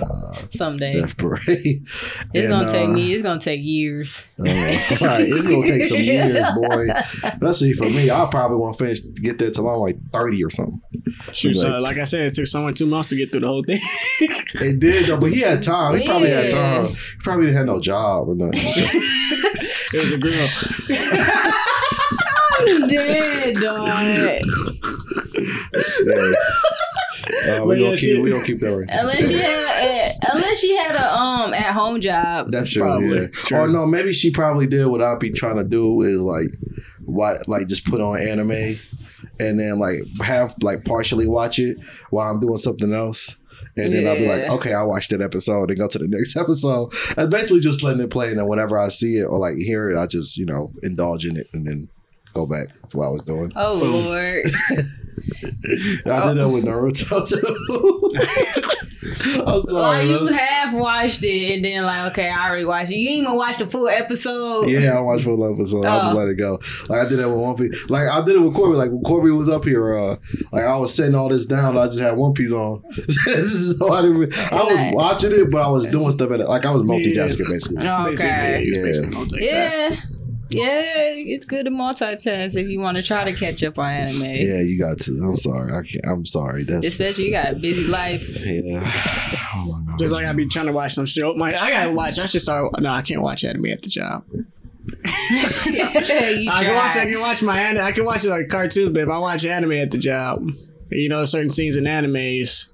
uh, 0.01 0.35
Someday. 0.53 1.01
Death 1.01 1.17
Parade. 1.19 1.41
It's 1.47 1.87
And, 2.35 2.49
gonna 2.49 2.69
take 2.69 2.89
uh, 2.89 2.93
me. 2.93 3.13
It's 3.13 3.23
gonna 3.23 3.41
take 3.41 3.61
years. 3.63 4.27
uh, 4.39 4.45
right, 4.45 5.27
it's 5.29 5.49
gonna 5.49 5.67
take 5.67 5.85
some 5.85 5.99
years, 6.01 6.45
boy. 6.55 6.87
Especially 7.25 7.73
for 7.75 7.85
me, 7.91 8.11
I 8.11 8.27
probably 8.31 8.57
won't 8.57 8.79
finish 8.79 9.01
get 9.01 9.39
there 9.39 9.51
till 9.51 9.69
I'm 9.69 9.79
like 9.81 9.97
thirty 10.13 10.43
or 10.45 10.51
something. 10.51 10.81
Shoot, 11.33 11.55
so 11.55 11.69
Like- 11.69 11.89
like 11.89 11.99
I 11.99 12.05
said, 12.05 12.23
it 12.23 12.35
took 12.35 12.47
someone 12.47 12.75
two 12.75 12.87
months 12.87 13.09
to 13.11 13.17
get 13.17 13.31
through 13.33 13.41
the 13.43 13.47
whole 13.49 13.65
thing. 13.65 13.81
It 14.55 14.79
did 14.81 15.07
though, 15.07 15.19
but 15.19 15.31
he 15.33 15.41
had 15.41 15.63
time. 15.63 15.99
He 15.99 16.07
probably 16.07 16.31
had 16.31 16.51
time. 16.51 16.87
He 16.89 16.97
probably 17.23 17.47
didn't 17.47 17.59
have 17.59 17.67
no 17.67 17.81
job 17.81 18.29
or 18.29 18.35
nothing. 18.35 18.61
it 18.61 20.05
was 20.05 20.13
a 20.13 20.19
girl. 20.19 20.49
I'm 22.61 22.89
dead, 22.89 23.55
dog. 23.57 23.89
Uh, 27.51 27.65
we 27.65 27.75
But 27.75 27.79
yeah, 27.79 27.85
gonna 27.87 27.97
she- 27.97 28.07
keep 28.15 28.23
we 28.25 28.31
gonna 28.31 28.45
keep 28.45 28.61
that 28.61 28.77
right. 28.77 28.89
Unless 28.91 29.29
she 29.29 29.35
had, 29.35 30.09
a, 30.11 30.33
unless 30.33 30.59
she 30.61 30.77
had 30.77 30.95
a 30.97 31.15
um 31.15 31.55
at 31.55 31.73
home 31.75 32.01
job. 32.01 32.51
That's 32.51 32.71
true. 32.71 32.83
Probably. 32.83 33.21
Yeah. 33.23 33.27
True. 33.33 33.59
Or 33.59 33.69
no, 33.69 33.87
maybe 33.87 34.13
she 34.13 34.31
probably 34.31 34.67
did 34.67 34.87
what 34.87 35.03
I'd 35.03 35.19
be 35.19 35.31
trying 35.31 35.57
to 35.57 35.65
do 35.65 36.01
is 36.03 36.21
like, 36.21 36.49
what 37.05 37.47
like 37.49 37.67
just 37.69 37.85
put 37.87 38.01
on 38.01 38.19
anime, 38.21 38.79
and 39.41 39.59
then 39.61 39.79
like 39.79 40.01
have 40.23 40.55
like 40.63 40.85
partially 40.85 41.27
watch 41.27 41.59
it 41.59 41.79
while 42.11 42.31
I'm 42.31 42.41
doing 42.41 42.57
something 42.57 42.93
else. 42.93 43.37
And 43.77 43.93
then 43.93 44.09
I'll 44.09 44.17
be 44.17 44.27
like, 44.27 44.51
okay, 44.59 44.73
I'll 44.75 44.89
watch 44.89 45.07
that 45.11 45.21
episode 45.21 45.71
and 45.71 45.79
go 45.79 45.87
to 45.87 45.99
the 45.99 46.09
next 46.11 46.37
episode. 46.37 46.93
And 47.17 47.31
basically 47.31 47.61
just 47.61 47.81
letting 47.85 48.03
it 48.03 48.11
play. 48.11 48.29
And 48.31 48.39
then 48.39 48.49
whenever 48.49 48.77
I 48.77 48.89
see 48.89 49.19
it 49.19 49.25
or 49.27 49.39
like 49.39 49.55
hear 49.57 49.89
it, 49.89 49.97
I 49.97 50.07
just, 50.09 50.37
you 50.37 50.47
know, 50.47 50.73
indulge 50.83 51.25
in 51.25 51.37
it 51.37 51.47
and 51.53 51.65
then 51.65 51.89
go 52.35 52.47
back 52.47 52.69
to 52.91 52.97
what 52.97 53.07
I 53.07 53.11
was 53.11 53.23
doing. 53.23 53.53
Oh 53.57 53.75
lord. 53.75 54.45
I 55.41 56.29
did 56.29 56.39
that 56.39 56.51
with 56.53 56.65
Naruto 56.65 57.29
too. 57.29 58.11
I'm 59.47 59.61
sorry. 59.63 60.07
Like 60.07 60.21
you 60.21 60.25
man. 60.27 60.35
half 60.35 60.75
watched 60.75 61.25
it 61.25 61.55
and 61.57 61.65
then 61.65 61.85
like, 61.85 62.13
okay, 62.13 62.31
I 62.31 62.49
already 62.49 62.65
watched 62.65 62.91
it. 62.91 62.97
You 62.97 63.09
didn't 63.09 63.25
even 63.25 63.37
watch 63.37 63.59
the 63.59 63.67
full 63.67 63.89
episode. 63.89 64.69
Yeah, 64.69 64.97
I 64.97 65.01
watched 65.01 65.25
full 65.25 65.43
episode. 65.53 65.85
I 65.85 66.01
just 66.01 66.13
Oh. 66.13 66.17
let 66.17 66.29
it 66.29 66.37
go. 66.37 66.59
Like 66.89 67.07
I 67.07 67.09
did 67.09 67.19
that 67.19 67.29
with 67.29 67.39
One 67.39 67.57
Piece. 67.57 67.91
Like 67.91 68.09
I 68.09 68.23
did 68.25 68.37
it 68.37 68.41
with 68.41 68.55
Corby. 68.55 68.77
Like 68.77 68.91
when 68.91 69.03
Corby 69.03 69.31
was 69.31 69.49
up 69.49 69.65
here, 69.65 69.97
uh, 69.97 70.17
like 70.53 70.65
I 70.65 70.77
was 70.79 70.95
setting 70.95 71.15
all 71.17 71.29
this 71.29 71.47
down. 71.47 71.77
I 71.77 71.87
just 71.87 72.01
had 72.01 72.17
One 72.17 72.33
Piece 72.33 72.53
on. 72.53 72.83
this 73.27 73.53
is 73.55 73.79
so 73.79 73.93
I, 73.93 74.03
didn't, 74.03 74.33
I 74.53 74.65
was 74.65 74.77
Nice. 74.77 74.95
watching 74.95 75.33
it, 75.33 75.51
but 75.51 75.63
I 75.63 75.69
was 75.69 75.87
doing 75.91 76.11
stuff 76.11 76.31
at 76.31 76.41
it. 76.41 76.49
Like 76.49 76.65
I 76.65 76.73
was 76.73 76.83
multitasking 76.83 77.49
basically. 77.51 77.79
Okay. 77.79 78.11
Basically, 78.11 78.77
Yeah. 78.77 78.83
basically 78.83 79.17
multitasking. 79.17 79.51
Yeah. 79.51 79.97
Yeah, 80.51 80.83
it's 80.85 81.45
good 81.45 81.65
to 81.67 81.71
multitask 81.71 82.57
if 82.57 82.69
you 82.71 82.81
want 82.81 82.97
to 82.97 83.03
try 83.03 83.25
to 83.25 83.33
catch 83.39 83.63
up 83.63 83.79
on 83.79 83.91
anime. 83.91 84.23
Yeah, 84.23 84.61
you 84.63 84.79
got 84.79 84.99
to. 85.01 85.13
I'm 85.23 85.37
sorry. 85.37 85.73
I 85.73 85.83
can't. 85.83 86.07
I'm 86.07 86.25
sorry. 86.25 86.65
That's 86.65 86.87
Especially 86.87 87.27
you 87.27 87.33
got 87.33 87.53
a 87.53 87.57
busy 87.57 87.87
life. 87.87 88.27
yeah. 88.47 88.81
Oh 89.55 89.67
my 89.85 89.91
god. 89.91 89.99
Just 89.99 90.13
like 90.13 90.25
I 90.25 90.33
be 90.33 90.49
trying 90.49 90.67
to 90.67 90.73
watch 90.73 90.95
some 90.95 91.07
show. 91.07 91.35
My, 91.35 91.55
I 91.59 91.71
gotta 91.71 91.91
watch. 91.93 92.19
I 92.19 92.27
should 92.27 92.41
start. 92.41 92.81
No, 92.81 92.91
I 92.91 93.03
can't 93.03 93.21
watch 93.21 93.45
anime 93.45 93.67
at 93.67 93.83
the 93.83 93.89
job. 93.91 94.25
you 94.33 94.45
I 95.05 96.63
can 96.65 96.75
watch. 96.75 96.97
I 96.97 97.05
can 97.05 97.21
watch 97.21 97.43
my. 97.43 97.61
an- 97.61 97.79
I 97.79 97.93
can 97.93 98.05
watch 98.07 98.25
like 98.25 98.49
cartoons, 98.49 98.91
but 98.91 99.03
if 99.03 99.09
I 99.09 99.19
watch 99.19 99.45
anime 99.45 99.73
at 99.73 99.91
the 99.91 99.99
job, 99.99 100.49
you 100.91 101.09
know, 101.11 101.25
certain 101.25 101.51
scenes 101.51 101.77
in 101.77 101.85
animes. 101.85 102.69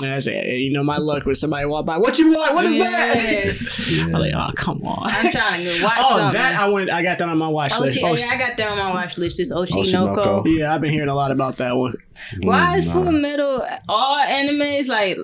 That's 0.00 0.26
it. 0.26 0.46
You 0.58 0.72
know, 0.72 0.82
my 0.82 0.96
luck 0.98 1.24
with 1.26 1.38
somebody 1.38 1.66
walk 1.66 1.86
by. 1.86 1.98
What 1.98 2.18
you 2.18 2.30
want? 2.30 2.54
What 2.54 2.64
is 2.64 2.76
that? 2.78 3.14
Yes. 3.16 3.90
Yeah. 3.90 4.04
I'm 4.06 4.12
like, 4.12 4.32
oh 4.34 4.50
come 4.56 4.82
on. 4.82 5.10
I'm 5.10 5.30
trying 5.32 5.62
to 5.62 5.82
watch 5.84 5.94
oh, 5.98 6.18
something. 6.18 6.40
that 6.40 6.58
I 6.58 6.68
went. 6.68 6.90
I 6.90 7.02
got 7.02 7.18
that 7.18 7.28
on 7.28 7.38
my 7.38 7.48
watch 7.48 7.78
list. 7.78 7.98
Oshi, 7.98 8.02
Oh, 8.04 8.14
yeah, 8.14 8.26
I 8.28 8.36
got 8.36 8.56
that 8.56 8.68
on 8.68 8.78
my 8.78 8.92
watch 8.94 9.18
list. 9.18 9.36
This 9.38 9.52
Oshi 9.52 9.92
no 9.92 10.14
Ko. 10.14 10.42
Oshinoko. 10.42 10.58
yeah, 10.58 10.74
I've 10.74 10.80
been 10.80 10.90
hearing 10.90 11.08
a 11.08 11.14
lot 11.14 11.30
about 11.30 11.56
that 11.58 11.76
one. 11.76 11.94
Why 12.42 12.76
is 12.78 12.86
Mm, 12.88 12.92
Full. 12.92 13.12
Metal 13.12 13.66
all 13.88 14.18
animes 14.26 14.88
like? 14.88 15.16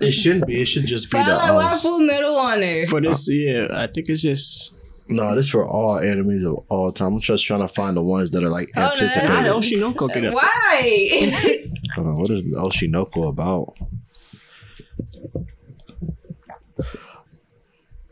It 0.00 0.12
shouldn't 0.12 0.46
be. 0.46 0.60
It 0.62 0.66
should 0.66 0.86
just 0.86 1.10
be 1.10 1.18
Why, 1.18 1.24
the. 1.28 1.34
like, 1.36 1.52
why 1.54 1.72
Uh, 1.72 1.78
Full 1.78 1.98
Metal 2.00 2.36
on 2.36 2.60
there? 2.60 2.84
For 2.84 3.00
this, 3.00 3.28
yeah, 3.30 3.66
I 3.72 3.86
think 3.88 4.08
it's 4.08 4.22
just. 4.22 4.74
no, 5.08 5.34
this 5.34 5.48
for 5.48 5.66
all 5.66 5.98
enemies 5.98 6.44
of 6.44 6.64
all 6.68 6.92
time. 6.92 7.14
I'm 7.14 7.20
just 7.20 7.44
trying 7.44 7.60
to 7.60 7.68
find 7.68 7.96
the 7.96 8.02
ones 8.02 8.30
that 8.32 8.42
are 8.44 8.48
like 8.48 8.70
Oh, 8.76 8.82
anticipated. 8.82 9.28
How 9.30 9.36
did 9.42 9.46
that's- 9.52 9.64
Oshi 9.66 9.80
no 9.80 9.92
Ko 9.92 10.06
get 10.08 10.24
up? 10.26 10.34
Why? 10.34 11.64
Hold 11.98 12.16
on, 12.16 12.20
what 12.20 12.30
is 12.30 12.44
Oshi 12.56 12.88
no 12.88 13.04
Ko 13.04 13.24
about? 13.28 13.74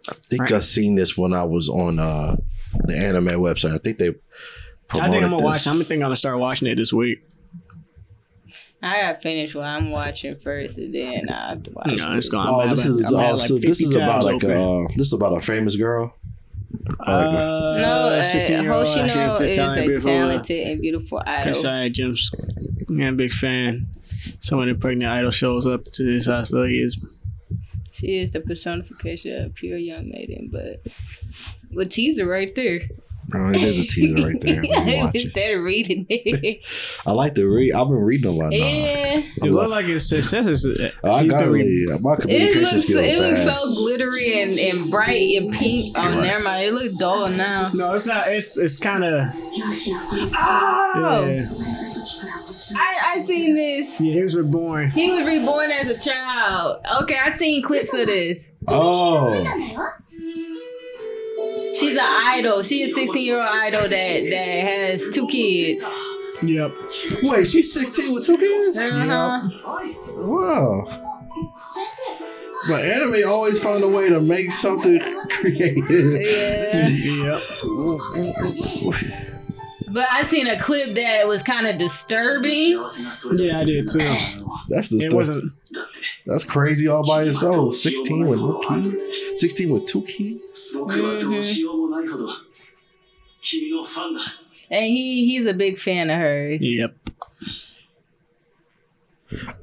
I 0.09 0.15
think 0.29 0.53
I 0.53 0.61
seen 0.61 0.95
this 0.95 1.17
when 1.17 1.33
I 1.33 1.45
was 1.45 1.69
on 1.69 1.99
uh, 1.99 2.37
the 2.85 2.97
anime 2.97 3.41
website. 3.41 3.75
I 3.75 3.79
think 3.79 3.99
they 3.99 4.15
I 4.91 4.95
think 4.95 5.05
I'm 5.05 5.11
gonna 5.11 5.37
this. 5.37 5.45
watch. 5.45 5.67
I'm 5.67 5.79
think 5.79 5.91
I'm 5.91 6.01
gonna 6.01 6.17
start 6.17 6.39
watching 6.39 6.69
it 6.69 6.77
this 6.77 6.93
week. 6.93 7.19
I 8.83 9.01
gotta 9.01 9.19
finish 9.19 9.55
what 9.55 9.65
I'm 9.65 9.91
watching 9.91 10.37
first, 10.37 10.79
and 10.79 10.95
then 10.95 11.29
I 11.29 11.49
have 11.49 11.63
to 11.65 11.71
watch. 11.73 11.93
No, 11.97 12.17
it's 12.17 12.29
it. 12.29 12.31
gone. 12.31 12.47
Oh, 12.49 12.69
this 12.69 12.87
is 12.87 13.05
oh, 13.05 13.17
having, 13.17 13.39
so 13.39 13.59
this 13.59 13.81
is 13.81 13.97
about 13.97 14.23
tabs 14.23 14.27
like 14.27 14.43
a 14.45 14.61
uh, 14.61 14.87
this 14.97 15.09
is 15.09 15.13
about 15.13 15.37
a 15.37 15.41
famous 15.41 15.77
girl. 15.77 16.15
Uh, 17.01 17.79
No, 17.81 18.19
uh, 18.19 18.23
16 18.23 18.63
year 18.63 18.73
old. 18.73 18.87
Hoshino 18.87 19.41
is 19.41 19.51
a 19.51 19.55
talented 19.55 20.63
and 20.63 20.81
beautiful 20.81 21.23
idol. 21.27 21.53
Kasai 21.53 21.91
Jim's 21.91 22.31
yeah, 22.89 23.11
big 23.11 23.33
fan. 23.33 23.89
Someone 24.39 24.69
the 24.69 24.75
pregnant 24.75 25.11
idol 25.13 25.31
shows 25.31 25.67
up 25.67 25.85
to 25.85 26.05
this 26.05 26.27
hospital. 26.27 26.65
He 26.65 26.79
is 26.79 26.99
She 27.93 28.19
is 28.19 28.31
the 28.33 28.41
personification 28.41 29.45
of 29.45 29.55
pure 29.55 29.79
young 29.79 30.11
maiden, 30.11 30.51
but 30.53 30.83
with 31.73 31.91
teaser 31.91 32.27
right 32.27 32.55
there. 32.55 32.81
Oh, 33.35 33.51
it 33.51 33.63
is 33.63 33.79
a 33.79 33.87
teaser 33.87 34.15
right 34.27 34.41
there. 34.41 34.63
Let 34.71 34.87
me 34.87 34.97
watch 34.99 35.15
it. 35.15 35.23
Instead 35.23 35.55
of 35.57 35.63
reading 35.65 36.07
it. 36.11 36.65
I 37.05 37.13
like 37.13 37.35
to 37.35 37.47
read. 37.47 37.73
I've 37.73 37.89
been 37.89 37.97
reading 37.97 38.31
a 38.31 38.35
lot 38.35 38.51
now. 38.51 38.57
yeah. 38.57 39.23
It 39.43 39.51
looked 39.51 39.71
like 39.71 39.87
it's, 39.87 40.13
it 40.13 40.23
says 40.23 40.47
it's. 40.47 40.65
Uh, 40.65 40.91
I 41.05 41.23
she's 41.23 41.31
got 41.33 41.41
been 41.41 41.53
re- 41.53 41.63
really, 41.87 41.99
my 42.01 42.15
It 42.15 42.21
communication 42.21 42.61
looks, 42.63 42.83
skills 42.85 43.07
it 43.07 43.19
looks 43.21 43.43
so 43.45 43.75
glittery 43.75 44.43
and, 44.43 44.53
and 44.59 44.91
bright 44.91 45.37
and 45.37 45.53
pink. 45.53 45.97
Oh, 45.99 46.03
Right. 46.09 46.23
never 46.23 46.43
mind. 46.45 46.67
It 46.69 46.75
looks 46.75 46.95
dull 46.97 47.29
now. 47.29 47.71
no, 47.75 47.95
it's 47.95 48.07
not. 48.07 48.29
It's 48.29 48.57
it's 48.57 48.77
kind 48.77 49.05
of. 49.05 49.29
Oh, 50.39 51.27
Yeah. 51.27 51.49
I, 52.77 53.17
I 53.17 53.23
seen 53.27 53.55
this. 53.55 54.01
yeah, 54.01 54.13
he 54.15 54.23
was 54.23 54.37
reborn. 54.37 54.91
He 54.91 55.11
was 55.11 55.27
reborn 55.27 55.71
as 55.73 55.89
a 55.89 55.99
child. 55.99 56.85
Okay, 57.03 57.17
I 57.21 57.31
seen 57.31 57.63
clips 57.63 57.93
of 57.93 58.07
this. 58.07 58.53
Oh, 58.69 59.35
She's 61.79 61.97
an 61.97 62.05
idol. 62.07 62.63
She's 62.63 62.91
a 62.91 62.95
16 62.95 63.25
year 63.25 63.39
old 63.39 63.49
idol 63.49 63.83
that 63.83 63.91
that 63.91 64.37
has 64.67 65.09
two 65.13 65.27
kids. 65.27 65.85
Yep. 66.43 66.73
wait, 67.23 67.47
she's 67.47 67.73
16 67.73 68.13
with 68.13 68.27
two 68.27 68.37
kids. 68.37 68.79
Uh-huh. 68.79 69.49
Wow. 70.17 71.03
But 72.69 72.85
anime 72.85 73.23
always 73.29 73.59
find 73.63 73.83
a 73.85 73.89
way 73.89 74.09
to 74.09 74.21
make 74.21 74.51
something 74.51 75.01
creative. 75.31 76.21
Yeah. 76.21 77.41
Yep. 77.67 78.95
But 79.89 80.07
I 80.11 80.25
seen 80.25 80.47
a 80.47 80.59
clip 80.59 80.95
that 80.97 81.27
was 81.27 81.43
kind 81.43 81.67
of 81.67 81.79
disturbing. 81.79 82.73
Yeah, 83.37 83.61
I 83.61 83.65
did 83.65 83.89
too. 83.89 83.99
That's 84.69 84.89
the 84.91 84.97
It 84.97 85.01
stuff. 85.03 85.13
wasn't. 85.15 85.53
That's 86.27 86.45
crazy 86.45 86.89
all 86.89 87.07
by 87.07 87.25
itself. 87.25 87.75
16 87.75 88.27
with 88.27 88.39
no 88.39 88.59
kids. 88.59 89.41
16 89.41 89.71
with 89.71 89.85
two 89.87 90.03
kids. 90.03 90.75
Mm-hmm. 90.75 92.31
And 94.71 94.85
he 94.85 95.25
he's 95.27 95.47
a 95.47 95.55
big 95.55 95.79
fan 95.79 96.11
of 96.11 96.17
hers. 96.19 96.63
Yep. 96.63 96.97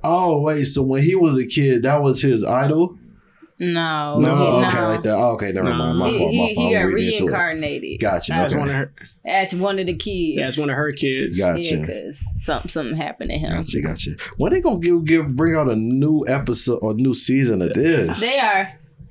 Oh 0.03 0.41
wait, 0.41 0.65
so 0.65 0.83
when 0.83 1.03
he 1.03 1.15
was 1.15 1.37
a 1.37 1.45
kid, 1.45 1.83
that 1.83 2.01
was 2.01 2.21
his 2.21 2.43
idol. 2.43 2.97
No. 3.67 4.17
No, 4.19 4.35
he, 4.35 4.43
okay, 4.67 4.75
no. 4.81 4.87
like 4.89 5.03
that. 5.03 5.15
Oh, 5.15 5.31
okay, 5.33 5.51
never 5.51 5.69
No. 5.69 5.75
mind. 5.75 5.97
My 5.99 6.09
He, 6.09 6.17
fault. 6.17 6.29
My 6.33 6.35
he, 6.47 6.55
fault. 6.55 6.67
he 6.69 6.75
I'm 6.77 6.81
got 6.87 6.93
reading 6.93 7.11
into 7.11 7.23
reincarnated 7.25 7.99
Gotcha. 7.99 8.33
As 8.33 8.55
one 8.55 8.69
of 8.69 8.75
her. 8.75 8.93
as 9.25 9.55
one 9.55 9.79
of 9.79 9.85
the 9.85 9.95
kids. 9.95 10.37
Yeah, 10.37 10.47
as 10.47 10.57
one 10.57 10.69
of 10.69 10.75
her 10.75 10.91
kids. 10.91 11.39
Gotcha. 11.39 11.61
Yeah, 11.75 11.81
because 11.81 12.19
something 12.41 12.69
something 12.69 12.95
happened 12.97 13.29
to 13.31 13.37
him. 13.37 13.51
Gotcha, 13.57 13.81
gotcha. 13.81 14.11
When 14.37 14.51
they 14.53 14.61
gonna 14.61 14.79
give 14.79 15.05
give 15.05 15.35
bring 15.35 15.55
out 15.55 15.69
a 15.69 15.75
new 15.75 16.25
episode 16.27 16.79
or 16.81 16.93
new 16.93 17.13
season 17.13 17.61
of 17.61 17.73
this? 17.73 18.19
They 18.19 18.39
are. 18.39 18.69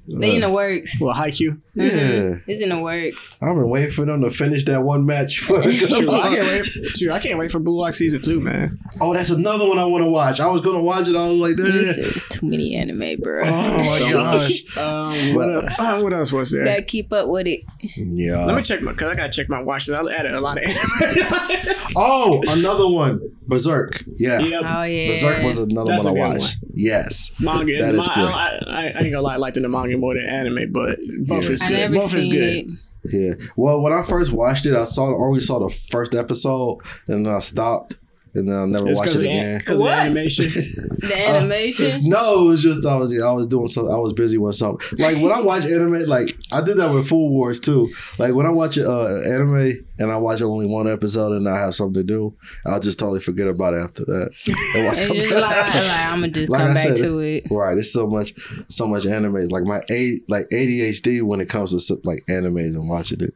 They 0.09 0.35
in 0.35 0.41
the 0.41 0.51
works. 0.51 1.01
Well, 1.01 1.15
Haikyuu. 1.15 1.61
yeah, 1.75 1.89
Mhm. 1.89 2.43
It's 2.49 2.61
in 2.61 2.71
the 2.71 2.81
works. 2.81 3.37
I've 3.41 3.55
been 3.55 3.69
waiting 3.69 3.91
for 3.91 4.05
them 4.05 4.21
to 4.23 4.31
finish 4.31 4.65
that 4.65 4.83
one 4.83 5.07
match. 5.07 5.39
For 5.39 5.63
Shoot, 5.71 5.93
I 6.09 6.35
can't 6.35 6.49
wait. 6.49 6.65
Shoot, 6.97 7.11
I 7.13 7.19
can't 7.21 7.39
wait 7.39 7.53
for 7.53 7.61
Blue 7.61 7.79
Lock 7.81 7.95
season 7.95 8.21
two, 8.21 8.41
man. 8.41 8.77
oh, 9.01 9.15
that's 9.15 9.31
another 9.31 9.67
one 9.69 9.79
I 9.79 9.85
want 9.85 10.03
to 10.03 10.11
watch. 10.11 10.41
I 10.41 10.49
was 10.49 10.61
gonna 10.61 10.83
watch 10.83 11.07
it. 11.09 11.15
I 11.15 11.29
was 11.29 11.37
like, 11.39 11.55
This 11.57 11.99
"Nah." 11.99 12.05
is 12.05 12.25
too 12.29 12.47
many 12.47 12.75
anime, 12.75 13.21
bro. 13.21 13.45
oh 13.45 13.77
my 13.79 13.83
So 14.01 14.13
gosh. 14.13 14.77
Um, 14.77 15.35
what, 15.35 15.55
else, 15.55 15.67
uh, 15.79 16.01
what 16.03 16.13
else 16.13 16.33
was 16.33 16.51
there? 16.51 16.65
Gotta 16.65 16.83
keep 16.83 17.13
up 17.13 17.29
with 17.29 17.47
it. 17.47 17.61
Yeah. 17.97 18.45
Let 18.45 18.57
me 18.57 18.63
check 18.63 18.83
my, 18.83 18.95
cause 18.95 19.09
I 19.09 19.15
gotta 19.15 19.31
check 19.33 19.49
my 19.49 19.63
watch. 19.63 19.89
list. 19.89 20.09
I 20.11 20.15
added 20.15 20.35
a 20.35 20.41
lot 20.41 20.59
of 20.59 20.65
anime. 20.65 21.77
oh, 21.97 22.43
another 22.49 22.89
one. 22.89 23.21
Berserk. 23.47 24.05
Yeah. 24.17 24.39
yep. 24.41 24.63
Oh 24.67 24.83
yeah. 24.83 25.09
Berserk 25.09 25.45
was 25.45 25.59
another 25.59 25.93
That's 25.93 26.05
one 26.05 26.19
I 26.19 26.33
good 26.35 26.41
watched. 26.41 26.57
Yes. 26.75 27.33
Manga. 27.41 27.79
That 27.83 27.95
is 27.95 27.99
Ma- 28.09 28.15
great. 28.15 28.25
I, 28.27 28.59
I, 28.67 28.83
I 28.97 29.01
ain't 29.03 29.13
gonna 29.13 29.21
lie, 29.21 29.35
I 29.35 29.37
like 29.37 29.55
the 29.55 29.69
manga 29.69 29.92
more 30.01 30.15
than 30.15 30.25
anime, 30.27 30.73
but 30.73 30.99
both 31.27 31.45
Yeah. 31.45 31.51
is 31.51 31.63
good. 31.63 31.71
never 31.71 31.95
Both 31.95 32.15
is 32.15 32.27
good. 32.27 32.35
it. 32.35 32.67
Yeah. 33.13 33.35
Well, 33.57 33.83
when 33.83 33.93
I 33.93 34.03
first 34.03 34.33
watched 34.33 34.65
it, 34.67 34.75
I 34.75 34.85
saw 34.85 35.07
only 35.07 35.41
saw 35.41 35.59
the 35.59 35.69
first 35.69 36.15
episode, 36.15 36.79
and 37.09 37.27
then 37.27 37.35
I 37.35 37.41
stopped, 37.41 37.97
and 38.35 38.49
then 38.49 38.57
I'll 38.57 38.67
never 38.67 38.89
It's 38.89 38.99
watched 39.01 39.13
because 39.13 39.21
it 39.21 39.29
again. 39.29 39.59
Because 39.59 39.81
again. 39.81 39.81
'cause 39.81 39.81
of 39.81 39.87
the 39.87 39.93
animation. 39.93 40.45
The 41.03 41.15
Uh, 41.15 41.37
animation. 41.37 42.09
no, 42.09 42.45
it 42.47 42.49
was 42.49 42.63
just 42.63 42.87
I 42.87 42.97
was 42.97 43.21
I 43.23 43.33
was 43.33 43.47
doing 43.47 43.67
something. 43.69 43.93
I 43.93 43.99
was 43.99 44.13
busy 44.13 44.39
with 44.39 44.55
something. 44.55 44.99
Like 44.99 45.17
when 45.17 45.33
I 45.33 45.41
watch 45.41 45.65
anime, 45.65 46.05
like 46.07 46.37
I 46.53 46.63
did 46.63 46.77
that 46.79 46.93
with 46.93 47.09
Food 47.09 47.29
Wars 47.29 47.59
too. 47.61 47.93
Like 48.19 48.35
when 48.35 48.47
I 48.47 48.51
watch 48.51 48.79
uh, 48.79 49.07
anime 49.27 49.85
and 49.99 50.11
I 50.11 50.17
watch 50.17 50.41
only 50.43 50.67
one 50.67 50.89
episode 50.91 51.33
and 51.33 51.49
I 51.49 51.59
have 51.59 51.75
something 51.75 51.95
to 51.95 52.05
do, 52.05 52.35
I'll 52.67 52.81
just 52.81 52.99
totally 52.99 53.21
forget 53.21 53.49
about 53.49 53.75
it 53.75 53.79
after 53.79 54.05
that. 54.05 54.31
And 54.77 54.87
watch 54.87 54.99
And 55.05 55.15
just 55.15 55.35
like, 55.35 55.57
like, 55.75 55.75
I'm 55.75 56.21
gonna 56.21 56.29
just 56.33 56.51
Like 56.51 56.61
come 56.63 56.71
I 56.71 56.75
back 56.75 56.83
said, 56.83 56.97
to 57.05 57.19
it. 57.19 57.47
Right, 57.51 57.77
it's 57.77 57.93
so 57.93 58.07
much, 58.07 58.33
so 58.69 58.87
much 58.87 59.05
anime. 59.07 59.47
Like 59.49 59.65
my 59.65 59.83
a 59.91 60.21
like 60.29 60.49
ADHD 60.51 61.23
when 61.23 61.41
it 61.41 61.49
comes 61.49 61.87
to 61.87 62.01
like 62.05 62.25
animes 62.31 62.75
and 62.77 62.89
watching 62.89 63.21
it. 63.23 63.35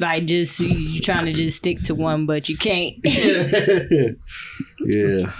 Like 0.00 0.26
just 0.26 0.58
you, 0.60 1.00
trying 1.00 1.26
to 1.26 1.32
just 1.32 1.58
stick 1.58 1.82
to 1.84 1.94
one, 1.94 2.26
but 2.26 2.48
you 2.48 2.56
can't. 2.56 2.96
yeah, 4.84 5.32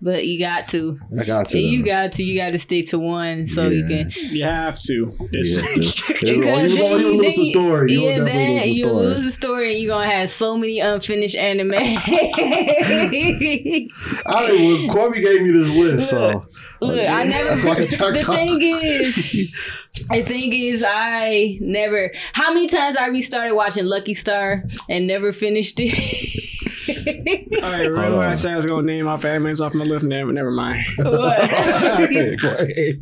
but 0.00 0.26
you 0.26 0.38
got 0.38 0.68
to. 0.68 0.98
I 1.18 1.24
got 1.24 1.48
to. 1.50 1.58
And 1.58 1.66
you 1.66 1.82
got 1.82 2.12
to. 2.12 2.22
You 2.22 2.38
got 2.38 2.52
to 2.52 2.58
stick 2.58 2.86
to 2.88 2.98
one 2.98 3.46
so 3.46 3.68
you 3.68 3.86
can. 3.86 4.10
you 4.14 4.44
have 4.44 4.78
to. 4.82 5.10
It's- 5.32 5.56
Yeah, 5.56 5.62
too. 5.74 6.26
Or 6.26 6.30
you 6.30 6.42
gonna 6.42 6.68
you 6.68 7.22
lose 7.22 7.36
the 7.36 7.46
story. 7.46 7.92
You 7.92 8.00
yeah, 8.02 8.18
will 8.18 8.24
that, 8.26 8.34
lose 8.34 8.62
the 8.62 8.70
you 8.70 8.90
lose 8.92 9.24
the 9.24 9.30
story, 9.30 9.72
and 9.72 9.80
you're 9.82 9.94
gonna 9.94 10.10
have 10.10 10.30
so 10.30 10.56
many 10.56 10.80
unfinished 10.80 11.36
anime. 11.36 11.72
I 11.76 11.88
mean, 14.50 14.86
well, 14.86 14.94
Corby 14.94 15.20
gave 15.20 15.42
me 15.42 15.50
this 15.50 15.70
list, 15.70 16.10
so 16.10 16.46
Look, 16.80 17.08
I 17.08 17.24
never. 17.24 17.48
That's 17.48 17.64
why 17.64 17.72
I 17.72 17.74
can 17.86 17.86
the 17.86 18.24
thing 18.24 18.58
is, 18.60 19.54
the 20.10 20.22
thing 20.22 20.52
is, 20.52 20.84
I 20.86 21.58
never. 21.60 22.10
How 22.32 22.52
many 22.52 22.66
times 22.66 22.96
I 22.96 23.08
restarted 23.08 23.56
watching 23.56 23.86
Lucky 23.86 24.14
Star 24.14 24.62
and 24.90 25.06
never 25.06 25.32
finished 25.32 25.76
it? 25.78 26.52
All 27.62 27.70
right, 27.72 27.84
Hold 27.86 27.96
real. 27.96 28.20
I 28.20 28.32
said 28.34 28.52
I 28.52 28.56
was 28.56 28.66
gonna 28.66 28.82
name 28.82 29.08
off 29.08 29.22
animes 29.22 29.60
off 29.64 29.74
my 29.74 29.84
list. 29.84 30.04
Never, 30.04 30.32
never 30.32 30.50
mind. 30.50 30.84
what? 30.98 31.38
Wait. 32.10 32.98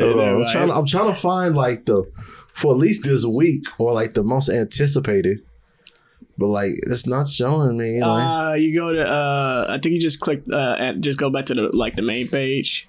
Hold 0.00 0.20
on. 0.20 0.42
I'm, 0.42 0.50
trying 0.50 0.68
to, 0.68 0.74
I'm 0.74 0.86
trying 0.86 1.14
to 1.14 1.20
find 1.20 1.54
like 1.54 1.86
the 1.86 2.10
for 2.54 2.72
at 2.72 2.78
least 2.78 3.04
this 3.04 3.24
week 3.24 3.64
or 3.78 3.92
like 3.92 4.12
the 4.14 4.22
most 4.22 4.48
anticipated. 4.48 5.40
But 6.38 6.46
like 6.48 6.72
it's 6.84 7.06
not 7.06 7.26
showing 7.28 7.76
me. 7.76 8.00
Like, 8.00 8.52
Uh, 8.52 8.54
you 8.54 8.74
go 8.74 8.92
to 8.92 9.06
uh, 9.06 9.66
I 9.68 9.78
think 9.78 9.94
you 9.94 10.00
just 10.00 10.20
click 10.20 10.42
uh, 10.52 10.76
and 10.78 11.02
just 11.04 11.18
go 11.18 11.30
back 11.30 11.46
to 11.46 11.54
the 11.54 11.70
like 11.76 11.96
the 11.96 12.02
main 12.02 12.28
page. 12.28 12.88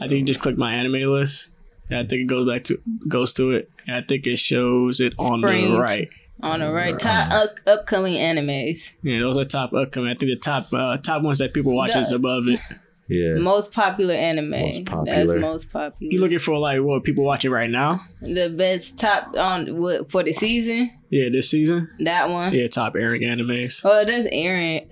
I 0.00 0.08
think 0.08 0.20
you 0.20 0.24
just 0.24 0.40
click 0.40 0.56
my 0.58 0.72
anime 0.74 1.10
list. 1.10 1.50
And 1.88 2.00
I 2.00 2.02
think 2.02 2.22
it 2.22 2.26
goes 2.26 2.48
back 2.48 2.64
to 2.64 2.80
goes 3.06 3.32
to 3.34 3.52
it. 3.52 3.70
And 3.86 3.96
I 3.96 4.02
think 4.02 4.26
it 4.26 4.38
shows 4.38 5.00
it 5.00 5.14
on 5.18 5.40
Spring. 5.40 5.74
the 5.74 5.80
right. 5.80 6.08
On 6.42 6.60
the 6.60 6.70
right, 6.72 6.98
top 6.98 7.32
up, 7.32 7.50
upcoming 7.66 8.14
animes. 8.14 8.92
Yeah, 9.02 9.18
those 9.20 9.36
are 9.38 9.44
top 9.44 9.72
upcoming. 9.72 10.10
I 10.10 10.14
think 10.14 10.30
the 10.32 10.36
top 10.36 10.72
uh, 10.72 10.98
top 10.98 11.22
ones 11.22 11.38
that 11.38 11.54
people 11.54 11.74
watch 11.74 11.96
is 11.96 12.12
above 12.12 12.44
it. 12.48 12.60
yeah. 13.08 13.36
Most 13.38 13.72
popular 13.72 14.12
anime. 14.14 14.50
Most 14.50 14.84
popular. 14.84 15.26
That's 15.26 15.40
most 15.40 15.72
popular. 15.72 16.12
You 16.12 16.20
looking 16.20 16.38
for 16.38 16.58
like 16.58 16.80
what 16.82 17.04
people 17.04 17.24
watching 17.24 17.50
right 17.50 17.70
now? 17.70 18.00
the 18.20 18.50
best 18.56 18.98
top 18.98 19.34
on 19.36 19.80
what 19.80 20.10
for 20.10 20.22
the 20.22 20.32
season. 20.32 20.90
Yeah, 21.08 21.28
this 21.32 21.50
season. 21.50 21.88
That 22.00 22.28
one. 22.28 22.52
Yeah, 22.52 22.66
top 22.66 22.96
airing 22.96 23.22
animes. 23.22 23.80
Oh, 23.84 24.04
that's 24.04 24.26
Aaron. 24.30 24.86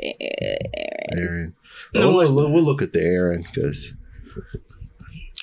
Aaron. 1.12 1.54
You 1.92 2.00
know 2.00 2.06
We'll, 2.08 2.14
what's- 2.14 2.30
look, 2.30 2.52
we'll 2.52 2.64
look 2.64 2.80
at 2.82 2.92
the 2.94 3.02
Aaron 3.02 3.42
because 3.42 3.92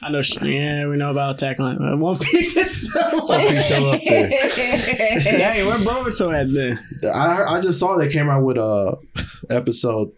I 0.03 0.09
know. 0.09 0.21
Yeah, 0.41 0.87
we 0.87 0.97
know 0.97 1.11
about 1.11 1.35
Attack 1.35 1.59
on 1.59 1.99
One 1.99 2.17
Piece. 2.17 2.57
Is 2.57 2.89
still 2.89 3.27
One 3.27 3.39
Piece 3.47 3.65
still 3.65 3.89
up 3.91 4.01
there. 4.07 4.29
Dang, 5.23 5.67
where 5.67 5.77
Boruto 5.77 6.33
at 6.33 6.51
then? 6.51 6.79
I 7.07 7.43
I 7.57 7.61
just 7.61 7.79
saw 7.79 7.97
they 7.97 8.09
came 8.09 8.29
out 8.29 8.43
with 8.43 8.57
uh 8.57 8.95
episode 9.49 10.11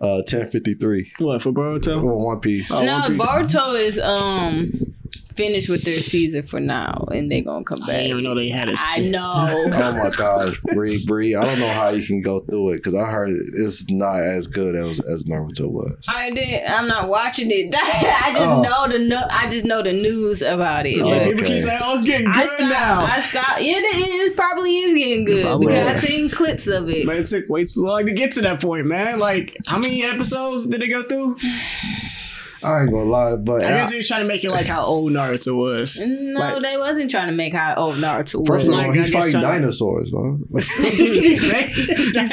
uh 0.00 0.22
ten 0.26 0.46
fifty 0.46 0.74
three 0.74 1.10
What 1.18 1.40
for 1.42 1.52
Boruto? 1.52 2.02
One 2.02 2.40
Piece. 2.40 2.70
Oh, 2.70 2.84
no, 2.84 3.00
One 3.00 3.12
Piece. 3.12 3.22
Boruto 3.26 3.80
is 3.80 3.98
um 3.98 4.94
finished 5.36 5.68
with 5.68 5.82
their 5.84 5.98
season 6.00 6.42
for 6.42 6.60
now, 6.60 7.06
and 7.12 7.30
they 7.30 7.40
gonna 7.40 7.64
come 7.64 7.80
back. 7.80 7.88
I 7.88 7.92
back. 7.92 7.96
didn't 8.02 8.10
even 8.12 8.24
know 8.24 8.34
they 8.34 8.48
had 8.48 8.68
a. 8.68 8.72
I 8.72 8.74
se- 9.00 9.10
know. 9.10 9.46
Oh 9.82 9.94
my 10.04 10.10
gosh, 10.16 10.58
Bree, 10.74 10.98
Bree! 11.06 11.34
I 11.34 11.42
don't 11.44 11.58
know 11.60 11.68
how 11.68 11.88
you 11.90 12.04
can 12.06 12.20
go 12.20 12.40
through 12.40 12.70
it 12.70 12.76
because 12.76 12.94
I 12.94 13.06
heard 13.10 13.30
it's 13.30 13.88
not 13.90 14.20
as 14.22 14.46
good 14.46 14.74
as 14.76 15.00
as 15.00 15.24
Naruto 15.24 15.68
was. 15.70 16.04
I 16.08 16.30
did. 16.30 16.64
I'm 16.66 16.86
not 16.88 17.08
watching 17.08 17.50
it. 17.50 17.70
I 17.74 18.32
just 18.34 18.40
Oh. 18.52 18.62
know 18.62 18.88
the 18.98 19.04
no, 19.04 19.20
I 19.30 19.48
just 19.48 19.64
know 19.64 19.82
the 19.82 19.92
news 19.92 20.42
about 20.42 20.86
it. 20.86 21.00
Oh, 21.00 21.08
but 21.10 21.22
People 21.24 21.44
keep 21.46 21.62
saying, 21.62 21.80
"Oh, 21.82 21.94
it's 21.94 22.02
getting 22.02 22.26
I 22.28 22.44
good 22.44 22.48
stopped. 22.48 22.70
now." 22.70 23.04
I 23.08 23.20
stopped. 23.20 23.62
Yeah, 23.62 23.74
it, 23.78 24.30
it 24.30 24.36
probably 24.36 24.76
is 24.78 24.94
getting 24.94 25.24
good 25.24 25.44
Probably 25.44 25.66
because 25.68 25.86
is. 25.86 25.92
I've 25.92 26.00
seen 26.00 26.30
clips 26.30 26.66
of 26.66 26.88
it. 26.90 27.06
Man, 27.06 27.18
it 27.18 27.26
took 27.26 27.48
way 27.48 27.64
too 27.64 27.82
long 27.82 28.06
to 28.06 28.12
get 28.12 28.32
to 28.32 28.40
that 28.42 28.60
point, 28.60 28.86
man. 28.86 29.18
Like, 29.18 29.56
how 29.66 29.78
many 29.78 30.04
episodes 30.04 30.66
did 30.66 30.82
it 30.82 30.88
go 30.88 31.02
through? 31.02 31.36
I 32.62 32.82
ain't 32.82 32.90
gonna 32.90 33.04
lie, 33.04 33.36
but 33.36 33.62
I 33.62 33.66
I- 33.66 33.70
guess 33.78 33.90
he 33.90 33.96
was 33.96 34.06
trying 34.08 34.20
to 34.20 34.26
make 34.26 34.44
it 34.44 34.50
like 34.50 34.66
how 34.66 34.82
old 34.82 35.10
Naruto 35.12 35.56
was. 35.56 36.00
No, 36.04 36.40
Like- 36.40 36.60
they 36.60 36.76
wasn't 36.76 37.10
trying 37.10 37.28
to 37.28 37.34
make 37.34 37.54
how 37.54 37.74
old 37.76 37.96
Naruto 37.96 38.40
was. 38.40 38.48
first 38.48 38.68
of 38.68 38.74
all, 38.74 38.80
Like, 38.80 38.90
I 38.90 38.94
he's 38.96 39.10
fighting 39.12 39.40
dinosaurs, 39.40 40.12
though. 40.12 40.38
Like, 40.50 40.64
he's 40.64 41.42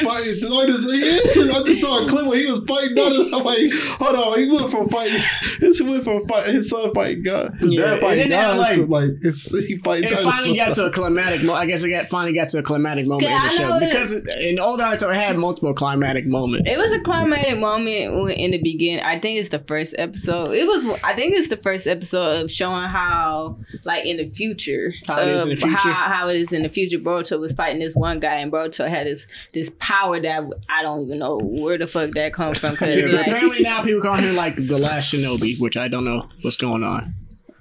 fighting 0.01 0.49
dinosaurs. 0.49 0.93
Yeah, 0.93 1.53
I 1.57 1.63
just 1.65 1.81
saw 1.81 2.03
a 2.03 2.07
clip 2.07 2.27
where 2.27 2.37
he 2.39 2.45
was 2.49 2.59
fighting 2.67 2.95
dinosaurs. 2.95 3.33
I'm 3.33 3.43
like, 3.43 3.71
hold 3.99 4.15
on, 4.15 4.39
he 4.39 4.49
went 4.51 4.69
from 4.71 4.89
fighting. 4.89 5.21
He 5.59 5.83
went 5.83 6.03
from 6.03 6.25
fighting 6.27 6.55
his 6.55 6.69
son 6.69 6.93
fighting 6.93 7.23
God, 7.23 7.53
his 7.59 7.73
Yeah, 7.73 7.81
dad 7.95 8.01
fighting 8.01 8.19
then 8.19 8.29
they 8.29 8.35
had, 8.35 8.57
gods 8.57 8.69
to 8.75 8.85
like- 8.85 8.89
like 8.89 9.17
it's, 9.23 9.67
he 9.67 9.77
fighting 9.77 10.05
It 10.05 10.09
dinosaurs. 10.11 10.33
finally 10.35 10.57
got 10.57 10.73
to 10.75 10.85
a 10.85 10.91
climatic. 10.97 11.43
Mo- 11.43 11.53
I 11.53 11.65
guess 11.65 11.83
it 11.83 11.89
got, 11.89 12.07
finally 12.07 12.33
got 12.37 12.49
to 12.49 12.59
a 12.59 12.63
climatic 12.63 13.07
moment 13.07 13.23
in 13.23 13.29
the 13.31 13.35
I 13.37 13.49
show 13.49 13.67
know 13.69 13.77
it- 13.77 13.89
because 13.89 14.13
in 14.41 14.59
old 14.59 14.79
Naruto 14.79 15.09
it 15.09 15.15
had 15.15 15.37
multiple 15.37 15.73
climatic 15.73 16.25
moments. 16.25 16.73
It 16.73 16.77
was 16.77 16.91
a 16.91 16.99
climatic 16.99 17.57
moment 17.59 18.31
in 18.37 18.51
the 18.51 18.61
beginning. 18.61 19.03
I 19.03 19.19
think 19.19 19.39
it's 19.39 19.49
the 19.49 19.59
first 19.59 19.95
episode. 19.97 20.16
So 20.23 20.51
it 20.51 20.65
was. 20.65 20.99
I 21.03 21.13
think 21.13 21.35
it's 21.35 21.49
the 21.49 21.57
first 21.57 21.87
episode 21.87 22.43
of 22.43 22.51
showing 22.51 22.83
how, 22.83 23.59
like 23.85 24.05
in 24.05 24.17
the 24.17 24.29
future, 24.29 24.93
How 25.07 25.19
it 25.21 25.29
is 25.29 25.43
in 25.43 25.49
the 25.49 25.55
future? 25.55 25.77
How, 25.77 26.09
how 26.13 26.27
it 26.29 26.35
is 26.35 26.51
in 26.53 26.63
the 26.63 26.69
future. 26.69 26.97
Boruto 26.97 27.39
was 27.39 27.53
fighting 27.53 27.79
this 27.79 27.95
one 27.95 28.19
guy, 28.19 28.35
and 28.35 28.51
Boruto 28.51 28.87
had 28.87 29.05
this 29.05 29.27
this 29.53 29.69
power 29.79 30.19
that 30.19 30.43
I 30.69 30.81
don't 30.81 31.05
even 31.05 31.19
know 31.19 31.37
where 31.37 31.77
the 31.77 31.87
fuck 31.87 32.11
that 32.11 32.33
come 32.33 32.53
from. 32.55 32.75
Cause 32.75 32.89
Yeah, 32.89 33.07
like, 33.17 33.27
apparently 33.27 33.61
now 33.61 33.81
people 33.83 34.01
call 34.01 34.15
him 34.15 34.35
like 34.35 34.55
the 34.55 34.77
last 34.77 35.13
Shinobi, 35.13 35.59
which 35.59 35.77
I 35.77 35.87
don't 35.87 36.05
know 36.05 36.27
what's 36.41 36.57
going 36.57 36.83
on. 36.83 37.13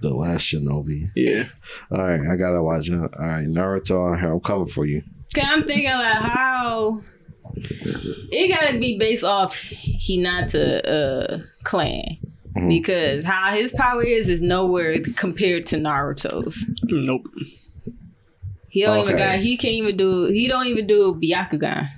the 0.02 0.14
last 0.14 0.42
Shinobi. 0.42 1.10
Yeah, 1.14 1.44
All 1.90 2.02
right, 2.02 2.20
I 2.20 2.36
gotta 2.36 2.62
watch 2.62 2.88
it. 2.88 2.94
All 2.94 3.08
right, 3.18 3.46
Naruto 3.46 4.18
here. 4.18 4.32
I'm 4.32 4.40
coming 4.40 4.66
for 4.66 4.84
you. 4.86 5.02
Cause 5.34 5.44
I'm 5.46 5.64
thinking 5.64 5.90
like 5.90 6.22
how 6.22 7.00
it 7.58 8.48
gotta 8.54 8.78
be 8.78 8.98
based 8.98 9.24
off 9.24 9.54
Hinata 9.54 10.80
uh 10.86 11.38
clan. 11.64 12.18
Mhm. 12.56 12.68
Because 12.68 13.24
how 13.24 13.52
his 13.52 13.72
power 13.72 14.02
is 14.02 14.28
is 14.28 14.40
nowhere 14.40 14.98
compared 15.16 15.66
to 15.66 15.76
Naruto's. 15.76 16.64
nope. 16.84 17.26
He 18.68 18.82
don't 18.82 18.98
even 19.02 19.16
got 19.16 19.38
he 19.38 19.56
can't 19.56 19.74
even 19.74 19.96
do 19.96 20.26
he 20.26 20.48
don't 20.48 20.66
even 20.66 20.86
do 20.86 21.14
Byakugan. 21.14 21.88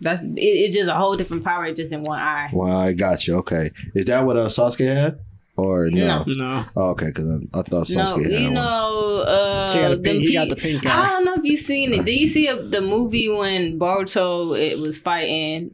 That's 0.00 0.20
it, 0.22 0.32
it's 0.36 0.76
just 0.76 0.90
a 0.90 0.94
whole 0.94 1.16
different 1.16 1.44
power 1.44 1.72
just 1.72 1.92
in 1.92 2.02
one 2.02 2.18
eye. 2.18 2.50
Well, 2.52 2.76
I 2.76 2.92
got 2.92 3.26
you. 3.26 3.36
Okay, 3.36 3.70
is 3.94 4.06
that 4.06 4.24
what 4.26 4.36
uh, 4.36 4.46
Sasuke 4.48 4.84
had, 4.92 5.18
or 5.56 5.88
no? 5.90 6.24
No. 6.26 6.32
No, 6.36 6.64
Oh, 6.76 6.90
okay, 6.90 7.06
because 7.06 7.28
I, 7.54 7.58
I 7.58 7.62
thought 7.62 7.88
No, 7.90 8.02
Sasuke 8.02 8.24
had 8.24 8.32
you 8.32 8.44
one. 8.46 8.54
know, 8.54 9.18
uh, 9.20 9.72
he 9.72 9.78
got 9.78 9.92
a 9.92 9.94
them 9.96 10.02
pink. 10.02 10.22
He 10.24 10.32
got 10.34 10.48
the 10.48 10.56
pink 10.56 10.84
I 10.84 11.06
don't 11.06 11.24
know 11.24 11.34
if 11.34 11.44
you 11.44 11.56
seen 11.56 11.92
it. 11.94 12.04
Did 12.04 12.20
you 12.20 12.26
see 12.26 12.48
a, 12.48 12.60
the 12.60 12.80
movie 12.80 13.28
when 13.28 13.78
Boruto 13.78 14.58
it 14.58 14.78
was 14.78 14.98
fighting 14.98 15.70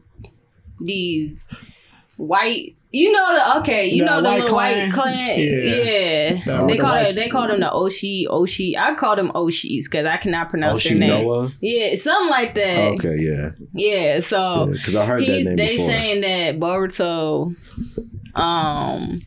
these 0.78 1.48
white? 2.16 2.76
You 2.92 3.12
know 3.12 3.34
the 3.36 3.58
okay, 3.60 3.86
you 3.86 4.02
The 4.02 4.10
know 4.10 4.16
the 4.16 4.22
white 4.28 4.34
little 4.40 4.48
clan? 4.48 4.88
white 4.88 4.92
clan. 4.92 5.38
Yeah. 5.38 5.44
Yeah, 5.46 6.32
The- 6.44 6.66
they 6.66 6.76
the 6.76 6.82
call 6.82 6.96
it. 6.96 7.14
They 7.14 7.28
call 7.28 7.46
them 7.46 7.60
the 7.60 7.66
Oshi 7.66 8.26
Oshi. 8.26 8.76
I 8.76 8.94
call 8.94 9.14
them 9.14 9.30
Oshis 9.32 9.84
because 9.84 10.04
I 10.06 10.16
cannot 10.16 10.50
pronounce 10.50 10.82
their 10.82 10.96
name. 10.98 11.24
Oshinoa. 11.24 11.52
Yeah, 11.60 11.94
something 11.94 12.30
like 12.30 12.54
that. 12.56 12.92
Okay, 12.98 13.16
yeah, 13.20 13.50
Yeah, 13.74 14.18
so 14.20 14.66
because 14.72 14.96
I 14.96 15.06
heard 15.06 15.20
that 15.20 15.44
name 15.44 15.54
they 15.56 15.68
before. 15.76 15.86
saying 15.88 16.20
that 16.22 16.58
Boruto, 16.58 17.54
um, 18.34 19.20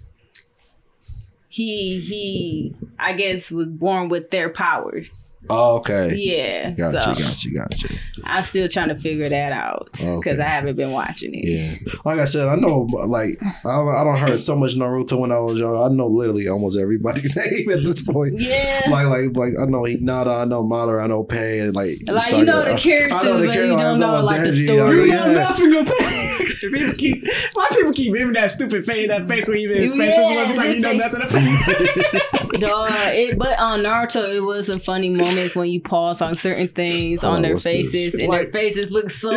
he 1.48 2.00
he 2.00 2.74
I 3.00 3.14
guess 3.14 3.50
was 3.50 3.68
born 3.68 4.10
with 4.10 4.30
their 4.30 4.50
power. 4.50 5.02
Oh, 5.50 5.78
okay, 5.78 6.14
Yeah, 6.16 6.72
got 6.72 6.94
so 7.02 7.10
you, 7.10 7.16
got 7.16 7.44
you, 7.44 7.54
got 7.56 7.84
you. 7.84 7.98
I'm 8.24 8.44
still 8.44 8.68
trying 8.68 8.90
to 8.90 8.98
figure 8.98 9.28
that 9.30 9.52
out 9.52 9.90
because 9.94 10.08
Okay. 10.28 10.40
I 10.40 10.44
haven't 10.46 10.76
been 10.76 10.92
watching 10.92 11.32
it. 11.34 11.48
Yeah, 11.48 11.76
like 12.06 12.20
I 12.20 12.26
said, 12.26 12.48
I 12.48 12.56
know 12.56 12.88
like 13.08 13.38
I 13.66 13.76
don't, 13.76 13.90
I 13.90 14.04
don't 14.04 14.18
heard 14.18 14.40
so 14.40 14.56
much 14.56 14.76
Naruto 14.76 15.20
when 15.20 15.32
I 15.32 15.40
was 15.40 15.60
young. 15.60 15.76
I 15.76 15.94
know 15.94 16.08
literally 16.08 16.48
almost 16.48 16.78
everybody's 16.78 17.36
name 17.36 17.70
at 17.72 17.84
this 17.84 18.02
point. 18.02 18.40
Yeah. 18.40 18.82
Like, 18.90 19.08
like, 19.08 19.36
like 19.38 19.54
I 19.60 19.66
know 19.66 19.82
Hinata, 19.82 20.42
I 20.42 20.46
know 20.46 20.64
Madara, 20.64 21.04
I 21.04 21.08
know 21.08 21.24
Pain, 21.24 21.72
like, 21.74 21.98
Like, 22.08 22.32
you 22.32 22.44
know 22.46 22.64
the 22.64 22.72
I- 22.72 22.74
I 22.74 22.78
characters, 22.78 23.24
know 23.24 23.38
the 23.38 23.48
but 23.48 23.56
you 23.56 23.62
character, 23.62 23.74
I 23.86 23.90
don't 23.90 24.00
know, 24.00 24.24
like, 24.24 24.44
the 24.44 24.54
story. 24.54 24.96
You 24.98 25.06
yeah. 25.06 25.26
know 25.26 25.34
nothing 25.34 25.76
about 25.76 25.98
people 26.74 26.94
keep 26.94 27.24
why 27.54 27.68
people 27.72 27.92
keep 27.92 28.14
giving 28.16 28.34
that 28.34 28.50
stupid 28.52 28.86
face 28.86 29.08
that 29.08 29.28
face 29.28 29.48
when 29.50 29.58
he 29.58 29.68
his 29.68 29.94
face 29.94 30.16
Yeah, 30.18 30.54
like 30.58 30.76
you 30.76 30.80
know 30.80 30.90
they- 30.90 30.98
nothing 30.98 31.22
about 31.22 32.43
Dog, 32.60 32.90
it, 32.92 33.38
but 33.38 33.58
on 33.60 33.80
Naruto, 33.82 34.34
it 34.34 34.40
was 34.42 34.68
some 34.68 34.80
funny 34.80 35.10
moments 35.10 35.56
when 35.56 35.70
you 35.70 35.82
pause 35.82 36.22
on 36.22 36.36
certain 36.36 36.68
things 36.68 37.24
Oh, 37.24 37.32
on 37.32 37.42
their 37.42 37.54
what's 37.54 37.64
this? 37.64 37.92
faces, 37.92 38.14
and 38.20 38.30
Like- 38.30 38.52
their 38.52 38.62
faces 38.62 38.92
look 38.92 39.10
so. 39.10 39.30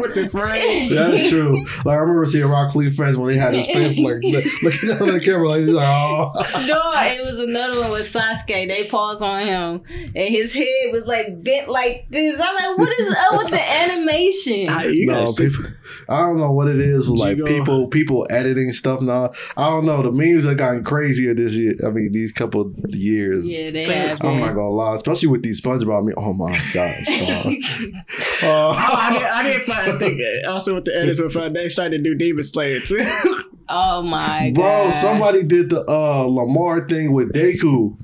with 0.00 0.14
the 0.14 0.28
frames. 0.28 0.90
That's 0.94 1.28
true. 1.30 1.64
Like 1.84 1.86
I 1.86 2.00
remember 2.00 2.24
seeing 2.26 2.46
Rock 2.46 2.74
Lee 2.74 2.90
friends 2.90 3.16
when 3.16 3.32
they 3.32 3.38
had 3.38 3.54
his 3.54 3.66
face 3.66 3.98
like 3.98 4.22
looking 4.62 4.88
down 4.88 5.08
at 5.08 5.14
the 5.14 5.20
camera 5.24 5.48
like 5.48 5.60
he's 5.60 5.74
like 5.74 5.86
oh 5.88 6.28
No, 6.68 6.92
it 6.96 7.24
was 7.24 7.40
another 7.44 7.80
one 7.80 7.90
with 7.92 8.12
Sasuke. 8.12 8.46
They 8.66 8.84
paused 8.88 9.22
on 9.22 9.46
him, 9.46 9.82
and 10.14 10.28
his 10.28 10.52
head 10.52 10.90
was 10.92 11.06
like 11.06 11.42
bent 11.42 11.68
like 11.68 12.06
this. 12.10 12.40
I'm 12.42 12.54
like, 12.54 12.78
what 12.78 12.98
is 12.98 13.14
up 13.14 13.38
with 13.44 13.50
the 13.50 13.72
animation? 13.82 14.60
You 14.92 15.06
no 15.06 15.14
gotta 15.14 15.26
see- 15.28 15.48
people. 15.48 15.64
I 16.08 16.20
don't 16.20 16.38
know 16.38 16.52
what 16.52 16.68
it 16.68 16.80
is 16.80 17.10
with 17.10 17.20
like 17.20 17.36
people 17.44 17.88
people 17.88 18.26
editing 18.30 18.72
stuff 18.72 19.00
now. 19.00 19.30
I 19.56 19.68
don't 19.70 19.84
know. 19.84 20.02
The 20.02 20.12
memes 20.12 20.44
have 20.44 20.56
gotten 20.56 20.84
crazier 20.84 21.34
this 21.34 21.54
year. 21.54 21.74
I 21.84 21.90
mean 21.90 22.12
these 22.12 22.32
couple 22.32 22.60
of 22.62 22.94
years. 22.94 23.46
Yeah, 23.46 23.70
they 23.70 23.84
have. 23.84 24.24
I'm 24.24 24.40
not 24.40 24.54
gonna 24.54 24.70
lie, 24.70 24.94
especially 24.94 25.28
with 25.28 25.42
these 25.42 25.60
SpongeBob. 25.60 26.04
Me, 26.04 26.14
oh 26.16 26.32
my 26.32 26.52
gosh! 26.72 27.56
Oh, 28.42 28.70
uh, 28.70 28.74
I 28.76 29.12
did. 29.18 29.22
I 29.22 29.42
did 29.42 29.62
find. 29.62 29.92
I 29.92 29.98
think 29.98 30.20
uh, 30.20 30.50
also 30.50 30.74
with 30.74 30.84
the 30.84 30.96
edits 30.96 31.20
with 31.20 31.32
fun. 31.32 31.52
They 31.52 31.68
started 31.68 31.98
to 31.98 32.04
do 32.04 32.14
Demon 32.14 32.42
Slayer 32.42 32.80
too. 32.80 32.98
oh 33.68 34.02
my 34.02 34.50
god, 34.50 34.54
bro, 34.54 34.90
somebody 34.90 35.42
did 35.42 35.70
the 35.70 35.84
uh 35.88 36.24
Lamar 36.24 36.86
thing 36.86 37.12
with 37.12 37.32
Deku. 37.32 37.96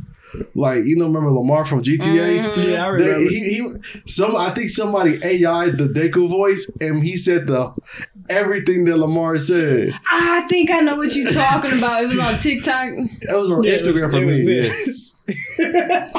Like 0.54 0.84
you 0.84 0.96
know, 0.96 1.06
remember 1.06 1.30
Lamar 1.30 1.64
from 1.64 1.82
GTA? 1.82 2.40
Mhm. 2.54 2.70
yeah, 2.72 2.86
I 2.88 2.96
They, 2.96 3.04
remember. 3.08 3.30
he, 3.30 3.38
he, 3.38 3.72
some, 4.06 4.36
I 4.36 4.50
think 4.54 4.68
somebody 4.70 5.14
AI'd 5.22 5.78
the 5.78 5.88
Deku 5.88 6.28
voice, 6.28 6.70
and 6.80 7.02
he 7.02 7.16
said 7.16 7.46
the 7.46 7.72
everything 8.30 8.84
that 8.84 8.96
Lamar 8.96 9.36
said. 9.36 9.92
I 10.10 10.46
think 10.48 10.70
I 10.70 10.80
know 10.80 10.96
what 10.96 11.14
you're 11.14 11.30
talking 11.32 11.78
about. 11.78 12.02
It 12.04 12.06
was 12.08 12.18
on 12.18 12.38
TikTok. 12.38 12.92
It 12.94 13.34
was 13.36 13.50
on 13.50 13.62
Yeah, 13.64 13.72
it 13.72 13.86
was- 13.86 13.96
Instagram 14.02 14.10
for 14.10 14.22
it 14.22 14.26
was 14.26 14.38
me. 14.40 14.44
this. 14.46 15.14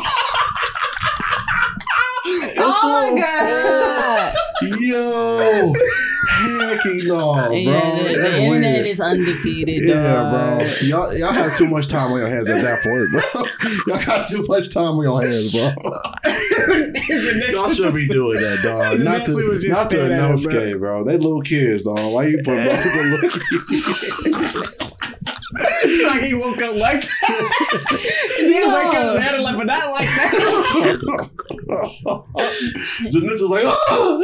Oh 2.26 3.12
my 3.12 3.22
god! 3.22 4.34
Yo, 4.80 5.74
Heck 6.44 6.80
no, 6.86 7.34
bro. 7.34 7.52
Yeah, 7.52 7.98
the, 7.98 8.04
the 8.04 8.42
internet 8.42 8.74
weird. 8.74 8.86
is 8.86 9.00
undefeated, 9.00 9.84
Yeah, 9.88 10.04
dog. 10.04 10.60
bro. 10.60 10.68
Y'all, 10.82 11.14
y'all 11.18 11.32
have 11.32 11.56
too 11.56 11.68
much 11.68 11.88
time 11.88 12.12
on 12.12 12.20
your 12.20 12.30
hands 12.30 12.50
at 12.50 12.62
that 12.62 12.80
point, 12.84 13.10
bro. 13.14 13.46
y'all 13.96 14.06
got 14.06 14.28
too 14.28 14.44
much 14.48 14.74
time 14.74 14.96
on 14.98 15.04
your 15.04 15.22
hands, 15.22 15.54
bro. 15.54 15.62
Y'all 17.52 17.70
should 17.70 17.94
be 17.94 18.08
doing 18.08 18.38
that, 18.38 18.60
dog. 18.64 19.00
Not 19.04 19.26
to, 19.26 19.70
not 19.70 19.90
to 19.92 20.06
announce 20.06 20.46
bro. 20.46 20.78
bro. 20.78 21.04
They 21.04 21.18
little 21.18 21.42
kids, 21.42 21.84
dog. 21.84 22.00
Why 22.14 22.28
you 22.28 22.38
put 22.44 22.58
both 22.58 22.86
of 22.86 22.92
the 22.94 23.04
little 23.22 24.94
like 26.08 26.24
he 26.24 26.34
woke 26.34 26.62
up 26.62 26.76
like 26.76 27.02
that. 27.02 28.00
He 28.38 28.48
did 28.48 28.68
wake 28.68 28.96
up 28.96 29.08
standing 29.10 29.44
like, 29.44 29.58
but 29.58 29.68
not 29.68 29.92
like 29.92 30.08
that. 30.08 30.32
Zanitza's 33.06 33.50
like, 33.50 33.64
oh! 33.66 34.20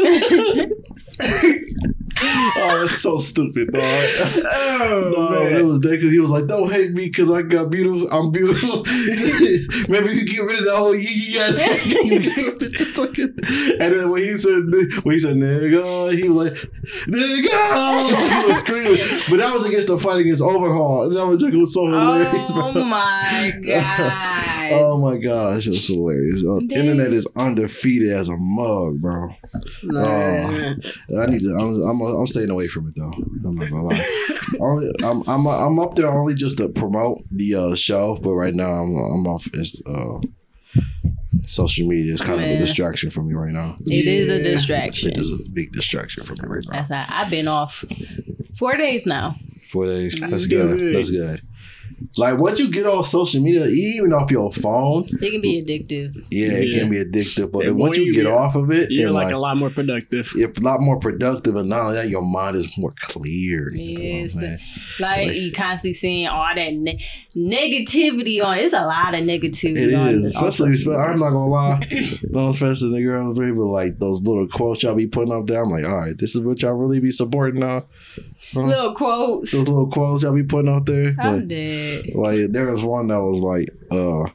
oh, 2.22 2.78
that's 2.82 3.02
so 3.02 3.18
stupid, 3.18 3.72
dog. 3.72 3.82
Oh, 3.84 5.14
No, 5.16 5.30
man. 5.44 5.56
it 5.60 5.64
was 5.66 5.80
that 5.82 5.92
because 5.92 6.12
he 6.12 6.20
was 6.20 6.30
like, 6.30 6.48
"Don't 6.48 6.72
hate 6.72 6.92
me 6.92 7.08
because 7.08 7.30
I 7.32 7.42
got 7.44 7.70
beautiful. 7.70 8.10
I'm 8.12 8.32
beautiful." 8.32 8.84
Maybe 9.90 10.14
you 10.14 10.26
get 10.26 10.42
rid 10.44 10.60
of 10.60 10.66
that 10.66 10.76
whole 10.76 10.96
yee 10.96 11.38
and 13.80 13.94
then 13.94 14.10
when 14.10 14.22
he 14.22 14.36
said 14.38 14.64
when 15.04 15.14
he 15.14 15.20
said 15.20 15.36
nigga, 15.38 16.18
he 16.18 16.28
was 16.30 16.50
like 16.52 16.70
nigga. 17.08 18.10
He 18.10 18.48
was 18.48 18.60
screaming, 18.60 18.98
but 19.30 19.38
that 19.38 19.54
was 19.54 19.66
against 19.66 19.88
the 19.88 19.98
fight 19.98 20.18
against 20.20 20.42
Overhaul. 20.42 21.04
And 21.06 21.16
that 21.16 21.26
was 21.26 21.42
like 21.42 21.54
it 21.54 21.58
was 21.58 21.74
so 21.74 21.86
hilarious. 21.86 22.52
Oh 22.54 22.72
bro. 22.74 22.84
my 22.84 23.54
god. 23.66 24.72
Oh 24.72 24.98
my 25.00 25.18
gosh, 25.18 25.66
it 25.68 25.70
was 25.70 25.88
hilarious. 25.88 26.44
Uh, 26.46 26.60
Dang. 26.68 26.80
internet 26.80 27.14
is 27.14 27.28
undefeated 27.36 28.12
as 28.12 28.30
a 28.30 28.36
mug, 28.38 29.00
bro. 29.00 29.30
Man. 29.84 30.82
I 31.18 31.26
need 31.28 31.42
to. 31.42 31.56
I'm. 31.60 31.82
I'm, 31.82 32.02
I'm 32.18 32.28
staying 32.28 32.50
away 32.50 32.68
from 32.68 32.88
it 32.88 32.96
though. 32.96 33.12
I'm 33.12 33.56
not 33.56 33.70
gonna 33.70 33.84
lie. 33.84 34.06
only, 34.60 34.92
I'm. 35.04 35.24
I'm. 35.28 35.48
I'm 35.48 35.80
up 35.80 35.96
there 35.96 36.12
only 36.12 36.34
just 36.34 36.58
to 36.58 36.70
promote 36.70 37.22
the 37.32 37.56
uh, 37.56 37.76
show, 37.76 38.18
but 38.22 38.34
right 38.34 38.54
now 38.54 38.72
I'm. 38.72 38.96
I'm 38.96 39.28
off. 39.28 39.48
It's, 39.54 39.82
uh, 39.86 40.20
social 41.46 41.88
media 41.88 42.14
is 42.14 42.22
kind 42.22 42.40
of 42.40 42.48
a 42.48 42.58
distraction 42.58 43.10
for 43.10 43.24
me 43.24 43.34
right 43.34 43.52
now. 43.52 43.78
It 43.88 44.06
is 44.06 44.30
a 44.30 44.42
distraction. 44.42 45.12
It 45.12 45.18
is 45.18 45.32
a 45.32 45.50
big 45.52 45.72
distraction 45.72 46.24
for 46.24 46.34
me 46.34 46.40
right 46.44 46.64
now. 46.72 46.80
That's 46.80 46.90
how 46.90 47.06
I've 47.10 47.30
been 47.30 47.48
off 47.48 47.84
four 48.56 48.78
days 48.78 49.06
now. 49.06 49.36
Four 49.72 49.86
days. 49.86 50.20
That's 50.20 50.32
That's 50.32 50.46
good. 50.46 50.80
good. 50.80 50.96
That's 50.96 51.10
good. 51.12 51.42
Like 52.18 52.40
once 52.40 52.60
you 52.60 52.72
get 52.72 52.86
off 52.88 53.08
social 53.08 53.42
media, 53.42 53.66
even 53.68 54.14
off 54.14 54.32
your 54.32 54.52
phone, 54.52 55.04
It 55.22 55.32
can 55.32 55.42
be 55.42 55.62
addictive. 55.64 56.16
yeah, 56.32 56.48
it 56.54 56.70
Yeah. 56.70 56.80
can 56.80 56.90
be 56.90 56.98
addictive. 56.98 57.52
But 57.52 57.72
once 57.76 57.98
boy, 57.98 58.04
you 58.04 58.14
get 58.14 58.26
off 58.26 58.56
of 58.56 58.72
it, 58.72 58.90
You're 58.92 59.12
like, 59.12 59.26
like, 59.26 59.34
a 59.36 59.38
lot 59.38 59.58
more 59.58 59.70
productive. 59.70 60.32
you're 60.36 60.50
a 60.50 60.62
lot 60.62 60.82
more 60.82 60.98
productive, 60.98 61.56
and 61.56 61.70
not 61.70 61.82
only 61.82 61.94
that, 61.96 62.10
your 62.10 62.24
mind 62.24 62.56
is 62.56 62.76
more 62.78 62.94
clear. 63.00 63.72
You 63.76 63.96
know 63.96 64.22
what 64.22 64.34
Yes. 64.34 64.36
Like 65.00 65.28
Like- 65.28 65.36
you 65.38 65.52
constantly 65.52 65.94
seeing 65.94 66.28
all 66.28 66.48
that 66.56 66.74
ne- 66.74 67.00
negativity 67.36 68.44
on. 68.44 68.58
It's 68.58 68.74
a 68.74 68.82
lot 68.86 69.14
of 69.14 69.22
negativity. 69.24 69.78
It 69.78 69.94
on, 69.94 70.10
is, 70.26 70.36
on 70.36 70.48
especially. 70.48 70.96
I'm 70.96 71.20
not 71.20 71.32
gonna 71.32 71.48
lie, 71.48 71.80
those 72.24 72.56
especially 72.56 72.92
the 73.00 73.04
girls, 73.04 73.38
people 73.38 73.72
like 73.72 74.00
those 74.00 74.22
little 74.24 74.48
quotes 74.48 74.84
y'all 74.84 74.96
be 74.96 75.08
putting 75.08 75.32
up 75.34 75.48
there. 75.48 75.64
I'm 75.64 75.70
like, 75.70 75.86
all 75.86 75.98
right, 75.98 76.18
this 76.18 76.36
is 76.36 76.42
what 76.42 76.62
y'all 76.62 76.74
really 76.74 77.00
be 77.00 77.12
supporting 77.12 77.60
now. 77.62 77.86
Huh? 78.54 78.62
little 78.62 78.94
quotes. 78.96 79.52
Those 79.52 79.68
little 79.68 79.88
quotes 79.88 80.24
y'all 80.24 80.34
be 80.34 80.44
putting 80.44 80.72
out 80.72 80.86
there. 80.86 81.16
I'm 81.20 81.40
Like, 81.40 81.48
dead. 81.48 81.99
Like 82.14 82.52
there 82.52 82.70
was 82.70 82.84
one 82.84 83.08
that 83.08 83.22
was 83.22 83.42
like, 83.42 83.70
uh, 83.92 84.30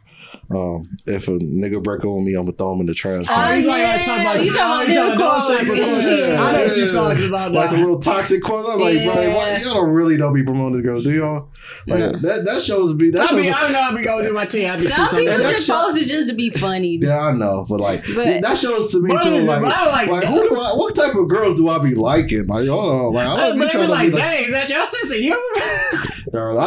um, 0.56 0.82
if 1.06 1.28
a 1.28 1.32
nigga 1.32 1.82
break 1.82 2.00
up 2.00 2.10
with 2.10 2.24
me, 2.24 2.34
I'm 2.34 2.44
gonna 2.44 2.52
throw 2.56 2.72
him 2.74 2.80
in 2.80 2.86
the 2.86 2.94
trash. 2.94 3.24
Oh, 3.28 3.52
you 3.54 3.66
yeah. 3.66 3.70
like, 3.72 4.04
talking 4.04 4.20
about, 4.22 4.44
You 4.44 4.52
talking 4.52 4.92
about 4.94 5.16
them 5.16 5.18
those 5.18 5.48
type 5.48 5.60
of 5.60 5.66
quotes. 5.66 5.90
quotes. 6.04 6.06
I 6.06 6.52
know 6.52 6.64
what 6.66 6.76
you're 6.76 6.88
talking 6.90 7.28
about. 7.28 7.52
like 7.52 7.70
the 7.70 7.76
little 7.78 7.98
toxic 8.00 8.42
quotes. 8.42 8.68
I'm 8.68 8.80
like, 8.80 9.04
bro, 9.04 9.20
Yeah. 9.22 9.34
why, 9.36 9.56
y'all 9.62 9.74
don't 9.74 9.90
really 9.90 10.16
don't 10.16 10.34
be 10.34 10.42
promoting 10.42 10.74
this 10.74 10.82
girl, 10.82 11.00
do 11.02 11.12
y'all? 11.14 11.48
Like 11.86 11.98
No. 12.00 12.12
that 12.20 12.44
that 12.44 12.62
shows 12.62 12.94
me 12.94 13.10
that 13.10 13.22
I 13.22 13.26
shows 13.26 13.42
mean, 13.42 13.52
I 13.52 13.60
don't 13.60 13.72
know 13.72 13.82
how 13.82 13.94
we 13.94 14.02
go 14.02 14.22
do 14.22 14.32
my 14.32 14.44
team. 14.44 14.70
I 14.70 14.76
just 14.76 14.88
see 14.94 15.06
Some 15.06 15.18
people 15.20 15.36
that 15.38 15.50
just 15.52 15.66
show- 15.66 15.74
post 15.90 16.06
just 16.08 16.28
to 16.28 16.34
be 16.34 16.50
funny. 16.50 16.98
Yeah, 17.02 17.18
I 17.26 17.32
know, 17.32 17.64
but 17.68 17.80
like 17.80 18.04
But- 18.14 18.42
that 18.42 18.58
shows 18.58 18.90
to 18.92 19.00
me 19.00 19.10
But- 19.10 19.22
too. 19.24 19.30
Like, 19.44 19.62
but 19.62 19.72
I 19.74 19.86
like 19.90 20.08
like 20.08 20.24
who 20.24 20.48
do 20.48 20.54
I? 20.56 20.72
What 20.76 20.94
type 20.94 21.14
of 21.14 21.28
girls 21.28 21.54
do 21.54 21.68
I 21.68 21.78
be 21.78 21.94
liking? 21.94 22.46
Like, 22.46 22.68
hold 22.68 22.92
on, 22.92 23.12
like 23.14 23.26
I 23.26 23.30
Hey, 23.30 23.36
don't 23.48 23.52
be 23.54 23.58
but 23.60 23.66
they 23.66 23.72
trying 23.72 23.86
to 23.86 23.92
like, 23.92 24.06
be 24.10 24.14
like. 24.14 24.22
dang, 24.22 24.44
is 24.44 24.52
that 24.52 24.68
your 24.70 24.84
sense 24.84 25.10
of 25.10 25.18
humor? 25.18 25.38
No, 26.32 26.58
I, 26.58 26.66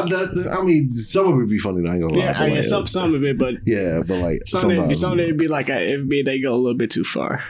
I 0.58 0.64
mean, 0.64 0.88
some 0.90 1.34
of 1.34 1.42
it 1.42 1.50
be 1.50 1.58
funny. 1.58 1.86
I 1.90 1.94
ain't 1.96 2.02
gonna 2.02 2.14
lie. 2.14 2.24
yeah, 2.24 2.34
but 2.34 2.42
I, 2.42 2.48
yeah, 2.48 2.54
like, 2.56 2.64
some 2.64 2.88
some 2.88 3.14
of 3.14 3.24
it, 3.24 3.38
but 3.38 3.56
yeah, 3.66 3.77
but 4.06 4.18
like 4.20 4.42
some 4.46 4.66
of 4.70 4.72
it, 4.72 4.78
sometimes, 4.78 5.00
some 5.00 5.12
of 5.14 5.20
it 5.20 5.38
be 5.38 5.48
like, 5.48 5.70
a, 5.70 5.94
it 5.94 6.08
be 6.10 6.22
they 6.22 6.40
go 6.40 6.54
a 6.54 6.56
little 6.56 6.78
bit 6.78 6.90
too 6.92 7.04
far, 7.04 7.44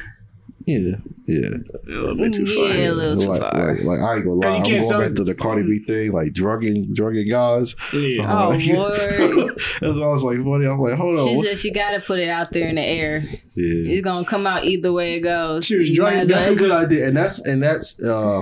yeah, 0.65 0.95
yeah. 1.27 1.47
a 1.47 1.89
little 1.89 2.15
bit 2.15 2.33
too 2.33 2.45
far. 2.45 2.67
Yeah, 2.67 2.89
a 2.89 2.93
little 2.93 3.17
too 3.23 3.29
like, 3.29 3.41
far. 3.41 3.73
Like, 3.75 3.83
like 3.83 3.99
I 3.99 4.15
ain't 4.15 4.23
gonna 4.25 4.33
lie. 4.35 4.47
I'm 4.57 4.63
going 4.63 4.81
so- 4.81 4.99
back 4.99 5.13
to 5.15 5.23
the 5.23 5.33
Cardi 5.35 5.63
B 5.63 5.79
thing, 5.85 6.11
like 6.11 6.33
drugging, 6.33 6.93
drugging 6.93 7.29
guys. 7.29 7.75
Yeah. 7.93 8.23
Oh, 8.45 8.49
Like, 8.49 8.67
Lord. 8.67 9.49
That's 9.81 9.97
I 9.97 10.07
was 10.07 10.23
like 10.23 10.37
funny. 10.43 10.65
I'm 10.65 10.79
like, 10.79 10.95
hold 10.95 11.19
on. 11.19 11.27
She 11.27 11.35
what- 11.37 11.45
said 11.45 11.59
she 11.59 11.71
got 11.71 11.91
to 11.91 11.99
put 12.01 12.19
it 12.19 12.29
out 12.29 12.51
there 12.51 12.67
in 12.67 12.75
the 12.75 12.81
air. 12.85 13.19
yeah. 13.55 13.93
It's 13.93 14.03
gonna 14.03 14.25
come 14.25 14.45
out 14.47 14.65
either 14.65 14.91
way 14.91 15.15
it 15.15 15.21
goes. 15.21 15.65
She 15.65 15.77
was 15.77 15.89
You 15.89 15.95
drunk- 15.97 16.15
might 16.15 16.21
as 16.23 16.27
That's 16.29 16.47
a 16.47 16.55
good 16.55 16.71
idea, 16.71 17.07
and 17.07 17.15
that's 17.15 17.45
and 17.45 17.61
that's 17.63 18.01
uh, 18.03 18.41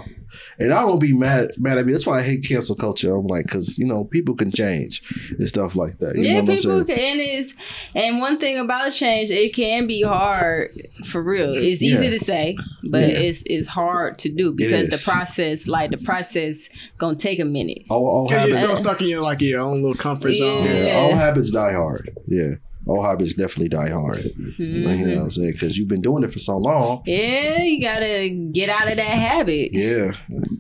and 0.60 0.74
I 0.74 0.84
won't 0.86 1.02
be 1.02 1.14
mad 1.14 1.52
mad 1.58 1.78
at 1.78 1.86
me. 1.86 1.92
That's 1.92 2.06
why 2.08 2.20
I 2.20 2.24
hate 2.24 2.46
cancel 2.48 2.76
culture. 2.76 3.16
I'm 3.16 3.28
like, 3.28 3.46
because 3.46 3.78
you 3.78 3.86
know 3.86 4.06
people 4.06 4.36
can 4.36 4.52
change 4.52 5.02
and 5.38 5.48
stuff 5.48 5.76
like 5.76 6.00
that. 6.00 6.16
You 6.16 6.24
yeah, 6.24 6.34
know 6.34 6.42
what 6.44 6.50
I'm 6.52 6.56
people 6.58 6.86
can. 6.86 7.00
And, 7.00 7.20
it's, 7.22 7.54
and 7.94 8.20
one 8.20 8.38
thing 8.40 8.58
about 8.58 8.92
change, 8.94 9.30
it 9.32 9.54
can 9.54 9.88
be 9.88 10.02
hard 10.02 10.70
for 11.06 11.22
real. 11.22 11.54
It's 11.54 11.82
easy 11.82 12.06
Yeah. 12.06 12.10
to 12.12 12.20
say, 12.20 12.58
but 12.90 13.02
Yeah. 13.02 13.20
it's 13.20 13.44
it's 13.46 13.68
hard 13.68 14.18
to 14.20 14.30
do 14.30 14.52
because 14.54 14.90
the 14.90 15.02
process, 15.04 15.68
like 15.68 15.92
the 15.92 15.98
process, 15.98 16.70
gonna 16.98 17.16
take 17.18 17.40
a 17.40 17.46
minute. 17.46 17.84
All, 17.90 18.06
all 18.08 18.26
Because 18.28 18.48
you're 18.48 18.58
so 18.58 18.76
stuck 18.76 19.02
in 19.02 19.08
your 19.08 19.22
like 19.22 19.42
your 19.42 19.60
own 19.62 19.82
little 19.82 19.96
comfort 19.96 20.34
zone. 20.34 20.64
Yeah. 20.66 20.86
yeah, 20.88 20.96
all 20.98 21.16
habits 21.16 21.52
die 21.52 21.74
hard. 21.74 22.18
Yeah, 22.28 22.56
all 22.88 23.02
habits 23.04 23.34
definitely 23.34 23.70
die 23.70 23.90
hard. 23.90 24.20
Like, 24.26 24.58
you 24.60 25.06
know 25.08 25.16
what 25.16 25.24
I'm 25.24 25.30
saying? 25.32 25.52
Because 25.54 25.78
you've 25.78 25.88
been 25.88 26.02
doing 26.02 26.24
it 26.24 26.32
for 26.32 26.40
so 26.40 26.58
long. 26.58 27.02
Yeah, 27.06 27.64
you 27.64 27.82
gotta 27.82 28.30
get 28.52 28.70
out 28.70 28.90
of 28.90 28.98
that 28.98 29.02
habit. 29.08 29.70
Yeah, 29.72 30.12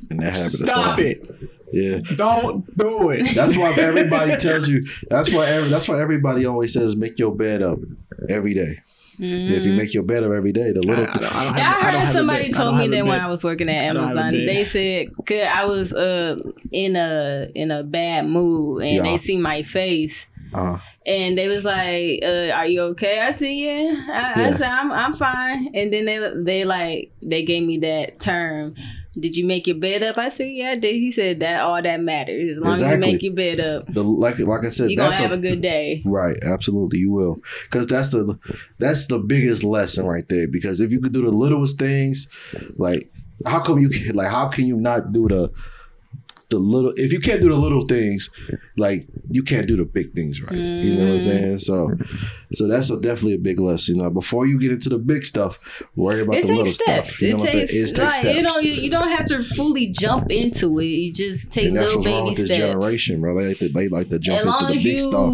and 0.09 0.19
that 0.19 0.33
habit. 0.33 0.35
Stop 0.35 0.99
it! 0.99 1.29
Yeah. 1.71 1.99
Don't 2.15 2.65
do 2.77 3.09
it. 3.09 3.35
That's 3.35 3.57
why 3.57 3.73
everybody 3.77 4.37
tells 4.37 4.69
you. 4.69 4.81
That's 5.09 5.33
why 5.33 5.45
every, 5.47 5.69
that's 5.69 5.87
why 5.89 6.01
everybody 6.01 6.45
always 6.45 6.73
says 6.73 6.95
make 6.95 7.19
your 7.19 7.35
bed 7.35 7.61
up 7.61 7.79
every 8.29 8.53
day. 8.53 8.79
If 9.17 9.65
you 9.65 9.71
Mhm. 9.71 9.77
make 9.77 9.93
your 9.93 10.03
bed 10.03 10.23
up 10.25 10.33
every 10.33 10.51
day, 10.51 10.71
the 10.73 10.81
little 10.81 11.05
I 11.05 11.13
don't, 11.13 11.35
I 11.35 11.43
don't 11.45 11.53
have, 11.53 11.57
Yeah, 11.57 11.73
I 11.73 11.87
I 11.87 11.91
don't 11.91 11.99
heard 12.01 12.07
somebody 12.09 12.49
told 12.51 12.75
me 12.77 12.87
that 12.89 13.05
when. 13.05 13.17
I 13.19 13.27
was 13.27 13.43
working 13.45 13.69
at 13.69 13.89
I 13.89 13.93
don't 13.93 14.07
have 14.07 14.17
a 14.17 14.19
Amazon, 14.19 14.45
they 14.45 14.63
said, 14.65 15.07
"Cause 15.25 15.47
I 15.49 15.63
was 15.65 15.93
uh 15.93 16.35
in 16.71 16.95
a 16.97 17.47
in 17.55 17.71
a 17.71 17.81
bad 17.83 18.27
mood, 18.27 18.83
and 18.83 18.95
Yeah. 18.97 19.03
they 19.03 19.17
see 19.17 19.37
my 19.37 19.63
face, 19.63 20.27
uh, 20.53 20.79
and 21.05 21.37
they 21.37 21.47
was 21.47 21.63
like, 21.63 22.19
uh, 22.23 22.51
"Are 22.53 22.65
you 22.65 22.81
okay?" 22.81 23.19
I 23.19 23.31
said, 23.31 23.49
"Yeah." 23.51 23.93
I, 24.09 24.47
I 24.47 24.51
said, 24.51 24.69
"I'm 24.69 24.91
I'm 24.91 25.13
fine." 25.13 25.69
And 25.73 25.93
then 25.93 26.05
they 26.05 26.31
they 26.43 26.63
like 26.63 27.11
they 27.21 27.43
gave 27.43 27.65
me 27.65 27.77
that 27.79 28.19
term. 28.19 28.75
Did 29.13 29.37
you 29.37 29.45
make 29.45 29.65
your 29.65 29.77
bed 29.77 30.03
up? 30.03 30.17
I 30.17 30.29
said, 30.29 30.49
"Yeah, 30.51 30.71
I 30.71 30.75
did." 30.75 30.95
He 30.95 31.11
said 31.11 31.39
that 31.39 31.61
all 31.61 31.81
that 31.81 32.01
matters 32.01 32.57
as 32.57 32.63
long 32.63 32.73
as 32.73 32.81
you 32.81 32.97
make 32.97 33.21
your 33.21 33.33
bed 33.33 33.59
up, 33.59 33.93
the 33.93 34.03
like 34.03 34.39
like 34.39 34.65
I 34.65 34.69
said, 34.69 34.89
you 34.89 34.97
gonna 34.97 35.13
have 35.15 35.31
a, 35.31 35.35
a 35.35 35.37
good 35.37 35.61
day. 35.61 36.01
Right, 36.05 36.37
absolutely, 36.43 36.99
you 36.99 37.11
will, 37.11 37.39
because 37.63 37.87
that's 37.87 38.09
the 38.09 38.37
that's 38.79 39.07
the 39.07 39.19
biggest 39.19 39.63
lesson 39.63 40.05
right 40.05 40.27
there. 40.27 40.47
Because 40.47 40.79
if 40.79 40.91
you 40.91 40.99
could 40.99 41.13
do 41.13 41.21
the 41.21 41.29
littlest 41.29 41.79
things, 41.79 42.27
like 42.75 43.11
how 43.45 43.59
come 43.59 43.79
you 43.79 43.89
like 44.13 44.29
how 44.29 44.47
can 44.47 44.65
you 44.65 44.77
not 44.77 45.11
do 45.11 45.27
the 45.27 45.51
the 46.49 46.59
little 46.59 46.93
if 46.97 47.11
you 47.11 47.19
can't 47.19 47.41
do 47.41 47.49
the 47.49 47.55
little 47.55 47.81
things, 47.81 48.29
like 48.77 49.07
you 49.29 49.43
can't 49.43 49.67
do 49.67 49.75
the 49.75 49.85
big 49.85 50.13
things 50.13 50.41
right. 50.41 50.53
You 50.53 50.95
know 50.95 51.05
what 51.05 51.13
I'm 51.13 51.19
saying? 51.19 51.59
So, 51.59 51.91
so 52.53 52.67
that's 52.67 52.89
a, 52.89 52.99
definitely 52.99 53.33
a 53.33 53.39
big 53.39 53.59
lesson. 53.59 53.95
You 53.95 54.03
know, 54.03 54.09
before 54.09 54.45
you 54.45 54.59
get 54.59 54.71
into 54.71 54.89
the 54.89 54.97
big 54.99 55.23
stuff, 55.23 55.59
worry 55.95 56.21
about 56.21 56.35
It 56.37 56.45
the 56.45 56.51
little 56.53 56.65
steps. 56.65 57.15
stuff. 57.15 57.21
You 57.21 57.29
know 57.29 57.35
It 57.37 57.41
I'm 57.41 57.47
takes, 57.47 57.73
It 57.73 57.79
takes 57.95 57.99
like 57.99 58.11
steps. 58.11 58.35
you 58.35 58.41
know 58.43 58.57
you, 58.59 58.81
you 58.83 58.91
don't 58.91 59.09
have 59.09 59.25
to 59.25 59.43
fully 59.43 59.87
jump 59.87 60.31
into 60.31 60.79
it. 60.79 60.85
You 60.85 61.13
just 61.13 61.51
take 61.51 61.67
and 61.67 61.77
that's 61.77 61.95
little 61.95 62.03
baby 62.03 62.25
with 62.25 62.37
this 62.37 62.45
steps. 62.45 62.59
generation, 62.59 63.21
bro. 63.21 63.35
They 63.35 63.47
like 63.47 63.57
to, 63.57 63.69
they 63.69 63.87
like 63.89 64.09
to 64.09 64.19
jump 64.19 64.45
into 64.45 64.73
the 64.73 64.83
big 64.83 64.85
you 64.85 64.97
stuff. 64.99 65.33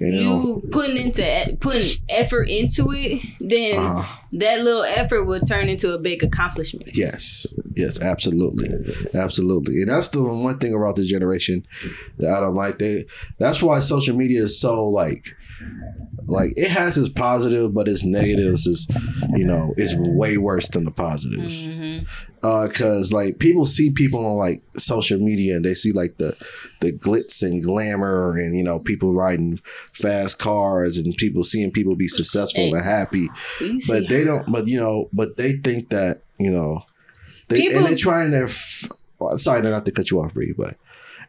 You 0.00 0.06
you 0.06 0.24
know, 0.24 0.62
putting 0.70 0.96
into 0.96 1.56
putting 1.60 1.96
effort 2.08 2.48
into 2.48 2.92
it, 2.92 3.22
then 3.40 3.78
uh-huh. 3.78 4.22
that 4.32 4.60
little 4.60 4.84
effort 4.84 5.24
will 5.24 5.40
turn 5.40 5.68
into 5.68 5.92
a 5.92 5.98
big 5.98 6.22
accomplishment. 6.22 6.90
Yes, 6.94 7.52
yes, 7.74 8.00
absolutely, 8.00 8.70
absolutely, 9.14 9.82
and 9.82 9.90
that's 9.90 10.08
the 10.10 10.20
one 10.46 10.58
thing 10.58 10.74
about 10.74 10.96
this 10.96 11.08
generation 11.08 11.66
that 12.18 12.30
I 12.36 12.40
don't 12.40 12.54
like. 12.54 12.78
They 12.78 13.04
that's 13.38 13.62
why 13.62 13.80
social 13.80 14.16
media 14.16 14.42
is 14.42 14.60
so 14.60 14.86
like, 14.88 15.24
like 16.26 16.52
it 16.56 16.70
has 16.70 16.96
its 16.98 17.08
positive, 17.08 17.72
but 17.74 17.88
its 17.88 18.04
negatives 18.04 18.66
is, 18.66 18.86
you 19.34 19.44
know, 19.44 19.74
is 19.76 19.94
way 19.96 20.36
worse 20.38 20.68
than 20.68 20.84
the 20.84 20.90
positives. 20.90 21.64
hmm 21.64 21.98
Uh, 22.42 22.68
cause 22.68 23.12
like 23.12 23.38
people 23.40 23.66
see 23.66 23.90
people 23.90 24.24
on 24.24 24.36
like 24.46 24.62
social 24.76 25.18
media 25.18 25.56
and 25.56 25.64
they 25.64 25.74
see 25.74 25.90
like 25.90 26.16
the 26.18 26.30
the 26.82 26.92
glitz 26.92 27.42
and 27.42 27.62
glamour 27.64 28.36
and 28.36 28.54
you 28.58 28.62
know 28.62 28.78
people 28.78 29.12
riding 29.12 29.58
fast 29.92 30.38
cars 30.38 30.96
and 30.98 31.16
people 31.16 31.42
seeing 31.42 31.72
people 31.72 31.96
be 31.96 32.06
successful 32.20 32.62
Hey. 32.64 32.72
and 32.72 32.84
happy 32.84 33.26
but 33.88 34.08
they 34.08 34.22
don't 34.22 34.44
but 34.52 34.68
you 34.68 34.78
know 34.78 35.08
but 35.12 35.36
they 35.38 35.52
think 35.66 35.88
that 35.96 36.22
you 36.38 36.50
know 36.56 36.70
They, 37.48 37.58
People- 37.62 37.78
and 37.78 37.86
they're 37.86 37.96
trying 38.08 38.30
their. 38.32 38.44
F- 38.50 38.88
well, 39.18 39.36
sorry, 39.38 39.62
not 39.62 39.84
to 39.86 39.92
cut 39.92 40.10
you 40.10 40.20
off, 40.20 40.34
Bree, 40.34 40.54
but 40.56 40.76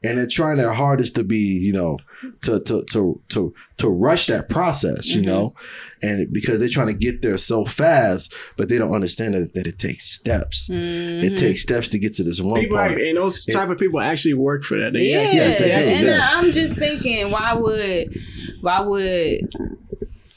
and 0.03 0.19
they're 0.19 0.27
trying 0.27 0.57
their 0.57 0.73
hardest 0.73 1.15
to 1.15 1.23
be, 1.23 1.37
you 1.39 1.73
know, 1.73 1.97
to 2.41 2.59
to 2.61 2.83
to 2.91 3.19
to 3.29 3.53
to 3.77 3.89
rush 3.89 4.27
that 4.27 4.47
process, 4.47 5.07
you 5.07 5.21
Mhm. 5.21 5.25
know, 5.25 5.55
and 6.03 6.31
because 6.31 6.59
they're 6.59 6.69
trying 6.69 6.87
to 6.87 6.93
get 6.93 7.23
there 7.23 7.35
so 7.37 7.65
fast, 7.65 8.31
but 8.57 8.69
they 8.69 8.77
don't 8.77 8.93
understand 8.93 9.33
that, 9.33 9.55
that 9.55 9.65
it 9.65 9.79
takes 9.79 10.05
steps. 10.05 10.69
Mhm. 10.71 11.23
It 11.23 11.35
takes 11.37 11.63
steps 11.63 11.89
to 11.89 11.97
get 11.99 12.13
to 12.15 12.23
this 12.23 12.39
one 12.39 12.61
People 12.61 12.77
part. 12.77 12.91
act- 12.91 13.01
and 13.01 13.17
those 13.17 13.47
It- 13.47 13.53
type 13.53 13.69
of 13.69 13.79
people 13.79 13.99
actually 13.99 14.35
work 14.35 14.63
for 14.63 14.77
that. 14.79 14.93
They 14.93 15.09
Yeah, 15.09 15.21
actually- 15.21 15.37
yes, 15.37 15.57
they 15.57 15.71
actually 15.71 15.93
do. 15.95 16.05
do. 16.05 16.11
and 16.11 16.21
yes. 16.21 16.33
I'm 16.35 16.51
just 16.51 16.73
thinking, 16.73 17.31
why 17.31 17.53
would, 17.53 18.21
why 18.61 18.81
would 18.81 19.49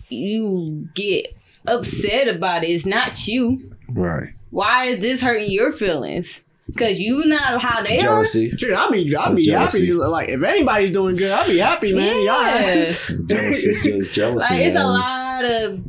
you 0.08 0.88
get 0.94 1.34
upset 1.66 2.28
about 2.28 2.64
it? 2.64 2.68
It's 2.68 2.86
not 2.86 3.26
you. 3.28 3.72
Right. 3.90 4.30
Why 4.50 4.86
is 4.86 5.00
this 5.02 5.20
hurting 5.20 5.50
your 5.50 5.70
feelings? 5.72 6.40
Cause 6.76 6.98
you 6.98 7.24
not 7.26 7.60
how 7.60 7.82
they 7.82 7.98
are. 7.98 8.02
Jealousy. 8.02 8.50
Dude, 8.50 8.72
I'll 8.72 8.90
be, 8.90 9.14
I'll 9.16 9.34
That's 9.34 9.46
be 9.46 9.52
happy. 9.52 9.92
Like 9.92 10.28
if 10.28 10.42
anybody's 10.42 10.90
doing 10.90 11.16
good, 11.16 11.30
I'll 11.32 11.46
be 11.46 11.58
happy, 11.58 11.92
are. 11.92 11.96
man. 11.96 12.16
Y'all 12.24 12.42
Yeah. 12.42 12.90
Jealousy 13.26 13.98
just 14.00 14.12
jealousy. 14.14 14.54
like 14.54 14.64
it's 14.64 14.76
a 14.76 14.84
lot 14.84 15.44
of. 15.44 15.80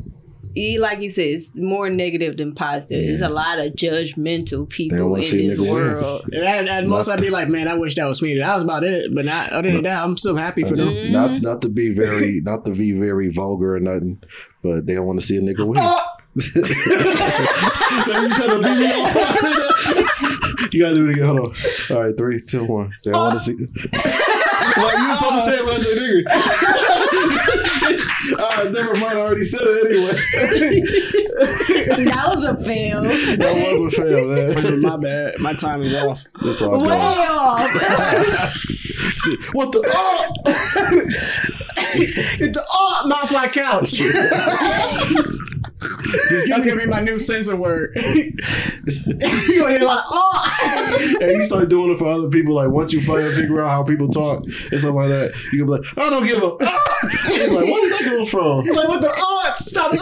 he- 0.54 0.80
Like 0.80 1.00
you 1.02 1.10
said, 1.10 1.28
it's 1.28 1.58
more 1.58 1.90
negative 1.90 2.36
than 2.38 2.54
positive. 2.56 3.04
It's 3.10 3.22
a 3.22 3.30
lot 3.30 3.60
of 3.60 3.74
judgmental 3.74 4.68
people 4.70 5.16
in 5.16 5.22
this 5.22 5.34
nigga 5.34 5.70
world. 5.70 6.26
And 6.34 6.44
at, 6.44 6.68
at 6.68 6.86
most, 6.86 7.08
I'd 7.08 7.22
be 7.22 7.30
like, 7.30 7.48
man, 7.48 7.68
I 7.70 7.74
wish 7.76 7.96
that 7.96 8.06
was 8.06 8.22
me. 8.22 8.38
That 8.38 8.54
was 8.56 8.64
about 8.64 8.84
it. 8.84 9.14
But 9.16 9.26
not 9.26 9.52
other 9.52 9.72
than 9.72 9.84
that, 9.84 10.04
I'm 10.04 10.18
still 10.18 10.36
happy 10.36 10.64
for 10.64 10.76
them. 10.76 10.90
Mm-hmm. 10.90 11.14
Not 11.14 11.42
not 11.42 11.62
to 11.64 11.70
be 11.70 11.94
very 11.94 12.42
not 12.44 12.66
to 12.66 12.72
be 12.72 12.92
very 12.92 13.30
vulgar 13.30 13.76
or 13.76 13.80
nothing, 13.80 14.22
but 14.62 14.86
they 14.86 14.96
don't 14.96 15.06
want 15.06 15.20
to 15.22 15.26
see 15.26 15.38
a 15.38 15.42
nigga 15.42 15.66
win. 15.66 15.82
you 16.36 16.44
trying 18.34 18.50
to 18.50 18.60
beat 18.64 18.80
me 18.80 18.88
off 18.88 20.11
You 20.72 20.80
gotta 20.82 20.96
do 20.96 21.08
it 21.10 21.12
again. 21.12 21.26
Hold 21.26 21.40
on. 21.40 21.54
All 21.92 22.04
right, 22.04 22.16
three, 22.18 22.42
two, 22.42 22.66
one. 22.66 22.94
They 23.04 23.12
don't 23.12 23.22
want 23.22 23.34
to 23.34 23.40
see. 23.40 23.56
well, 23.56 25.00
you 25.00 25.08
were 25.10 25.16
supposed 25.16 25.34
to 25.34 25.42
say 25.42 25.56
it 25.58 25.64
when 25.66 25.74
I 25.74 25.80
said 25.80 25.98
nigga. 25.98 26.24
All 28.40 28.50
right, 28.64 28.72
never 28.72 28.94
mind. 29.00 29.18
I 29.18 29.22
already 29.22 29.44
said 29.44 29.62
it 29.64 29.88
anyway. 29.88 30.16
that 32.06 32.26
was 32.28 32.44
a 32.46 32.56
fail. 32.64 33.02
that 33.04 33.78
was 33.80 33.94
a 33.98 34.02
fail, 34.02 34.28
man. 34.28 34.82
My 34.82 34.98
bad. 34.98 35.40
My 35.40 35.54
time 35.54 35.82
is 35.82 35.94
off. 35.94 36.24
That's 36.44 36.62
all 36.62 36.74
Way 36.80 36.90
good. 36.90 36.92
off. 36.92 37.60
What 39.54 39.72
the? 39.72 39.82
Oh! 39.88 40.34
It's 41.96 42.58
the 42.58 42.66
oh, 42.72 43.08
mouth 43.08 43.32
like 43.32 43.54
couch. 43.54 44.02
That's 46.48 46.66
gonna 46.66 46.80
be 46.80 46.86
my 46.86 47.00
new 47.00 47.18
censor 47.18 47.56
word. 47.56 47.96
you 47.96 48.36
gonna 49.60 49.72
hear 49.72 49.80
like 49.80 50.04
oh. 50.12 51.18
and 51.22 51.32
you 51.32 51.44
start 51.44 51.70
doing 51.70 51.90
it 51.92 51.98
for 51.98 52.06
other 52.06 52.30
people. 52.30 52.54
Like 52.56 52.70
once 52.70 52.94
you 52.94 53.02
finally 53.02 53.34
figure 53.34 53.60
out 53.62 53.70
how 53.70 53.84
people 53.84 54.08
talk 54.08 54.44
and 54.72 54.80
stuff 54.80 54.94
like 54.94 55.10
that, 55.10 55.34
you 55.52 55.60
can 55.60 55.66
be 55.66 55.72
like, 55.72 55.82
I 55.98 56.10
don't 56.10 56.26
give 56.26 56.42
a. 56.44 56.56
Ah! 56.62 56.78
You're 57.30 57.54
like, 57.54 57.66
where 57.66 57.82
did 57.82 57.92
that 57.94 58.04
come 58.06 58.26
from? 58.28 58.62
He's 58.64 58.76
like 58.76 58.88
what 58.88 59.02
the 59.02 59.12
oh 59.12 59.54
stop 59.58 59.90
the 59.92 59.98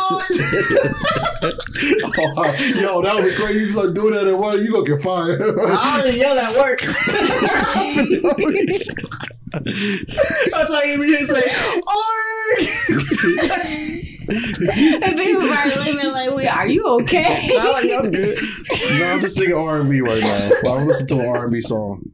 Oh, 2.18 2.34
oh. 2.38 2.52
yo, 2.76 3.02
that 3.02 3.16
was 3.16 3.38
crazy. 3.38 3.60
You 3.60 3.68
start 3.68 3.94
doing 3.94 4.14
that 4.14 4.28
at 4.28 4.38
work, 4.38 4.60
you 4.60 4.70
gonna 4.72 4.86
get 4.86 5.02
fired. 5.02 5.42
I 5.42 6.00
already 6.00 6.18
yell 6.18 6.38
at 6.38 6.54
work. 6.58 6.82
That's 9.52 10.70
why 10.70 10.84
you 10.86 11.02
hear 11.02 11.24
say 11.24 11.42
oh. 11.88 12.16
and 14.30 15.18
people 15.18 15.48
probably 15.48 15.76
looking 15.76 15.98
me 15.98 16.08
like, 16.08 16.32
"Wait, 16.32 16.48
are 16.48 16.68
you 16.68 16.86
okay?" 17.02 17.50
I'm 17.58 17.74
like, 17.74 17.92
I'm 17.92 18.12
good. 18.12 18.38
no, 19.00 19.12
I'm 19.12 19.20
just 19.20 19.36
singing 19.36 19.56
R 19.56 19.80
and 19.80 19.90
B 19.90 20.02
right 20.02 20.22
now. 20.22 20.50
Well, 20.64 20.78
I'm 20.78 20.88
listening 20.88 21.08
to 21.08 21.20
an 21.22 21.26
R 21.36 21.44
and 21.44 21.52
B 21.52 21.62
song. 21.62 22.12